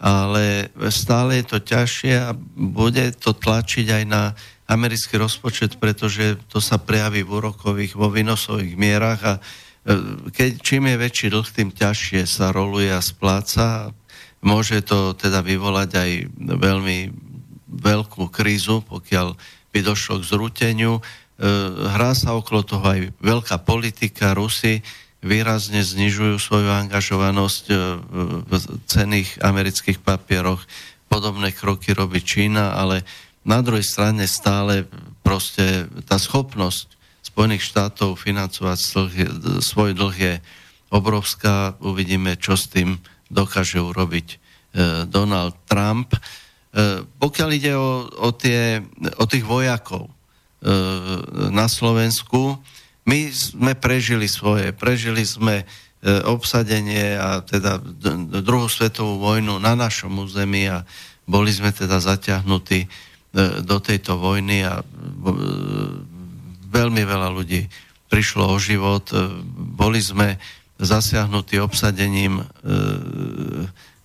[0.01, 4.33] ale stále je to ťažšie a bude to tlačiť aj na
[4.71, 9.35] americký rozpočet, pretože to sa prejaví v úrokových, vo výnosových mierach a
[10.31, 13.89] keď, čím je väčší dlh, tým ťažšie sa roluje a spláca.
[14.45, 16.97] Môže to teda vyvolať aj veľmi
[17.71, 19.33] veľkú krízu, pokiaľ
[19.71, 20.99] by došlo k zrúteniu.
[20.99, 21.01] E,
[21.95, 24.35] hrá sa okolo toho aj veľká politika.
[24.35, 24.83] Rusy
[25.23, 27.75] výrazne znižujú svoju angažovanosť e,
[28.45, 28.51] v
[28.85, 30.61] cených amerických papieroch.
[31.07, 33.07] Podobné kroky robí Čína, ale
[33.47, 34.85] na druhej strane stále
[35.23, 38.77] proste tá schopnosť Spojených štátov financovať
[39.61, 40.33] svoj dlh je
[40.91, 41.77] obrovská.
[41.79, 42.99] Uvidíme, čo s tým
[43.31, 44.37] dokáže urobiť e,
[45.07, 46.11] Donald Trump.
[46.71, 48.79] E, pokiaľ ide o, o, tie,
[49.19, 50.11] o tých vojakov e,
[51.51, 52.59] na Slovensku,
[53.05, 54.71] my sme prežili svoje.
[54.71, 55.65] Prežili sme
[56.01, 57.77] obsadenie a teda
[58.41, 60.81] druhú svetovú vojnu na našom území a
[61.29, 62.89] boli sme teda zaťahnutí
[63.61, 64.81] do tejto vojny a
[66.71, 67.69] veľmi veľa ľudí
[68.11, 69.07] prišlo o život.
[69.11, 70.35] E, boli sme
[70.81, 72.45] zasiahnutí obsadením e,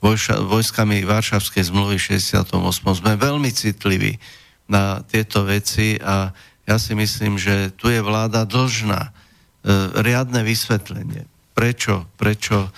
[0.02, 2.52] vojskami Varšavskej zmluvy v 68.
[2.96, 4.20] Sme veľmi citliví
[4.68, 6.30] na tieto veci a
[6.66, 9.10] ja si myslím, že tu je vláda dlžná e,
[10.02, 11.24] riadne vysvetlenie.
[11.56, 12.68] Prečo, prečo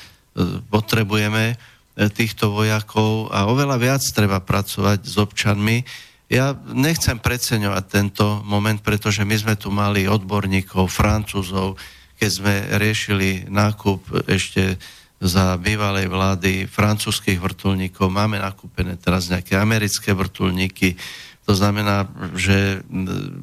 [0.71, 1.59] potrebujeme
[2.15, 5.83] týchto vojakov a oveľa viac treba pracovať s občanmi,
[6.29, 11.81] ja nechcem preceňovať tento moment, pretože my sme tu mali odborníkov, francúzov,
[12.21, 14.77] keď sme riešili nákup ešte
[15.19, 18.07] za bývalej vlády francúzských vrtulníkov.
[18.07, 20.95] Máme nakúpené teraz nejaké americké vrtulníky.
[21.43, 22.07] To znamená,
[22.39, 22.87] že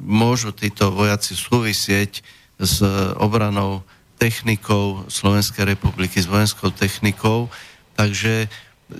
[0.00, 2.24] môžu títo vojaci súvisieť
[2.56, 2.80] s
[3.20, 3.84] obranou
[4.16, 7.52] technikou Slovenskej republiky, s vojenskou technikou.
[7.92, 8.48] Takže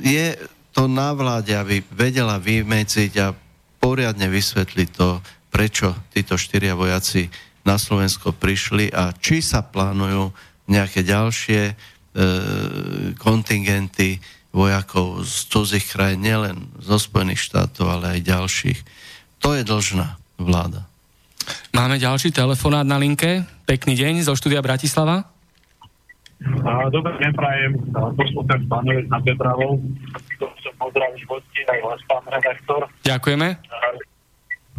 [0.05, 0.27] je
[0.77, 3.33] to na vláde, aby vedela vymedziť a
[3.81, 7.33] poriadne vysvetliť to, prečo títo štyria vojaci
[7.65, 10.29] na Slovensko prišli a či sa plánujú
[10.69, 11.73] nejaké ďalšie
[13.21, 14.19] kontingenty
[14.57, 18.79] vojakov z cudzích krajín, nielen zo Spojených štátov, ale aj ďalších.
[19.45, 20.89] To je dlžná vláda.
[21.77, 23.45] Máme ďalší telefonát na linke.
[23.69, 25.29] Pekný deň zo štúdia Bratislava.
[26.93, 29.81] Dobre, neprajem, poslúcham pánovi na Petravou.
[30.41, 32.81] Som pozdraviť hostí, aj vás, pán redaktor.
[33.05, 33.57] Ďakujeme.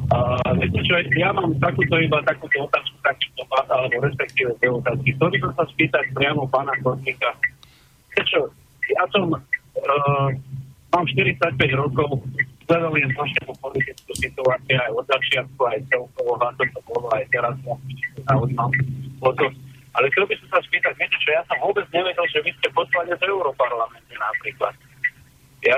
[0.07, 5.11] Uh, viete čo, ja mám takúto iba takúto otázku, takúto alebo respektíve tie otázky.
[5.19, 7.35] Chcel by som sa spýtať priamo pána Korníka.
[8.15, 8.47] Čo,
[8.87, 10.27] ja som, uh,
[10.95, 12.23] mám 45 rokov,
[12.63, 17.75] sledujem trošku politickú situáciu aj od začiatku, aj celkovo, ako to bolo, aj teraz ja
[18.31, 18.71] zaujímam
[19.23, 19.47] o to.
[19.97, 22.71] Ale chcel by som sa spýtať, viete čo, ja som vôbec nevedel, že vy ste
[22.71, 24.75] poslanec v Európarlamente napríklad.
[25.65, 25.75] Ja,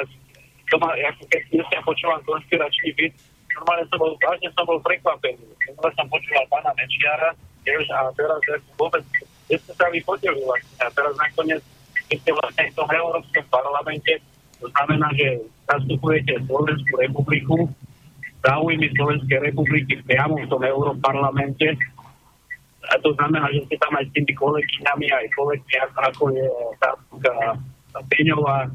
[0.70, 3.16] to ma, ja, keď dneska počúvam konspiračný byt,
[3.60, 5.44] normálne som bol, vážne som bol prekvapený.
[5.68, 7.36] Minule som počúval pána Mečiara,
[7.68, 8.40] tiež, a teraz
[8.80, 9.04] vôbec,
[9.52, 10.76] kde ste sa vy podelili vlastne.
[10.80, 11.62] A teraz nakoniec,
[12.08, 14.14] keď ste vlastne v tom Európskom parlamente,
[14.64, 17.58] to znamená, že zastupujete Slovenskú republiku,
[18.40, 21.76] záujmy Slovenskej republiky priamo v tom Európarlamente,
[22.90, 26.48] a to znamená, že ste tam aj s tými kolegyňami, aj kolegy, ako je
[26.80, 26.96] tá
[28.08, 28.72] Peňová.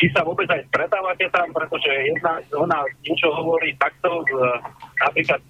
[0.00, 4.24] Vy sa vôbec aj stretávate tam, pretože jedna, ona niečo hovorí takto,
[5.04, 5.40] napríklad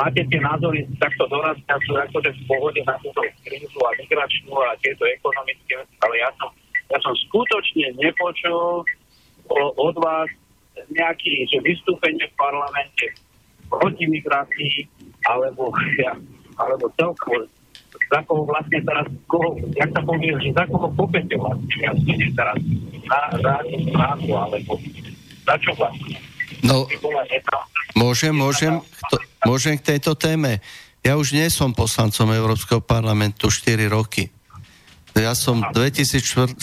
[0.00, 4.72] máte tie názory takto dorazia, sú akože v pohode na túto krízu a migračnú a
[4.80, 6.48] tieto ekonomické ale ja som,
[6.88, 8.80] ja som skutočne nepočul
[9.52, 10.30] o, od vás
[10.88, 13.06] nejaký že vystúpenie v parlamente
[13.68, 14.88] proti migrácii,
[15.28, 15.68] alebo,
[16.00, 16.16] ja,
[16.56, 17.44] alebo celkovo
[18.08, 22.28] za koho vlastne teraz, koho, jak sa povie, že za koho popete vlastne, ja nie
[22.32, 22.58] teraz
[23.04, 23.54] za, za
[23.92, 24.72] prácu, alebo
[25.44, 26.16] za čo vlastne.
[26.64, 26.88] No,
[27.94, 28.80] môžem, môžem,
[29.12, 30.58] to, môžem k tejto téme.
[31.04, 34.32] Ja už nie som poslancom Európskeho parlamentu 4 roky.
[35.18, 36.58] Ja som v 2014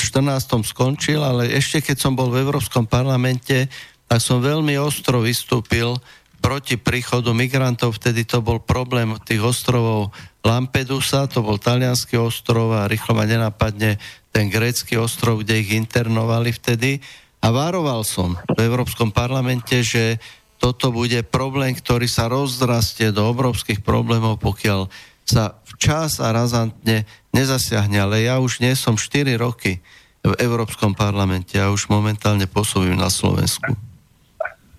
[0.64, 3.68] skončil, ale ešte keď som bol v Európskom parlamente,
[4.08, 5.98] tak som veľmi ostro vystúpil
[6.46, 10.14] proti príchodu migrantov, vtedy to bol problém tých ostrovov
[10.46, 13.98] Lampedusa, to bol talianský ostrov a rýchlo ma nenapadne
[14.30, 17.02] ten grécky ostrov, kde ich internovali vtedy.
[17.42, 20.22] A varoval som v Európskom parlamente, že
[20.62, 24.86] toto bude problém, ktorý sa rozrastie do obrovských problémov, pokiaľ
[25.26, 27.98] sa včas a razantne nezasiahne.
[27.98, 29.82] Ale ja už nie som 4 roky
[30.22, 33.95] v Európskom parlamente, ja už momentálne pôsobím na Slovensku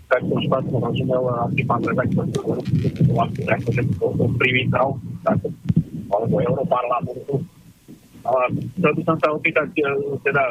[0.07, 2.27] tak som špatne rozumel a asi pán redaktor
[3.11, 4.95] vlastne akože to privítal,
[5.27, 5.39] tak,
[6.15, 7.43] alebo Europarlamentu.
[8.27, 8.31] A
[8.79, 9.87] chcel by som sa opýtať, e,
[10.23, 10.43] teda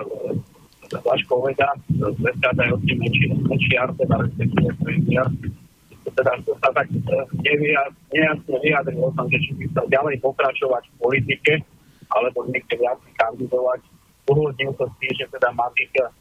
[1.04, 2.94] Vaško Veda, predkladajúci
[3.48, 5.28] Mečiar, teda respektíve premiér,
[6.04, 7.52] teda sa tak e,
[8.12, 11.54] nejasne vyjadril o tom, že či by sa ďalej pokračovať v politike,
[12.12, 13.82] alebo niekde viac kandidovať.
[14.26, 16.12] Uhodnil to s tým, že teda Matika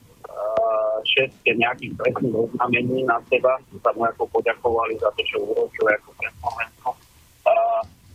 [1.05, 6.11] 6 nejakých presných oznámení na seba, sa mu ako poďakovali za to, čo urobil ako
[6.17, 6.89] pre Slovensko.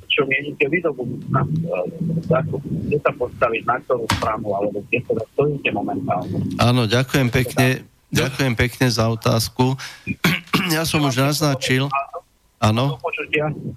[0.09, 1.45] Čo mienite vy do budúcna?
[1.45, 1.79] E,
[2.89, 6.43] kde sa postaviť, na ktorú stranu, alebo kde sa stojíte momentálne?
[6.57, 7.85] Áno, ďakujem pekne.
[8.09, 9.77] Ďakujem pekne za otázku.
[10.75, 11.93] ja som už naznačil.
[12.57, 12.97] Áno.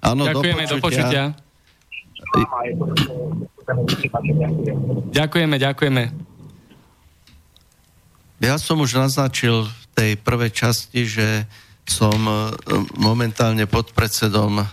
[0.01, 1.31] Áno, Ďakujeme, do počutia.
[1.31, 2.81] Do počutia.
[5.13, 6.32] Ďakujeme, ďakujeme.
[8.43, 11.47] Ja som už naznačil v tej prvej časti, že
[11.87, 12.35] som e,
[12.99, 14.65] momentálne podpredsedom e,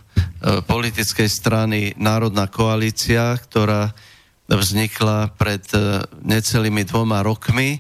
[0.67, 3.95] politickej strany Národná koalícia, ktorá
[4.51, 7.79] vznikla pred e, necelými dvoma rokmi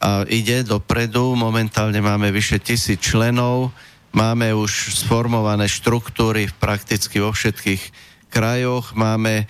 [0.00, 1.36] a ide dopredu.
[1.36, 3.72] Momentálne máme vyše tisíc členov,
[4.12, 7.92] máme už sformované štruktúry prakticky vo všetkých
[8.32, 9.44] krajoch, máme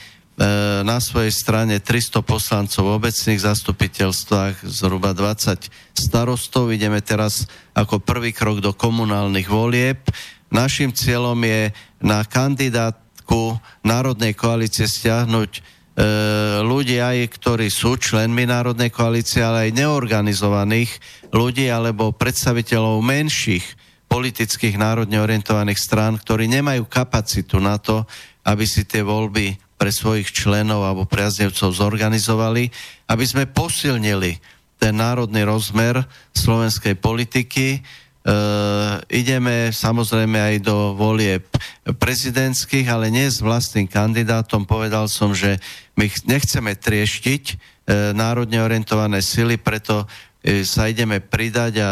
[0.83, 6.75] na svojej strane 300 poslancov v obecných zastupiteľstvách, zhruba 20 starostov.
[6.75, 7.47] Ideme teraz
[7.79, 10.03] ako prvý krok do komunálnych volieb.
[10.51, 11.71] Našim cieľom je
[12.03, 13.57] na kandidátku
[13.87, 15.61] Národnej koalície stiahnuť e,
[16.67, 20.91] ľudí aj, ktorí sú členmi Národnej koalície, ale aj neorganizovaných
[21.31, 23.65] ľudí alebo predstaviteľov menších
[24.13, 28.05] politických národne orientovaných strán, ktorí nemajú kapacitu na to,
[28.45, 32.71] aby si tie voľby pre svojich členov alebo priaznevcov zorganizovali,
[33.11, 34.39] aby sme posilnili
[34.79, 37.67] ten národný rozmer slovenskej politiky.
[37.75, 37.81] E,
[39.11, 41.51] ideme samozrejme aj do volieb
[41.99, 44.71] prezidentských, ale nie s vlastným kandidátom.
[44.71, 45.59] Povedal som, že
[45.99, 47.55] my nechceme trieštiť e,
[48.15, 50.07] národne orientované sily, preto
[50.43, 51.91] sa ideme pridať a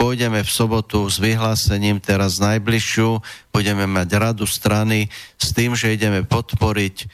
[0.00, 3.20] pôjdeme v sobotu s vyhlásením teraz najbližšiu,
[3.52, 7.06] budeme mať radu strany s tým, že ideme podporiť e,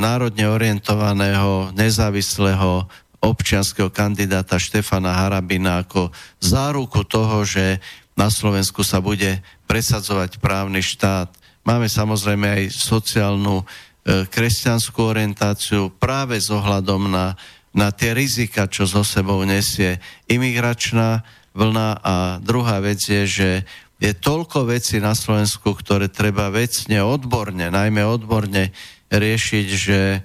[0.00, 2.88] národne orientovaného, nezávislého
[3.20, 6.08] občianského kandidáta Štefana Harabina ako
[6.40, 7.84] záruku toho, že
[8.16, 11.28] na Slovensku sa bude presadzovať právny štát.
[11.68, 13.68] Máme samozrejme aj sociálnu
[14.08, 17.36] kresťanskú orientáciu práve s ohľadom na,
[17.76, 20.00] na tie rizika, čo zo sebou nesie
[20.30, 23.50] imigračná vlna a druhá vec je, že
[23.98, 28.70] je toľko vecí na Slovensku, ktoré treba vecne, odborne, najmä odborne
[29.10, 30.20] riešiť, že e,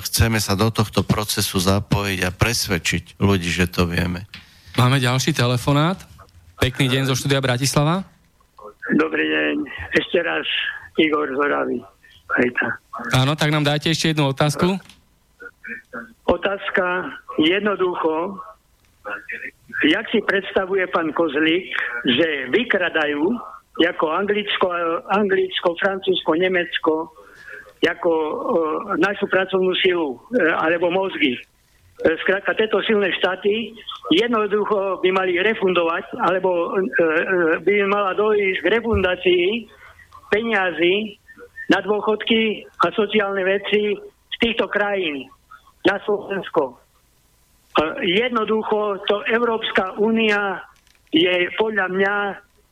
[0.00, 4.24] chceme sa do tohto procesu zapojiť a presvedčiť ľudí, že to vieme.
[4.80, 6.00] Máme ďalší telefonát.
[6.56, 8.08] Pekný deň zo štúdia Bratislava.
[8.96, 9.54] Dobrý deň.
[9.92, 10.48] Ešte raz
[10.96, 11.84] Igor Zoravý.
[13.12, 14.80] Áno, tak nám dajte ešte jednu otázku.
[16.28, 17.08] Otázka
[17.40, 18.36] jednoducho,
[19.88, 21.72] jak si predstavuje pán Kozlík,
[22.04, 23.32] že vykradajú
[23.78, 24.68] ako Anglicko,
[25.08, 26.94] Anglicko, Francúzsko, Nemecko,
[27.78, 28.32] ako uh,
[28.98, 31.38] našu pracovnú silu, uh, alebo mozgy.
[31.98, 33.74] Skrátka, tieto silné štáty
[34.10, 39.46] jednoducho by mali refundovať, alebo uh, by mala dojsť k refundácii
[40.28, 41.16] peniazy
[41.70, 45.30] na dôchodky a sociálne veci z týchto krajín
[45.86, 46.78] na Slovensko.
[48.02, 50.66] Jednoducho to Európska únia
[51.14, 52.14] je podľa mňa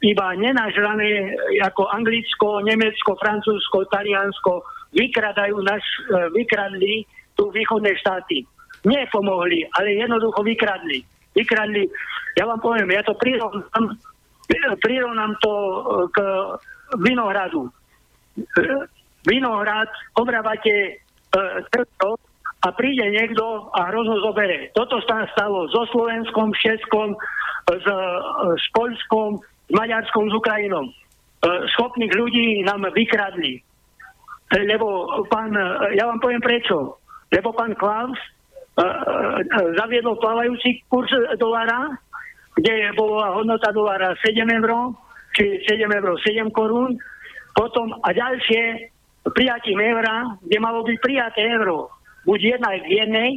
[0.03, 1.33] iba nenažrané
[1.65, 4.61] ako Anglicko, Nemecko, Francúzsko, Taliansko
[4.93, 7.05] vykradajú naš, e, vykradli
[7.37, 8.45] tu východné štáty.
[8.85, 11.01] Nepomohli, ale jednoducho vykradli.
[11.33, 11.89] Vykradli,
[12.37, 13.97] ja vám poviem, ja to prirovnám,
[14.85, 15.73] prirovnám to e,
[16.13, 16.17] k
[17.01, 17.63] vinohradu.
[17.67, 17.71] E,
[19.27, 21.03] vinohrad obrávate
[21.73, 22.21] trto
[22.67, 24.75] a príde niekto a hrozno zobere.
[24.75, 27.15] Toto sa stalo so Slovenskom, Českom,
[27.71, 27.87] s,
[28.59, 30.91] s Polskom, s Maďarskom, s Ukrajinou.
[30.91, 30.93] E,
[31.79, 33.63] schopných ľudí nám vykradli.
[34.51, 35.55] Lebo pán,
[35.95, 36.99] ja vám poviem prečo.
[37.31, 38.19] Lebo pán Klaus
[39.75, 41.09] zaviedol plávajúci kurz
[41.41, 41.97] dolára,
[42.55, 44.93] kde bola hodnota dolára 7 eur,
[45.35, 46.95] či 7 eur 7 korún,
[47.57, 48.93] potom a ďalšie
[49.33, 51.96] prijatím eura, kde malo byť prijaté euro
[52.27, 53.31] buď jedna k jednej,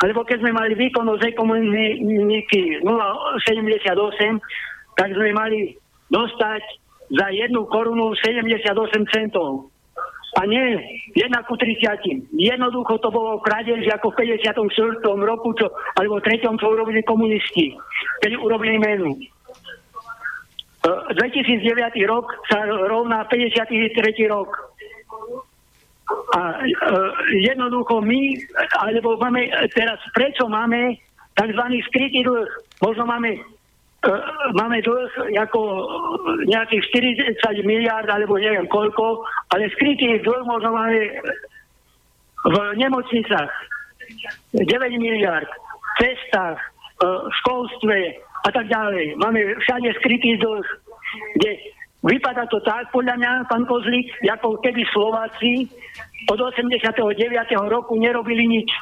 [0.00, 4.40] alebo keď sme mali výkonnosť ekonomiky 0,78,
[4.96, 5.76] tak sme mali
[6.08, 6.62] dostať
[7.12, 8.64] za jednu korunu 78
[9.12, 9.68] centov.
[10.38, 10.78] A nie
[11.18, 12.30] jedna ku 30.
[12.32, 15.02] Jednoducho to bolo krádež ako v 54.
[15.26, 16.38] roku, čo, alebo 3.
[16.38, 17.74] čo urobili komunisti,
[18.22, 19.18] keď urobili menu.
[20.80, 21.76] 2009
[22.08, 24.32] rok sa rovná 53.
[24.32, 24.69] rok.
[26.30, 27.10] A uh,
[27.42, 28.38] jednoducho my,
[28.78, 30.94] alebo máme teraz, prečo máme
[31.34, 31.64] tzv.
[31.90, 32.46] skrytý dlh?
[32.78, 33.34] Možno máme
[34.06, 34.22] uh,
[34.54, 35.10] máme dlh
[35.42, 35.60] ako
[36.46, 36.82] nejakých
[37.34, 41.00] 40 miliard, alebo neviem koľko, ale skrytý dlh možno máme
[42.46, 43.52] v nemocnicách
[44.54, 44.70] 9
[45.02, 46.62] miliard, v cestách,
[47.02, 47.98] uh, v školstve
[48.46, 49.18] a tak ďalej.
[49.18, 50.66] Máme všade skrytý dlh,
[51.36, 51.58] kde
[52.00, 55.68] Vypadá to tak, podľa mňa, pán Kozlík, ako keby Slováci
[56.32, 56.96] od 89.
[57.68, 58.72] roku nerobili nič.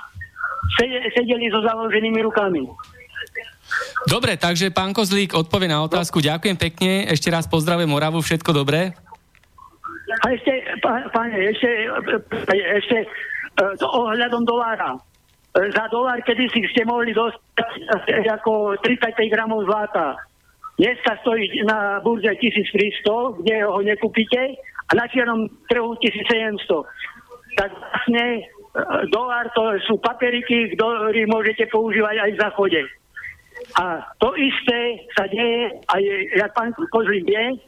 [0.79, 2.63] Sedeli so založenými rukami.
[4.07, 6.23] Dobre, takže pán Kozlík odpovie na otázku.
[6.23, 7.11] Ďakujem pekne.
[7.11, 8.23] Ešte raz pozdravujem Moravu.
[8.23, 8.95] Všetko dobré?
[10.09, 10.53] A ešte,
[11.13, 11.69] páne, ešte,
[12.81, 13.07] ešte e,
[13.77, 14.97] to ohľadom dolára.
[14.97, 17.69] E, za dolár, kedy si ste mohli dostať
[18.09, 20.17] e, ako 35 gramov zlata
[20.79, 24.55] Dneska stojí na burze 1300, kde ho nekúpite,
[24.89, 27.59] a na čiernom trhu 1700.
[27.59, 28.41] Tak vlastne e,
[29.11, 32.81] dolár to sú paperiky, ktoré môžete používať aj v záchode.
[33.75, 36.03] A to isté sa deje, aj
[36.39, 37.59] jak pán Kozlík vie,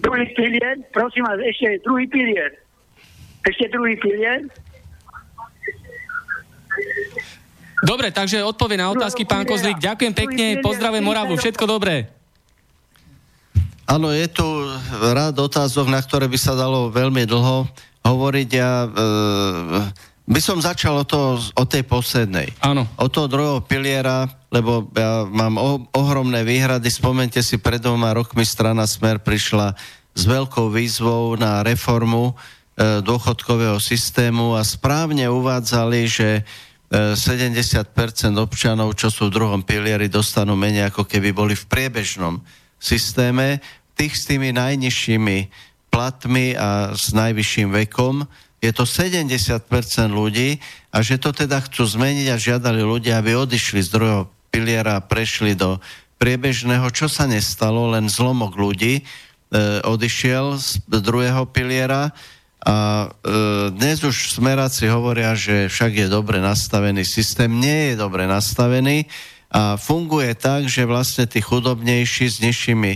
[0.00, 2.56] druhý pilier, prosím vás, ešte druhý pilier.
[3.46, 4.48] Ešte druhý pilier.
[7.84, 9.78] Dobre, takže odpovie na otázky pán Kozlík.
[9.78, 12.16] Ďakujem pekne, pozdravujem Moravu, všetko dobré.
[13.86, 14.42] Áno, je tu
[14.98, 17.70] rád otázok, na ktoré by sa dalo veľmi dlho
[18.02, 18.48] hovoriť.
[18.50, 18.88] Ja e,
[20.26, 22.50] by som začal o, to, o tej poslednej.
[22.66, 22.90] Áno.
[22.98, 26.90] O toho druhého piliera, lebo ja mám o, ohromné výhrady.
[26.90, 29.78] Spomente si, pred dvoma rokmi strana Smer prišla
[30.18, 36.42] s veľkou výzvou na reformu e, dôchodkového systému a správne uvádzali, že
[36.90, 42.42] 70% e, občanov, čo sú v druhom pilieri, dostanú menej ako keby boli v priebežnom
[42.80, 43.60] systéme,
[43.96, 45.38] tých s tými najnižšími
[45.88, 48.28] platmi a s najvyšším vekom,
[48.60, 49.62] je to 70%
[50.10, 50.60] ľudí
[50.92, 55.04] a že to teda chcú zmeniť a žiadali ľudia, aby odišli z druhého piliera a
[55.04, 55.76] prešli do
[56.16, 59.02] priebežného, čo sa nestalo, len zlomok ľudí e,
[59.84, 62.16] odišiel z druhého piliera.
[62.64, 63.06] A e,
[63.76, 67.52] dnes už smeráci hovoria, že však je dobre nastavený systém.
[67.52, 69.04] Nie je dobre nastavený
[69.54, 72.92] funguje tak, že vlastne tí chudobnejší s nižšími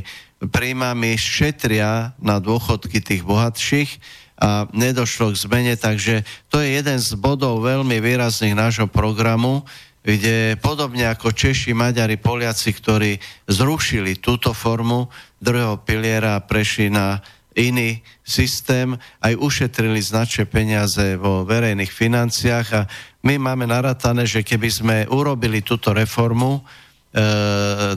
[0.49, 4.01] príjmami šetria na dôchodky tých bohatších
[4.41, 9.69] a nedošlo k zmene, takže to je jeden z bodov veľmi výrazných nášho programu,
[10.01, 15.13] kde podobne ako Češi, Maďari, Poliaci, ktorí zrušili túto formu
[15.45, 17.21] druhého piliera a prešli na
[17.53, 22.89] iný systém, aj ušetrili značné peniaze vo verejných financiách a
[23.21, 26.63] my máme naratané, že keby sme urobili túto reformu, e,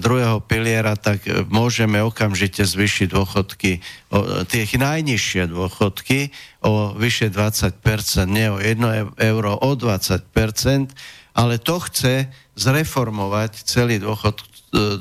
[0.03, 3.79] druhého piliera, tak môžeme okamžite zvyšiť dôchodky,
[4.11, 6.27] o, tie najnižšie dôchodky
[6.67, 10.91] o vyše 20%, nie o 1 euro, o 20%,
[11.33, 14.45] ale to chce zreformovať celý dôchod, e,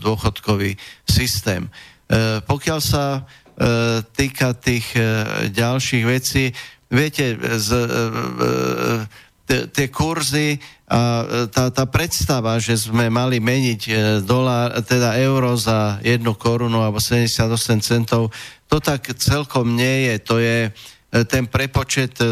[0.01, 1.67] dôchodkový systém.
[1.67, 3.21] E, pokiaľ sa e,
[4.17, 4.97] týka tých
[5.53, 6.55] ďalších vecí,
[6.89, 7.69] viete, z,
[9.49, 10.63] tie kurzy
[11.51, 13.81] tá, tá predstava, že sme mali meniť
[14.23, 18.29] dolár, teda euro za jednu korunu alebo 78 centov,
[18.69, 20.15] to tak celkom nie je.
[20.29, 20.59] To je,
[21.29, 22.29] ten prepočet e,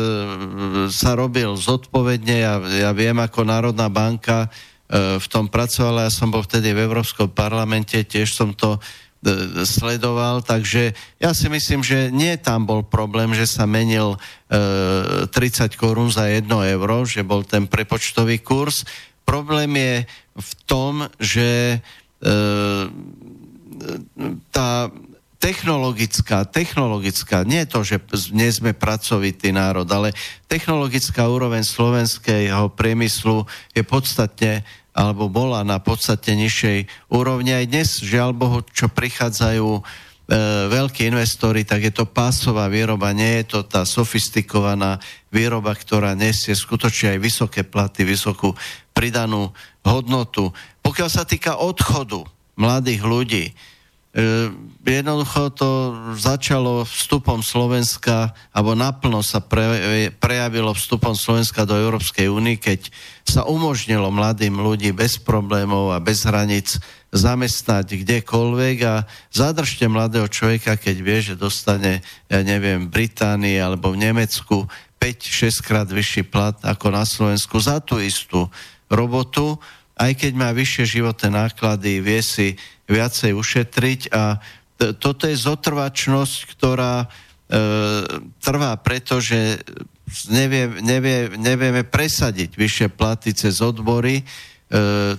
[0.89, 2.37] sa robil zodpovedne.
[2.41, 6.09] Ja, ja viem, ako Národná banka e, v tom pracovala.
[6.09, 8.81] Ja som bol vtedy v Európskom parlamente, tiež som to e,
[9.69, 14.17] sledoval, takže ja si myslím, že nie tam bol problém, že sa menil
[14.49, 18.89] 30 korún za 1 euro, že bol ten prepočtový kurz.
[19.29, 19.95] Problém je
[20.41, 21.81] v tom, že
[24.49, 24.89] tá
[25.41, 27.97] technologická, technologická, nie to, že
[28.31, 30.13] nie sme pracovitý národ, ale
[30.47, 34.61] technologická úroveň slovenského priemyslu je podstatne
[34.93, 37.57] alebo bola na podstate nižšej úrovni.
[37.57, 39.83] Aj dnes, žiaľ Bohu, čo prichádzajú e,
[40.69, 45.01] veľkí investori, tak je to pásová výroba, nie je to tá sofistikovaná
[45.33, 48.53] výroba, ktorá nesie skutočne aj vysoké platy, vysokú
[48.93, 49.57] pridanú
[49.87, 50.53] hodnotu.
[50.85, 52.27] Pokiaľ sa týka odchodu
[52.61, 53.45] mladých ľudí,
[54.83, 55.71] jednoducho to
[56.19, 62.91] začalo vstupom Slovenska, alebo naplno sa pre, prejavilo vstupom Slovenska do Európskej únie, keď
[63.23, 66.83] sa umožnilo mladým ľudí bez problémov a bez hranic
[67.15, 68.77] zamestnať kdekoľvek.
[68.83, 74.67] A zadržte mladého človeka, keď vie, že dostane, ja neviem, v Británii alebo v Nemecku
[74.99, 78.51] 5-6 krát vyšší plat ako na Slovensku za tú istú
[78.91, 79.55] robotu,
[80.01, 82.57] aj keď má vyššie životné náklady, vie si
[82.89, 84.41] viacej ušetriť a
[84.81, 87.07] t- toto je zotrvačnosť, ktorá e,
[88.41, 89.61] trvá preto, že
[90.33, 94.25] nevie, nevie, nevieme presadiť vyššie platy cez odbory.
[94.25, 94.25] E,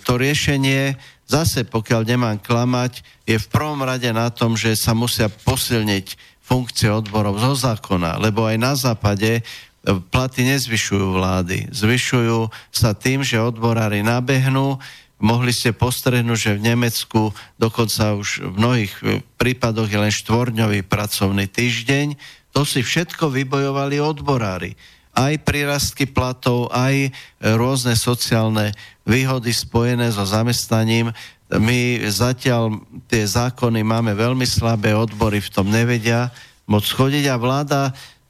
[0.02, 0.98] to riešenie,
[1.30, 6.91] zase pokiaľ nemám klamať, je v prvom rade na tom, že sa musia posilniť funkcie
[6.91, 9.45] odborov zo zákona, lebo aj na západe
[9.84, 11.70] platy nezvyšujú vlády.
[11.74, 14.78] Zvyšujú sa tým, že odborári nabehnú,
[15.22, 17.30] Mohli ste postrehnúť, že v Nemecku
[17.62, 22.18] dokonca už v mnohých e, prípadoch je len štvorňový pracovný týždeň.
[22.58, 24.74] To si všetko vybojovali odborári.
[25.14, 27.10] Aj prírastky platov, aj e,
[27.53, 28.74] rôzne sociálne
[29.06, 31.14] výhody spojené so zamestnaním.
[31.53, 36.34] My zatiaľ tie zákony máme veľmi slabé, odbory v tom nevedia
[36.66, 37.82] moc chodiť a vláda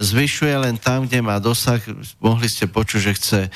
[0.01, 1.77] zvyšuje len tam, kde má dosah.
[2.17, 3.49] Mohli ste počuť, že chce e,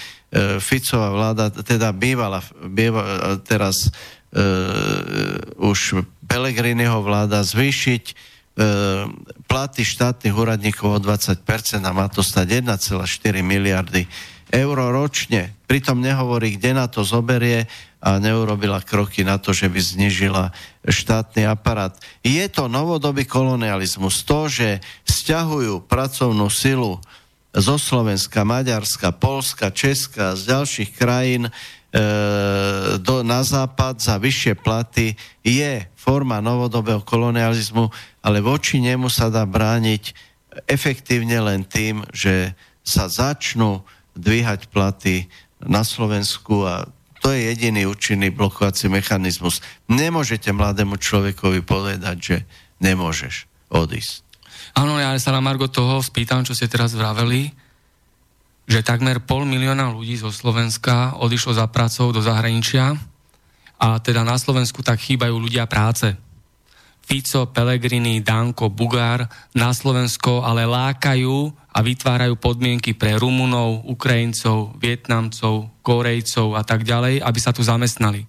[0.62, 3.90] Ficová vláda, teda bývala, býva, teraz
[4.30, 4.46] e,
[5.58, 8.14] už Pelegriniho vláda zvýšiť e,
[9.50, 11.42] platy štátnych úradníkov o 20%
[11.82, 12.94] a má to stať 1,4
[13.42, 14.06] miliardy
[14.54, 15.58] eur ročne.
[15.66, 17.66] Pritom nehovorí, kde na to zoberie
[18.06, 20.54] a neurobila kroky na to, že by znižila
[20.86, 21.98] štátny aparát.
[22.22, 24.22] Je to novodobý kolonializmus.
[24.30, 24.78] To, že
[25.10, 27.02] stiahujú pracovnú silu
[27.50, 31.52] zo Slovenska, Maďarska, Polska, Česka, z ďalších krajín e,
[33.02, 37.90] do, na západ za vyššie platy, je forma novodobého kolonializmu,
[38.22, 40.14] ale voči nemu sa dá brániť
[40.70, 42.54] efektívne len tým, že
[42.86, 43.82] sa začnú
[44.14, 45.26] dvíhať platy
[45.58, 46.86] na Slovensku a
[47.26, 49.58] to je jediný účinný blokovací mechanizmus.
[49.90, 52.38] Nemôžete mladému človekovi povedať, že
[52.78, 54.22] nemôžeš odísť.
[54.78, 57.50] Áno, ja sa na Margo toho spýtam, čo ste teraz vraveli,
[58.70, 62.94] že takmer pol milióna ľudí zo Slovenska odišlo za pracou do zahraničia
[63.82, 66.14] a teda na Slovensku tak chýbajú ľudia práce.
[67.06, 75.70] Fico, Pelegrini, Danko, Bugár na Slovensko ale lákajú a vytvárajú podmienky pre Rumunov, Ukrajincov, Vietnamcov,
[75.86, 78.26] Korejcov a tak ďalej, aby sa tu zamestnali.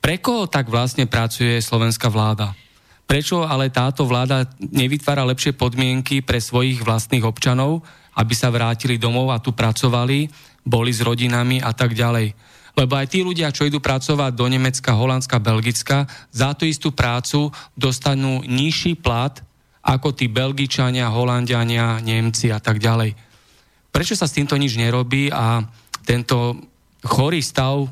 [0.00, 2.56] Pre koho tak vlastne pracuje slovenská vláda?
[3.04, 7.84] Prečo ale táto vláda nevytvára lepšie podmienky pre svojich vlastných občanov,
[8.16, 10.28] aby sa vrátili domov a tu pracovali,
[10.64, 12.32] boli s rodinami a tak ďalej?
[12.78, 17.50] Lebo aj tí ľudia, čo idú pracovať do Nemecka, Holandska, Belgicka, za tú istú prácu
[17.74, 19.42] dostanú nižší plat
[19.82, 23.18] ako tí Belgičania, Holandiania, Nemci a tak ďalej.
[23.90, 25.66] Prečo sa s týmto nič nerobí a
[26.06, 26.54] tento
[27.02, 27.90] chorý stav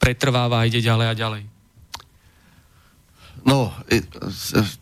[0.00, 1.42] pretrváva a ide ďalej a ďalej?
[3.42, 3.74] No,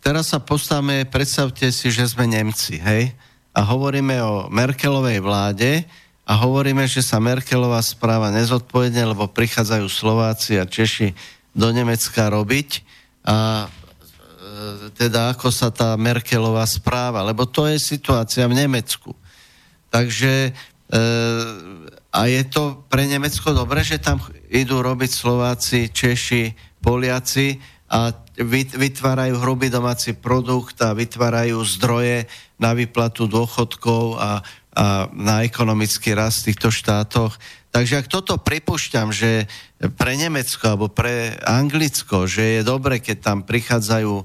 [0.05, 3.17] teraz sa postavme, predstavte si, že sme Nemci, hej?
[3.57, 5.89] A hovoríme o Merkelovej vláde
[6.31, 11.11] a hovoríme, že sa Merkelová správa nezodpovedne, lebo prichádzajú Slováci a Češi
[11.51, 12.87] do Nemecka robiť
[13.27, 19.11] a e, teda ako sa tá Merkelová správa, lebo to je situácia v Nemecku.
[19.91, 21.01] Takže e,
[22.15, 24.23] a je to pre Nemecko dobre, že tam
[24.55, 27.59] idú robiť Slováci, Češi, Poliaci
[27.91, 28.15] a
[28.79, 32.31] vytvárajú hrubý domáci produkt a vytvárajú zdroje
[32.63, 34.47] na výplatu dôchodkov a,
[35.11, 37.35] na ekonomický rast v týchto štátoch.
[37.71, 39.47] Takže ak toto pripúšťam, že
[39.95, 44.25] pre Nemecko alebo pre Anglicko, že je dobre, keď tam prichádzajú e,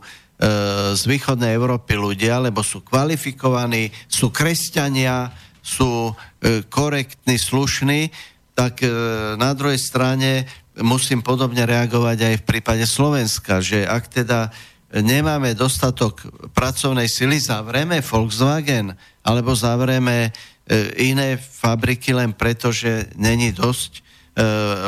[0.98, 5.30] z východnej Európy ľudia, lebo sú kvalifikovaní, sú kresťania,
[5.62, 8.10] sú e, korektní, slušní,
[8.58, 8.90] tak e,
[9.38, 10.50] na druhej strane
[10.82, 14.50] musím podobne reagovať aj v prípade Slovenska, že ak teda
[15.02, 16.24] nemáme dostatok
[16.56, 18.96] pracovnej sily, zavrieme Volkswagen
[19.26, 24.02] alebo zavrieme e, iné fabriky len preto, že není dosť e,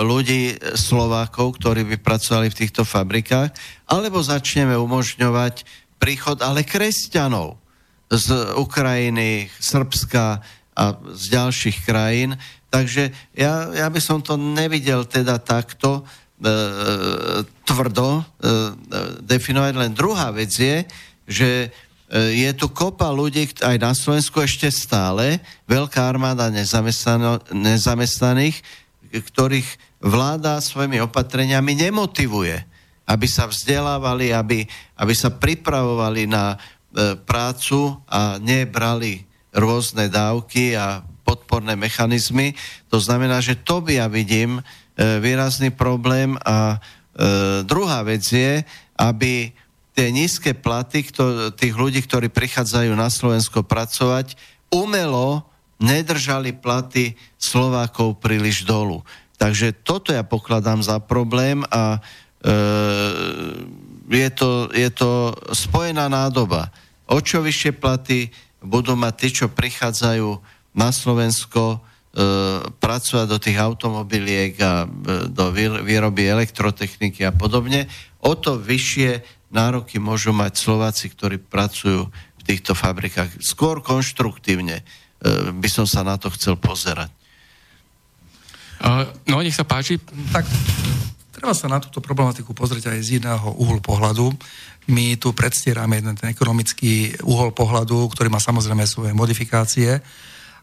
[0.05, 3.51] ľudí, Slovákov, ktorí by pracovali v týchto fabrikách,
[3.89, 5.67] alebo začneme umožňovať
[5.97, 7.57] príchod ale kresťanov
[8.07, 10.39] z Ukrajiny, Srbska
[10.77, 10.83] a
[11.17, 16.03] z ďalších krajín, Takže ja, ja by som to nevidel teda takto
[17.65, 18.23] tvrdo e,
[19.25, 19.73] definovať.
[19.73, 20.85] Len druhá vec je,
[21.25, 21.69] že e,
[22.45, 26.53] je tu kopa ľudí aj na Slovensku ešte stále, veľká armáda
[27.49, 28.61] nezamestnaných,
[29.09, 32.61] ktorých vláda svojimi opatreniami nemotivuje,
[33.09, 34.67] aby sa vzdelávali, aby,
[34.99, 36.57] aby sa pripravovali na e,
[37.17, 39.25] prácu a nebrali
[39.57, 42.53] rôzne dávky a podporné mechanizmy.
[42.93, 44.63] To znamená, že to by ja vidím e,
[44.97, 46.77] výrazný problém a e,
[47.61, 48.65] druhá vec je,
[48.97, 49.53] aby
[49.93, 54.33] tie nízke platy kto, tých ľudí, ktorí prichádzajú na Slovensko pracovať,
[54.73, 55.45] umelo
[55.77, 59.05] nedržali platy Slovákov príliš dolu.
[59.37, 62.01] Takže toto ja pokladám za problém a
[62.41, 62.53] e,
[64.09, 66.73] je, to, je to spojená nádoba.
[67.05, 68.33] O čo vyššie platy
[68.65, 70.41] budú mať tí, čo prichádzajú
[70.73, 71.86] na Slovensko e,
[72.81, 74.87] pracovať do tých automobiliek a e,
[75.29, 75.53] do
[75.85, 77.85] výroby elektrotechniky a podobne,
[78.25, 79.21] o to vyššie
[79.53, 83.37] nároky môžu mať Slováci, ktorí pracujú v týchto fabrikách.
[83.37, 84.83] Skôr konštruktívne e,
[85.53, 87.13] by som sa na to chcel pozerať.
[88.77, 89.97] Uh, no, nech sa páči.
[90.29, 90.45] Tak,
[91.33, 94.33] treba sa na túto problematiku pozrieť aj z iného uhlu pohľadu.
[94.93, 99.97] My tu predstierame jeden ten ekonomický uhol pohľadu, ktorý má samozrejme svoje modifikácie.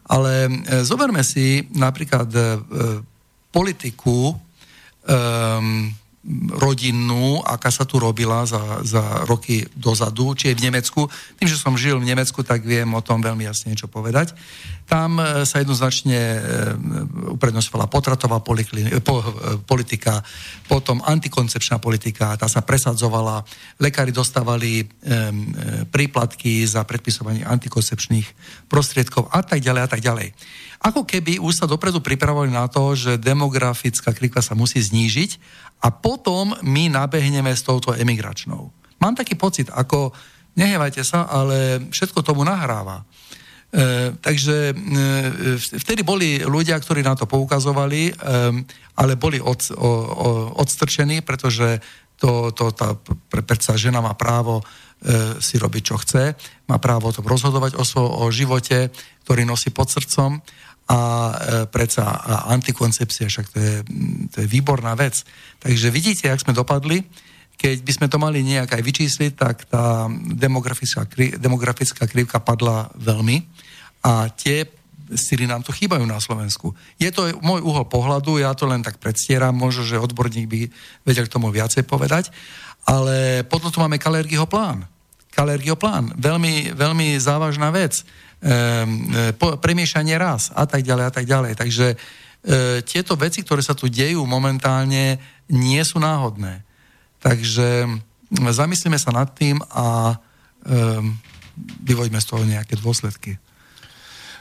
[0.05, 2.61] Ale e, zoberme si napríklad e,
[3.49, 5.89] politiku um,
[6.57, 11.05] rodinnú, aká sa tu robila za, za roky dozadu, či je v Nemecku.
[11.37, 14.33] Tým, že som žil v Nemecku, tak viem o tom veľmi jasne niečo povedať.
[14.89, 16.39] Tam e, sa jednoznačne e,
[17.37, 18.97] uprednostňovala potratová e,
[19.69, 20.25] politika,
[20.65, 23.45] potom antikoncepčná politika, tá sa presadzovala,
[23.77, 24.87] lekári dostávali
[25.93, 28.27] príplatky za predpisovanie antikoncepčných
[28.65, 30.33] prostriedkov a tak ďalej a tak ďalej.
[30.85, 35.41] Ako keby už sa dopredu pripravovali na to, že demografická krivka sa musí znížiť
[35.85, 38.73] a potom my nabehneme s touto emigračnou.
[38.97, 40.09] Mám taký pocit, ako,
[40.57, 43.05] nehevajte sa, ale všetko tomu nahráva.
[43.69, 44.75] E, takže e,
[45.61, 48.13] vtedy boli ľudia, ktorí na to poukazovali, e,
[48.97, 49.89] ale boli od, o, o,
[50.57, 51.77] odstrčení, pretože
[52.17, 52.97] to, to tá,
[53.29, 56.33] pre, predsa žena má právo e, si robiť, čo chce,
[56.65, 58.89] má právo o tom rozhodovať o, svo, o živote,
[59.27, 60.41] ktorý nosí pod srdcom
[60.85, 61.33] a e,
[61.65, 63.75] predsa a antikoncepcia, však to je,
[64.29, 65.25] to je výborná vec.
[65.57, 67.01] Takže vidíte, jak sme dopadli,
[67.55, 70.05] keď by sme to mali nejak aj vyčísliť, tak tá
[70.35, 71.07] demografická,
[71.39, 73.41] demografická krivka padla veľmi
[74.05, 74.69] a tie
[75.13, 76.73] síly nám tu chýbajú na Slovensku.
[76.97, 80.61] Je to môj uhol pohľadu, ja to len tak predstieram, možno, že odborník by
[81.05, 82.33] vedel k tomu viacej povedať,
[82.85, 84.85] ale potom tu máme Kalergyho plán.
[85.33, 88.05] Kalergyho plán, veľmi, veľmi závažná vec.
[88.43, 91.53] E, po, premiešanie raz a tak ďalej a tak ďalej.
[91.55, 91.97] Takže e,
[92.83, 95.17] tieto veci, ktoré sa tu dejú momentálne,
[95.49, 96.61] nie sú náhodné.
[97.23, 97.87] Takže
[98.31, 100.15] zamyslíme sa nad tým a e,
[101.85, 103.39] vyvoďme z toho nejaké dôsledky.
[103.39, 103.45] No,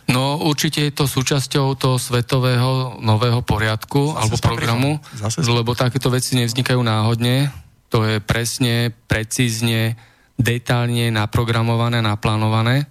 [0.05, 4.93] No určite je to súčasťou toho svetového nového poriadku Zase alebo programu,
[5.41, 7.49] lebo takéto veci nevznikajú náhodne.
[7.89, 9.97] To je presne, precízne,
[10.37, 12.85] detálne naprogramované, naplánované.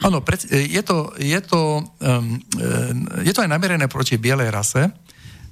[0.00, 2.40] Áno, je to, je, to, um,
[3.20, 4.88] je to aj namerené proti bielej rase.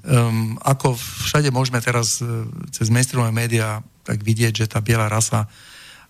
[0.01, 5.45] Um, ako všade môžeme teraz uh, cez mainstreamové médiá tak vidieť, že tá biela rasa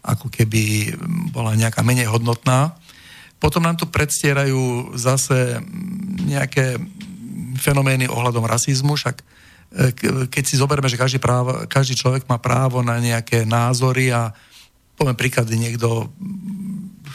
[0.01, 0.95] ako keby
[1.35, 2.79] bola nejaká menej hodnotná.
[3.41, 5.61] Potom nám tu predstierajú zase
[6.25, 6.77] nejaké
[7.61, 9.25] fenomény ohľadom rasizmu, však e,
[10.29, 14.33] keď si zoberme, že každý, právo, každý človek má právo na nejaké názory a
[14.97, 16.09] poviem príklad, niekto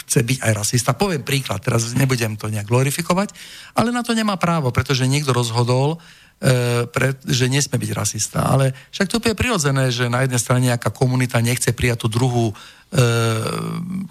[0.05, 0.97] chce byť aj rasista.
[0.97, 3.33] Poviem príklad, teraz nebudem to nejak glorifikovať,
[3.75, 5.97] ale na to nemá právo, pretože niekto rozhodol,
[6.39, 8.45] e, pre, že nesmie byť rasista.
[8.45, 12.53] Ale však to je prirodzené, že na jednej strane nejaká komunita nechce prijať tú druhú
[12.95, 13.03] E,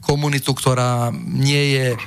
[0.05, 1.99] komunitu, ktorá nie je e,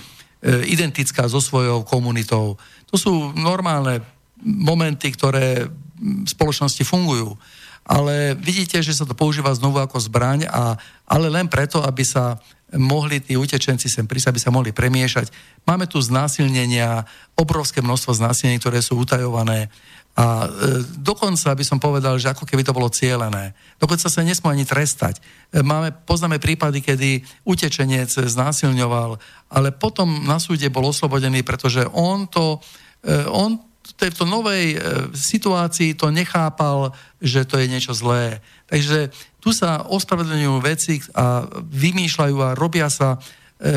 [0.69, 2.53] identická so svojou komunitou.
[2.93, 4.05] To sú normálne
[4.43, 5.65] momenty, ktoré
[5.97, 7.33] v spoločnosti fungujú.
[7.81, 10.77] Ale vidíte, že sa to používa znovu ako zbraň, a,
[11.09, 12.37] ale len preto, aby sa
[12.75, 15.31] mohli tí utečenci sem prísť, aby sa mohli premiešať.
[15.63, 17.07] Máme tu znásilnenia,
[17.39, 19.71] obrovské množstvo znásilnení, ktoré sú utajované.
[20.17, 23.53] A e, dokonca by som povedal, že ako keby to bolo cielené.
[23.77, 25.21] Dokonca sa nesmú ani trestať.
[25.53, 29.21] E, máme, poznáme prípady, kedy utečenec znásilňoval,
[29.53, 32.59] ale potom na súde bol oslobodený, pretože on to,
[33.05, 34.77] e, on v tejto novej e,
[35.15, 36.91] situácii to nechápal,
[37.23, 38.43] že to je niečo zlé.
[38.67, 39.15] Takže
[39.47, 43.15] tu sa ospravedlňujú veci a vymýšľajú a robia sa
[43.57, 43.73] E,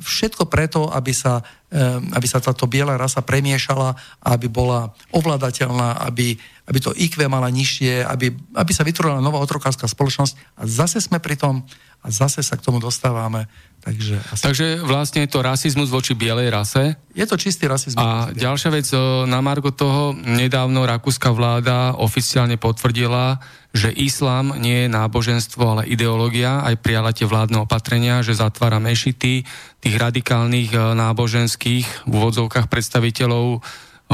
[0.00, 3.92] všetko preto, aby sa, e, aby sa táto biela rasa premiešala,
[4.24, 6.32] aby bola ovládateľná, aby,
[6.64, 10.56] aby to IQ mala nižšie, aby, aby sa vytvorila nová otrokárska spoločnosť.
[10.56, 11.60] A zase sme pri tom
[12.02, 13.46] a zase sa k tomu dostávame
[13.82, 14.42] Takže, asi...
[14.46, 16.94] Takže vlastne je to rasizmus voči bielej rase.
[17.18, 17.98] Je to čistý rasizmus.
[17.98, 18.86] A ďalšia vec,
[19.26, 23.42] na Margo toho, nedávno rakúska vláda oficiálne potvrdila,
[23.74, 26.62] že islám nie je náboženstvo, ale ideológia.
[26.62, 29.42] Aj prijala tie vládne opatrenia, že zatvára mešity,
[29.82, 33.60] tých radikálnych e, náboženských v úvodzovkách predstaviteľov e,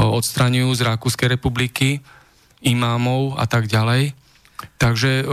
[0.01, 2.01] odstraňujú z Rakúskej republiky,
[2.65, 4.17] imámov a tak ďalej.
[4.81, 5.23] Takže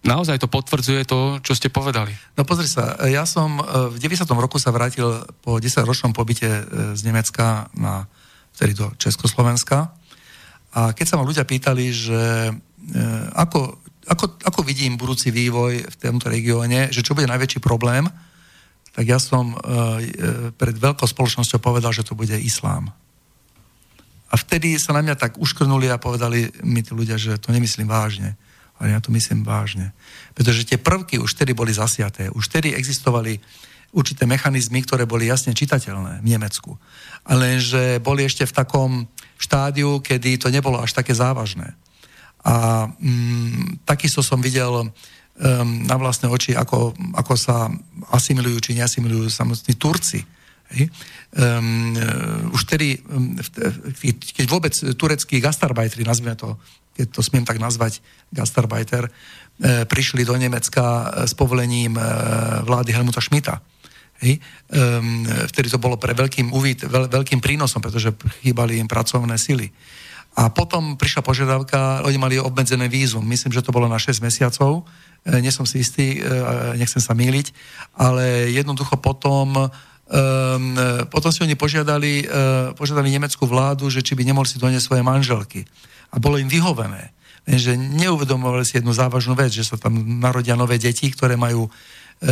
[0.00, 2.12] naozaj to potvrdzuje to, čo ste povedali.
[2.36, 3.62] No pozri sa, ja som e,
[3.92, 4.24] v 90.
[4.32, 6.62] roku sa vrátil po 10-ročnom pobyte e,
[6.96, 8.08] z Nemecka na
[8.56, 9.92] vtedy do Československa
[10.70, 12.52] a keď sa ma ľudia pýtali, že e,
[13.36, 13.76] ako,
[14.08, 18.08] ako, ako vidím budúci vývoj v tomto regióne, že čo bude najväčší problém,
[18.90, 19.54] tak ja som
[20.58, 22.90] pred veľkou spoločnosťou povedal, že to bude islám.
[24.26, 27.86] A vtedy sa na mňa tak uškrnuli a povedali mi tí ľudia, že to nemyslím
[27.86, 28.34] vážne
[28.80, 29.92] ale ja to myslím vážne.
[30.32, 33.36] Pretože tie prvky už tedy boli zasiaté, už tedy existovali
[33.92, 36.80] určité mechanizmy, ktoré boli jasne čitateľné v Nemecku.
[37.28, 38.90] Ale že boli ešte v takom
[39.36, 41.76] štádiu, kedy to nebolo až také závažné.
[42.40, 44.88] A mm, takisto som videl um,
[45.84, 47.68] na vlastné oči, ako, ako sa
[48.16, 50.24] asimilujú či neasimilujú samotní Turci.
[50.70, 50.86] Hej.
[51.34, 51.98] Um,
[52.54, 53.34] už tedy, um,
[54.32, 56.56] keď vôbec tureckí gastarbajtri, nazvime to
[57.00, 59.10] keď to smiem tak nazvať, gastarbeiter, e,
[59.88, 62.04] prišli do Nemecka e, s povolením e,
[62.68, 63.64] vlády Helmuta Schmidta.
[64.20, 64.36] Hej.
[64.68, 68.12] Um, vtedy to bolo pre veľkým, veľ, veľkým prínosom, pretože
[68.44, 69.72] chýbali im pracovné sily.
[70.36, 74.84] A potom prišla požiadavka, oni mali obmedzené vízum, myslím, že to bolo na 6 mesiacov,
[75.24, 77.56] e, nie som si istý, e, nechcem sa míliť,
[77.96, 79.72] ale jednoducho potom
[80.10, 80.74] Um,
[81.06, 85.06] potom si oni požiadali, uh, požiadali nemeckú vládu, že či by nemohli si doniesť svoje
[85.06, 85.62] manželky
[86.10, 87.14] a bolo im vyhovené.
[87.48, 91.70] Lenže neuvedomovali si jednu závažnú vec, že sa tam narodia nové deti, ktoré majú e,
[91.70, 92.28] e,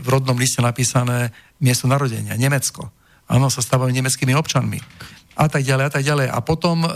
[0.00, 1.30] v rodnom liste napísané
[1.60, 2.88] miesto narodenia, Nemecko.
[3.28, 4.80] Áno, sa stávajú nemeckými občanmi.
[5.34, 6.26] A tak ďalej, a tak ďalej.
[6.30, 6.88] A potom e,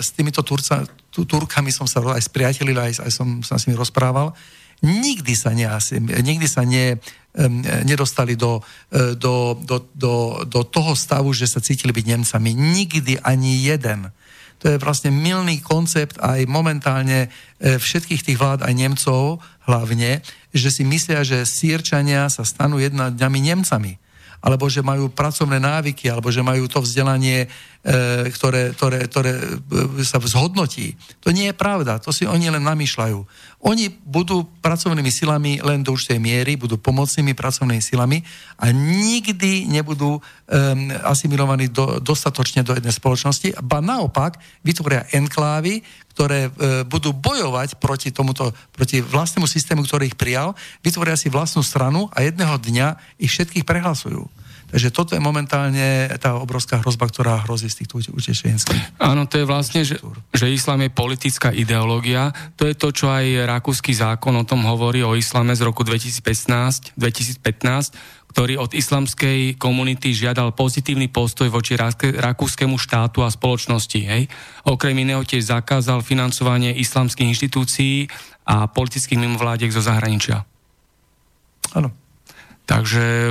[0.00, 3.76] s týmito Turca, tu, Turkami som sa aj spriatelil, aj, aj som sa s nimi
[3.76, 4.36] rozprával.
[4.84, 5.64] Nikdy sa, ne,
[6.20, 7.00] nikdy sa ne,
[7.84, 10.14] nedostali do, e, do, do, do,
[10.48, 12.50] do toho stavu, že sa cítili byť Nemcami.
[12.56, 14.12] Nikdy ani jeden
[14.58, 20.24] to je vlastne milný koncept aj momentálne e, všetkých tých vlád, aj Nemcov hlavne,
[20.54, 23.92] že si myslia, že Sýrčania sa stanú jedna dňami Nemcami
[24.46, 27.50] alebo že majú pracovné návyky, alebo že majú to vzdelanie,
[27.82, 30.94] e, ktoré, ktoré, ktoré e, sa zhodnotí.
[31.26, 33.18] To nie je pravda, to si oni len namýšľajú.
[33.64, 38.20] Oni budú pracovnými silami len do určitej miery, budú pomocnými pracovnými silami
[38.60, 40.20] a nikdy nebudú um,
[41.00, 45.80] asimilovaní do, dostatočne do jednej spoločnosti, ba naopak vytvoria enklávy,
[46.16, 46.50] ktoré e,
[46.88, 52.24] budú bojovať proti tomuto, proti vlastnému systému, ktorý ich prijal, vytvoria si vlastnú stranu a
[52.24, 54.24] jedného dňa ich všetkých prehlasujú.
[54.66, 58.98] Takže toto je momentálne tá obrovská hrozba, ktorá hrozí z týchto utečenských.
[58.98, 60.02] Áno, to je vlastne, že,
[60.34, 62.34] že islám je politická ideológia.
[62.58, 66.98] To je to, čo aj rakúsky zákon o tom hovorí o islame z roku 2015,
[66.98, 71.72] 2015 ktorý od islamskej komunity žiadal pozitívny postoj voči
[72.20, 73.96] rakúskému štátu a spoločnosti.
[73.96, 74.28] Hej.
[74.68, 78.12] Okrem iného tiež zakázal financovanie islamských inštitúcií
[78.44, 80.44] a politických mimovládiek zo zahraničia.
[81.72, 81.96] Áno.
[82.66, 83.04] Takže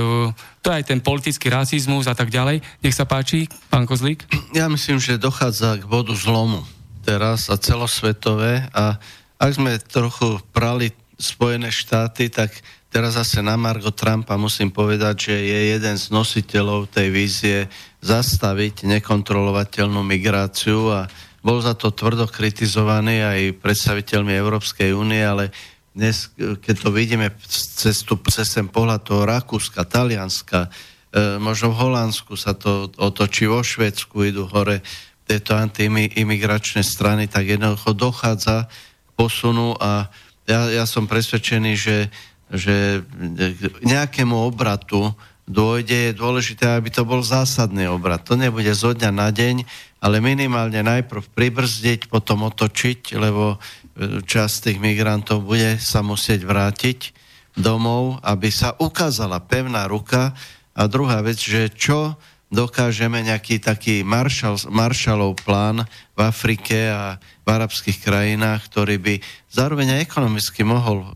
[0.64, 2.64] to je aj ten politický rasizmus a tak ďalej.
[2.80, 4.24] Nech sa páči, pán Kozlík.
[4.56, 6.64] Ja myslím, že dochádza k bodu zlomu
[7.04, 8.96] teraz a celosvetové a
[9.36, 12.52] ak sme trochu prali Spojené štáty, tak
[12.92, 17.58] teraz zase na Margo Trumpa musím povedať, že je jeden z nositeľov tej vízie
[18.04, 21.08] zastaviť nekontrolovateľnú migráciu a
[21.40, 25.54] bol za to tvrdo kritizovaný aj predstaviteľmi Európskej únie, ale
[25.96, 30.68] dnes, keď to vidíme cez, tu, cez ten pohľad toho Rakúska, Talianska,
[31.08, 34.84] e, možno v Holandsku sa to otočí, vo Švedsku idú hore
[35.24, 40.12] tieto antiimigračné strany, tak jednoducho dochádza k posunu a
[40.44, 41.96] ja, ja som presvedčený, že
[42.50, 43.02] že
[43.82, 45.10] nejakému obratu
[45.46, 48.22] dôjde, je dôležité, aby to bol zásadný obrat.
[48.26, 49.66] To nebude zo dňa na deň,
[50.02, 53.56] ale minimálne najprv pribrzdiť, potom otočiť, lebo e,
[54.24, 57.16] časť tých migrantov bude sa musieť vrátiť
[57.56, 60.36] domov, aby sa ukázala pevná ruka.
[60.76, 65.82] A druhá vec, že čo dokážeme nejaký taký Marshall, Marshallov plán
[66.14, 69.14] v Afrike a v arabských krajinách, ktorý by
[69.50, 71.12] zároveň aj ekonomicky mohol e, e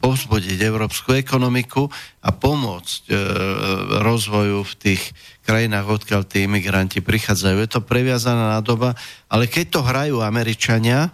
[0.00, 1.92] povzbudiť európsku ekonomiku
[2.24, 3.12] a pomôcť e,
[4.00, 5.02] rozvoju v tých
[5.44, 7.56] krajinách, odkiaľ tí imigranti prichádzajú.
[7.60, 8.96] Je to previazaná doba,
[9.28, 11.12] ale keď to hrajú Američania,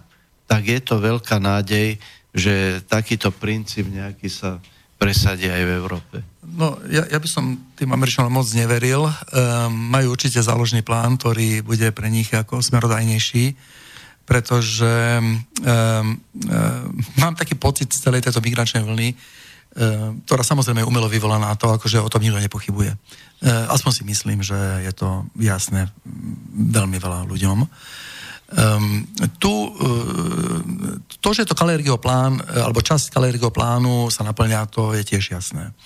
[0.48, 2.00] tak je to veľká nádej,
[2.32, 4.56] že takýto princíp nejaký sa
[4.98, 6.16] presadí aj v Európe.
[6.42, 9.06] No, ja, ja by som tým Američanom moc neveril.
[9.06, 9.12] Um,
[9.94, 13.54] majú určite záložný plán, ktorý bude pre nich ako smerodajnejší,
[14.26, 16.18] pretože um, um,
[17.20, 21.70] mám taký pocit z celej tejto migračnej vlny, um, ktorá samozrejme je umelo vyvolaná to,
[21.70, 22.90] akože o tom nikto nepochybuje.
[22.90, 25.86] Uh, aspoň si myslím, že je to jasné
[26.58, 27.58] veľmi veľa ľuďom.
[28.48, 29.04] Um,
[29.36, 30.64] tu, uh,
[31.20, 35.76] to, že to Kalergyho plán, alebo časť Kalergyho plánu sa naplňa, to je tiež jasné.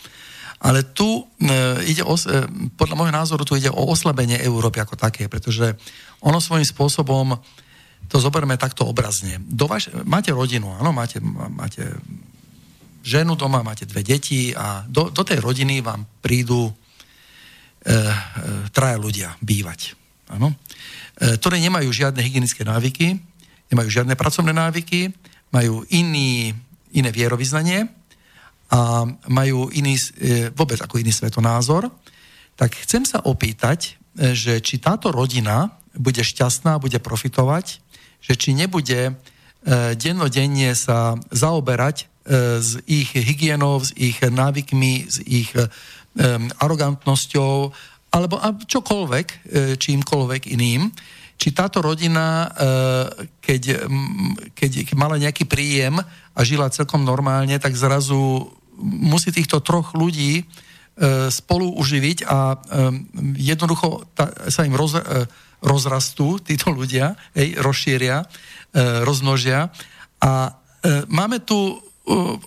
[0.62, 1.50] Ale tu e,
[1.90, 2.46] ide o, e,
[2.78, 5.74] podľa môjho názoru tu ide o oslabenie Európy ako také, pretože
[6.22, 7.34] ono svojím spôsobom,
[8.06, 9.42] to zoberme takto obrazne.
[9.42, 11.18] Do vaš, máte rodinu, áno, máte,
[11.50, 11.82] máte
[13.02, 16.72] ženu doma, máte dve deti a do, do tej rodiny vám prídu e,
[17.90, 18.14] e,
[18.70, 19.98] traja ľudia bývať.
[20.30, 20.54] Áno?
[21.20, 23.20] E, ktoré nemajú žiadne hygienické návyky,
[23.68, 25.12] nemajú žiadne pracovné návyky,
[25.52, 26.56] majú iný,
[26.96, 27.88] iné vierovýznanie,
[28.72, 31.92] a majú iný, e, vôbec ako iný svetonázor,
[32.56, 37.84] tak chcem sa opýtať, e, že či táto rodina bude šťastná, bude profitovať,
[38.24, 39.18] že či nebude
[39.94, 42.10] dennodenne sa zaoberať
[42.58, 45.54] s ich hygienou, s ich návykmi, s ich
[46.58, 47.70] arogantnosťou,
[48.12, 48.36] alebo
[48.68, 49.26] čokoľvek,
[49.80, 50.92] čímkoľvek iným,
[51.40, 52.44] či táto rodina,
[53.40, 53.88] keď,
[54.52, 55.96] keď mala nejaký príjem
[56.36, 58.52] a žila celkom normálne, tak zrazu
[58.82, 60.44] musí týchto troch ľudí e,
[61.30, 62.56] spolu uživiť a e,
[63.38, 64.10] jednoducho
[64.48, 65.02] sa im roz, e,
[65.62, 68.26] rozrastú títo ľudia, hej, rozšíria, e,
[69.06, 69.70] rozmnožia.
[70.18, 70.52] A e,
[71.06, 71.91] máme tu e,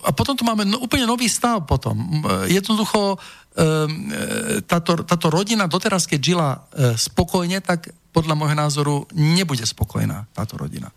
[0.04, 1.96] a potom tu máme no, úplne nový stav potom.
[1.96, 6.58] E, jednoducho e, táto, táto rodina doteraz, keď žila e,
[6.92, 10.92] spokojne, tak podľa môjho názoru nebude spokojná táto rodina.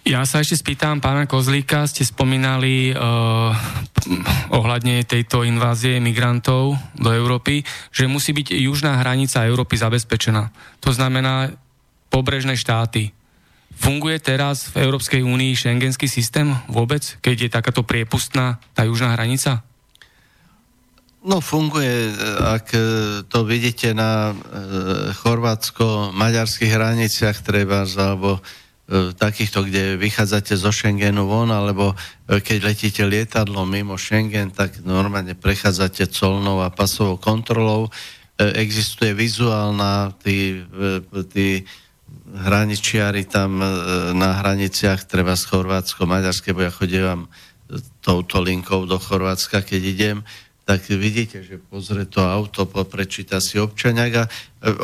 [0.00, 3.52] Ja sa ešte spýtam pána Kozlíka, ste spomínali uh,
[4.48, 10.48] ohľadne tejto invázie migrantov do Európy, že musí byť južná hranica Európy zabezpečená.
[10.80, 11.52] To znamená
[12.08, 13.12] pobrežné štáty.
[13.80, 19.64] Funguje teraz v Európskej únii šengenský systém vôbec, keď je takáto priepustná tá južná hranica?
[21.24, 22.72] No funguje, ak
[23.28, 24.34] to vidíte na e,
[25.20, 28.40] chorvátsko-maďarských hraniciach treba, alebo
[28.90, 31.94] E, takýchto, kde vychádzate zo Schengenu von, alebo
[32.26, 37.86] e, keď letíte lietadlom mimo Schengen, tak normálne prechádzate colnou a pasovou kontrolou.
[37.86, 40.66] E, existuje vizuálna, tí,
[41.30, 41.62] tí
[42.30, 43.58] hraničiari tam
[44.14, 47.26] na hraniciach, treba z Chorvátsko, Maďarské, bo ja chodím
[48.02, 50.16] touto linkou do Chorvátska, keď idem,
[50.70, 54.30] tak vidíte, že pozrie to auto, prečíta si občaniak a e,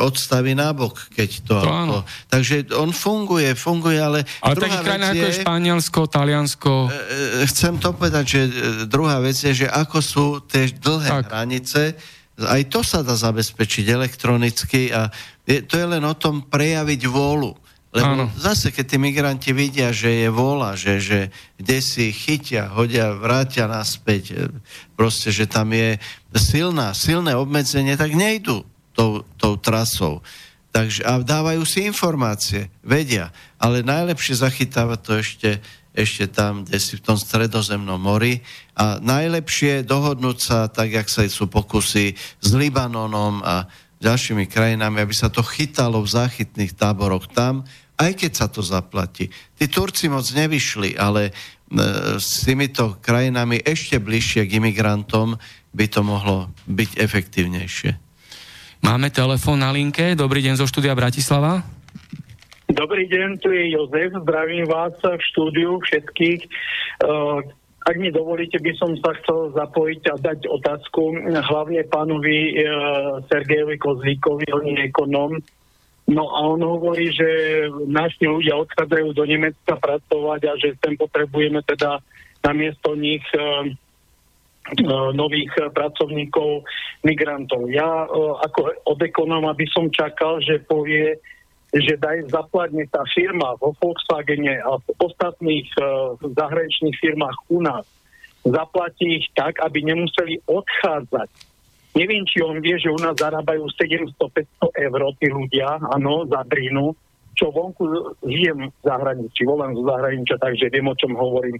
[0.03, 1.71] odstaví nábok, keď to, to auto.
[1.71, 1.97] Áno.
[2.27, 4.27] Takže on funguje, funguje, ale...
[4.43, 6.71] Ale takých krajinách ako je Španielsko, Taliansko...
[6.71, 8.41] E, e, chcem to povedať, že
[8.91, 11.31] druhá vec je, že ako sú tie dlhé tak.
[11.31, 11.95] hranice,
[12.35, 15.07] aj to sa dá zabezpečiť elektronicky a
[15.47, 17.55] je, to je len o tom prejaviť vôľu.
[17.95, 18.25] Lebo Áno.
[18.35, 21.19] zase, keď tí migranti vidia, že je vôľa, že, že
[21.55, 24.51] kde si chytia, hodia, vrátia naspäť, e,
[24.99, 25.95] proste, že tam je
[26.35, 30.19] silná, silné obmedzenie, tak nejdu tou, tou trasou.
[30.75, 33.31] Takže, a dávajú si informácie, vedia.
[33.57, 35.63] Ale najlepšie zachytáva to ešte,
[35.95, 38.43] ešte tam, kde si v tom stredozemnom mori.
[38.77, 43.65] A najlepšie dohodnúť sa, tak jak sa sú pokusy s Libanonom a
[43.97, 47.65] ďalšími krajinami, aby sa to chytalo v záchytných táboroch tam,
[47.97, 49.29] aj keď sa to zaplatí.
[49.57, 51.31] Tí Turci moc nevyšli, ale e,
[52.21, 55.33] s týmito krajinami ešte bližšie k imigrantom
[55.73, 57.91] by to mohlo byť efektívnejšie.
[58.85, 60.13] Máme telefón na linke.
[60.13, 61.65] Dobrý deň zo štúdia Bratislava.
[62.69, 64.13] Dobrý deň, tu je Jozef.
[64.13, 66.41] Zdravím vás v štúdiu všetkých.
[67.87, 72.53] Ak mi dovolíte, by som sa chcel zapojiť a dať otázku hlavne pánovi e,
[73.31, 75.31] Sergejovi Kozlíkovi, on je ekonom.
[76.11, 77.27] No a on hovorí, že
[77.87, 82.03] naši ľudia odchádzajú do Nemecka pracovať a že sem potrebujeme teda
[82.43, 83.47] namiesto nich e, e,
[85.15, 86.67] nových pracovníkov,
[87.07, 87.71] migrantov.
[87.71, 88.07] Ja e,
[88.39, 91.23] ako od ekonóma by som čakal, že povie,
[91.83, 97.85] že daj zaplatne tá firma vo Volkswagene a v ostatných uh, zahraničných firmách u nás,
[98.47, 101.29] zaplatí ich tak, aby nemuseli odchádzať.
[101.97, 106.93] Neviem, či on vie, že u nás zarábajú 700-500 eur tí ľudia, áno, za drinu,
[107.33, 111.57] čo vonku žijem v zahraničí, volám zo zahraničia, takže viem, o čom hovorím.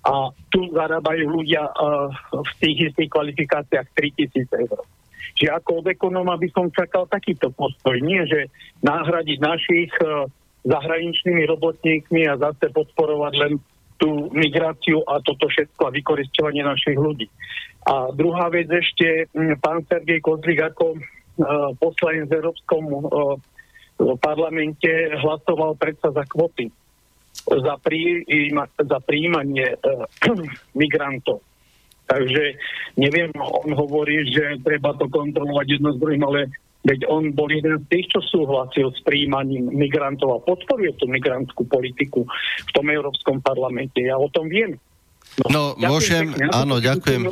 [0.00, 4.80] A tu zarábajú ľudia uh, v tých istých kvalifikáciách 3000 eur.
[5.36, 7.96] Čiže ako od ekonóma by som čakal takýto postoj.
[8.02, 8.48] Nie, že
[8.82, 10.26] nahradiť našich uh,
[10.64, 13.52] zahraničnými robotníkmi a zase podporovať len
[14.00, 17.28] tú migráciu a toto všetko a vykoristovanie našich ľudí.
[17.84, 19.28] A druhá vec ešte,
[19.60, 23.36] pán Sergej Kozlik ako uh, poslanec v Európskom uh,
[24.20, 24.88] parlamente
[25.20, 26.72] hlasoval predsa za kvoty,
[27.44, 30.08] za, príjma, za príjmanie uh,
[30.80, 31.44] migrantov.
[32.10, 32.58] Takže
[32.98, 36.50] neviem, on hovorí, že treba to kontrolovať jedno s druhým, ale
[36.82, 41.70] veď on bol jeden z tých, čo súhlasil s príjmaním migrantov a podporuje tú migrantskú
[41.70, 42.26] politiku
[42.66, 44.02] v tom Európskom parlamente.
[44.02, 44.74] Ja o tom viem.
[45.46, 47.22] No, no môžem, pekne, áno, ďakujem.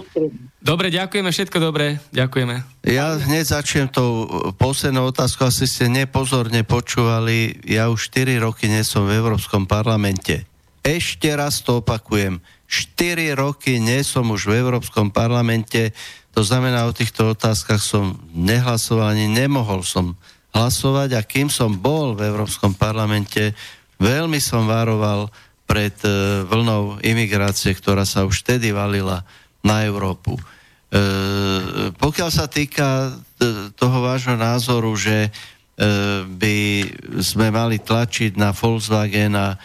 [0.63, 2.87] Dobre, ďakujeme, všetko dobre, ďakujeme.
[2.87, 8.87] Ja hneď začnem tou poslednou otázkou, asi ste nepozorne počúvali, ja už 4 roky nie
[8.87, 10.47] som v Európskom parlamente.
[10.87, 12.39] Ešte raz to opakujem
[12.69, 15.97] 4 roky nie som už v Európskom parlamente,
[16.37, 20.15] to znamená, o týchto otázkach som nehlasoval, ani nemohol som
[20.53, 23.57] hlasovať a kým som bol v Európskom parlamente,
[23.97, 25.33] veľmi som varoval
[25.69, 29.25] pred e, vlnou imigrácie, ktorá sa už vtedy valila
[29.65, 30.37] na Európu.
[30.37, 30.43] E,
[31.93, 35.31] pokiaľ sa týka e, toho vášho názoru, že e,
[36.25, 36.57] by
[37.21, 39.61] sme mali tlačiť na Volkswagen a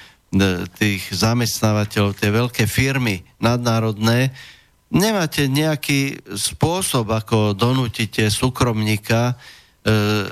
[0.73, 4.33] tých zamestnávateľov, tie veľké firmy nadnárodné,
[4.93, 9.35] nemáte nejaký spôsob, ako donútite súkromníka, e,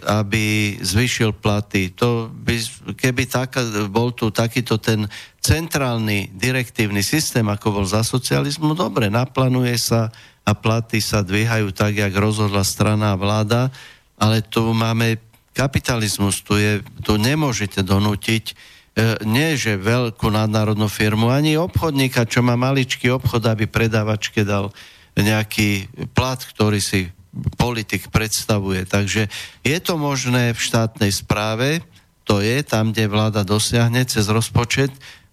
[0.06, 1.94] aby zvyšil platy.
[1.98, 2.56] To by,
[2.98, 3.58] keby tak,
[3.90, 5.06] bol tu takýto ten
[5.42, 11.98] centrálny direktívny systém, ako bol za socializmu, dobre, naplánuje sa a platy sa dvíhajú tak,
[11.98, 13.70] jak rozhodla strana a vláda,
[14.18, 15.18] ale tu máme
[15.54, 18.81] kapitalizmus, tu, je, tu nemôžete donútiť E,
[19.24, 24.76] nie že veľkú nadnárodnú firmu, ani obchodníka, čo má maličký obchod, aby predávačke dal
[25.16, 27.08] nejaký plat, ktorý si
[27.56, 28.84] politik predstavuje.
[28.84, 29.32] Takže
[29.64, 31.80] je to možné v štátnej správe,
[32.28, 34.92] to je tam, kde vláda dosiahne cez rozpočet,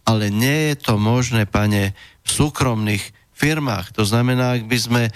[0.09, 1.93] ale nie je to možné, pane,
[2.24, 3.05] v súkromných
[3.36, 3.93] firmách.
[3.98, 5.12] To znamená, ak by sme e,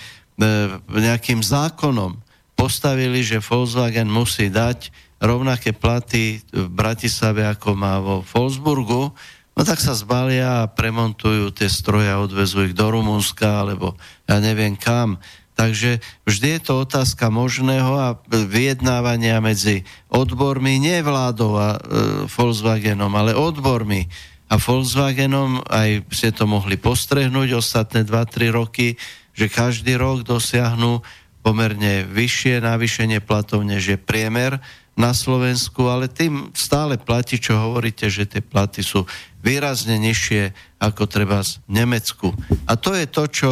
[0.87, 2.21] nejakým zákonom
[2.55, 4.93] postavili, že Volkswagen musí dať
[5.23, 9.15] rovnaké platy v Bratislave, ako má vo Wolfsburgu,
[9.55, 13.95] no tak sa zbalia a premontujú tie stroje a odvezú ich do Rumunska, alebo
[14.27, 15.23] ja neviem kam.
[15.53, 21.81] Takže vždy je to otázka možného a vyjednávania medzi odbormi, nie vládou a e,
[22.27, 24.09] Volkswagenom, ale odbormi.
[24.49, 28.97] A Volkswagenom aj ste to mohli postrehnúť ostatné 2-3 roky,
[29.37, 31.05] že každý rok dosiahnu
[31.45, 34.57] pomerne vyššie navýšenie platov, než je priemer
[34.93, 39.09] na Slovensku, ale tým stále platí, čo hovoríte, že tie platy sú
[39.41, 42.31] výrazne nižšie ako treba v Nemecku.
[42.69, 43.51] A to je to, čo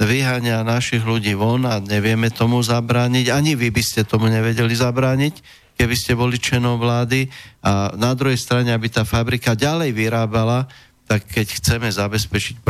[0.00, 3.30] vyháňa našich ľudí von a nevieme tomu zabrániť.
[3.30, 5.34] Ani vy by ste tomu nevedeli zabrániť,
[5.78, 7.30] keby ste boli členom vlády.
[7.62, 10.66] A na druhej strane, aby tá fabrika ďalej vyrábala,
[11.04, 12.62] tak keď chceme zabezpečiť,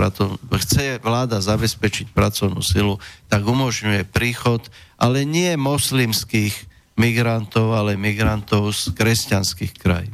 [0.49, 2.97] chce vláda zabezpečiť pracovnú silu,
[3.29, 4.65] tak umožňuje príchod
[5.01, 6.70] ale nie moslimských
[7.01, 10.13] migrantov, ale migrantov z kresťanských krajín.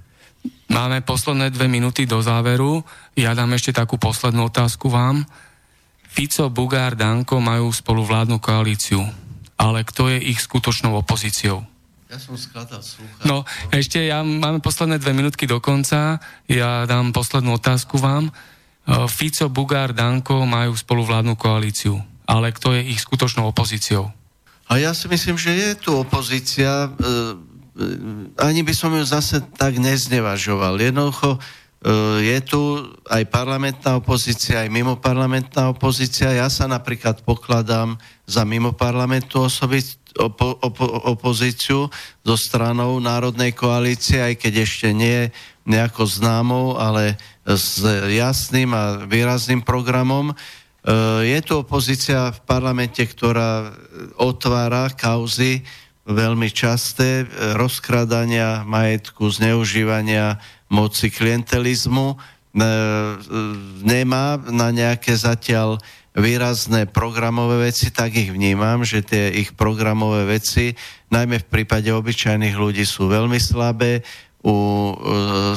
[0.71, 2.87] Máme posledné dve minúty do záveru.
[3.19, 5.27] Ja dám ešte takú poslednú otázku vám.
[6.07, 9.03] Fico, Bugár, Danko majú spolu vládnu koalíciu,
[9.59, 11.61] ale kto je ich skutočnou opozíciou?
[12.07, 13.27] Ja som skladal slúchadlo.
[13.27, 13.37] No,
[13.75, 16.23] ešte ja máme posledné dve minútky do konca.
[16.47, 18.31] Ja dám poslednú otázku vám.
[18.31, 18.33] E,
[19.11, 21.99] Fico, Bugár, Danko majú spolu vládnu koalíciu,
[22.31, 24.15] ale kto je ich skutočnou opozíciou?
[24.67, 27.15] A ja si myslím, že je tu opozícia, e, e,
[28.43, 30.79] ani by som ju zase tak neznevažoval.
[30.83, 31.39] Jednoducho
[32.19, 36.35] je tu aj parlamentná opozícia, aj mimoparlamentná opozícia.
[36.35, 39.85] Ja sa napríklad pokladám za mimoparlamentnú osobi,
[40.19, 40.83] opo, opo,
[41.15, 41.87] opozíciu
[42.25, 45.31] so stranou Národnej koalície, aj keď ešte nie
[45.69, 47.15] nejako známou, ale
[47.47, 50.35] s jasným a výrazným programom.
[51.27, 53.75] Je tu opozícia v parlamente, ktorá
[54.15, 55.67] otvára kauzy
[56.07, 57.27] veľmi časté,
[57.59, 60.39] rozkradania majetku, zneužívania
[60.71, 62.15] moci klientelizmu,
[63.83, 65.83] nemá na nejaké zatiaľ
[66.17, 70.73] výrazné programové veci, tak ich vnímam, že tie ich programové veci,
[71.13, 74.01] najmä v prípade obyčajných ľudí, sú veľmi slabé.
[74.47, 74.95] U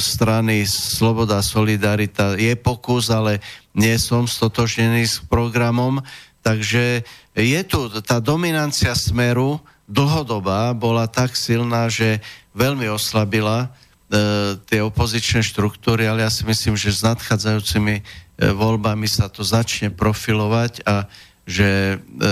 [0.01, 3.37] strany Sloboda Solidarita je pokus, ale
[3.77, 6.01] nie som stotožnený s programom.
[6.41, 7.05] Takže
[7.37, 12.17] je tu tá dominancia smeru dlhodobá bola tak silná, že
[12.57, 13.69] veľmi oslabila
[14.09, 18.01] e, tie opozičné štruktúry, ale ja si myslím, že s nadchádzajúcimi
[18.39, 21.11] E, voľbami sa to začne profilovať a
[21.43, 22.27] že e,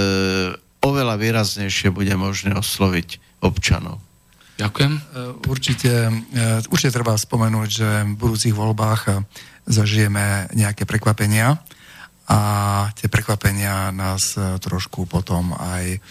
[0.80, 4.00] oveľa výraznejšie bude možné osloviť občanov.
[4.58, 4.94] Ďakujem.
[4.94, 5.02] E,
[5.46, 5.94] určite,
[6.34, 9.26] e, určite treba spomenúť, že v budúcich voľbách
[9.70, 11.62] zažijeme nejaké prekvapenia
[12.28, 12.40] a
[13.00, 16.04] tie prekvapenia nás trošku potom aj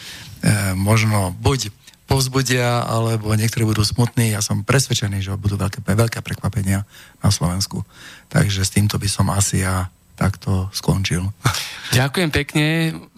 [0.76, 1.72] možno buď
[2.06, 4.30] povzbudia, alebo niektorí budú smutní.
[4.30, 6.86] Ja som presvedčený, že budú veľké, veľké prekvapenia
[7.20, 7.82] na Slovensku.
[8.30, 11.26] Takže s týmto by som asi ja takto skončil.
[11.98, 12.66] Ďakujem pekne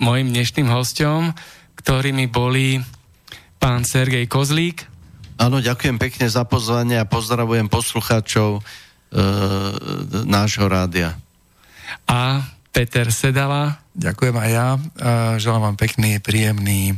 [0.00, 1.36] mojim dnešným hostom,
[1.78, 2.80] ktorými boli
[3.60, 4.88] pán Sergej Kozlík.
[5.38, 8.62] Áno, ďakujem pekne za pozvanie a pozdravujem poslucháčov e,
[10.26, 11.14] nášho rádia.
[12.10, 12.42] A
[12.74, 13.78] Peter Sedala.
[13.94, 14.68] Ďakujem aj ja.
[14.74, 14.80] E,
[15.38, 16.94] želám vám pekný, príjemný e,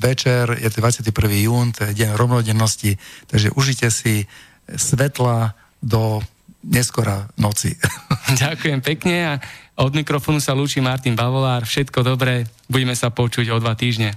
[0.00, 0.56] večer.
[0.64, 1.12] Je to 21.
[1.44, 2.96] jún, to je deň rovnodennosti,
[3.28, 4.24] takže užite si
[4.72, 5.52] svetla
[5.84, 6.24] do
[6.64, 7.76] neskora noci.
[8.42, 9.32] Ďakujem pekne a
[9.76, 11.68] od mikrofónu sa lúči Martin Bavolár.
[11.68, 14.16] Všetko dobré, budeme sa počuť o dva týždne.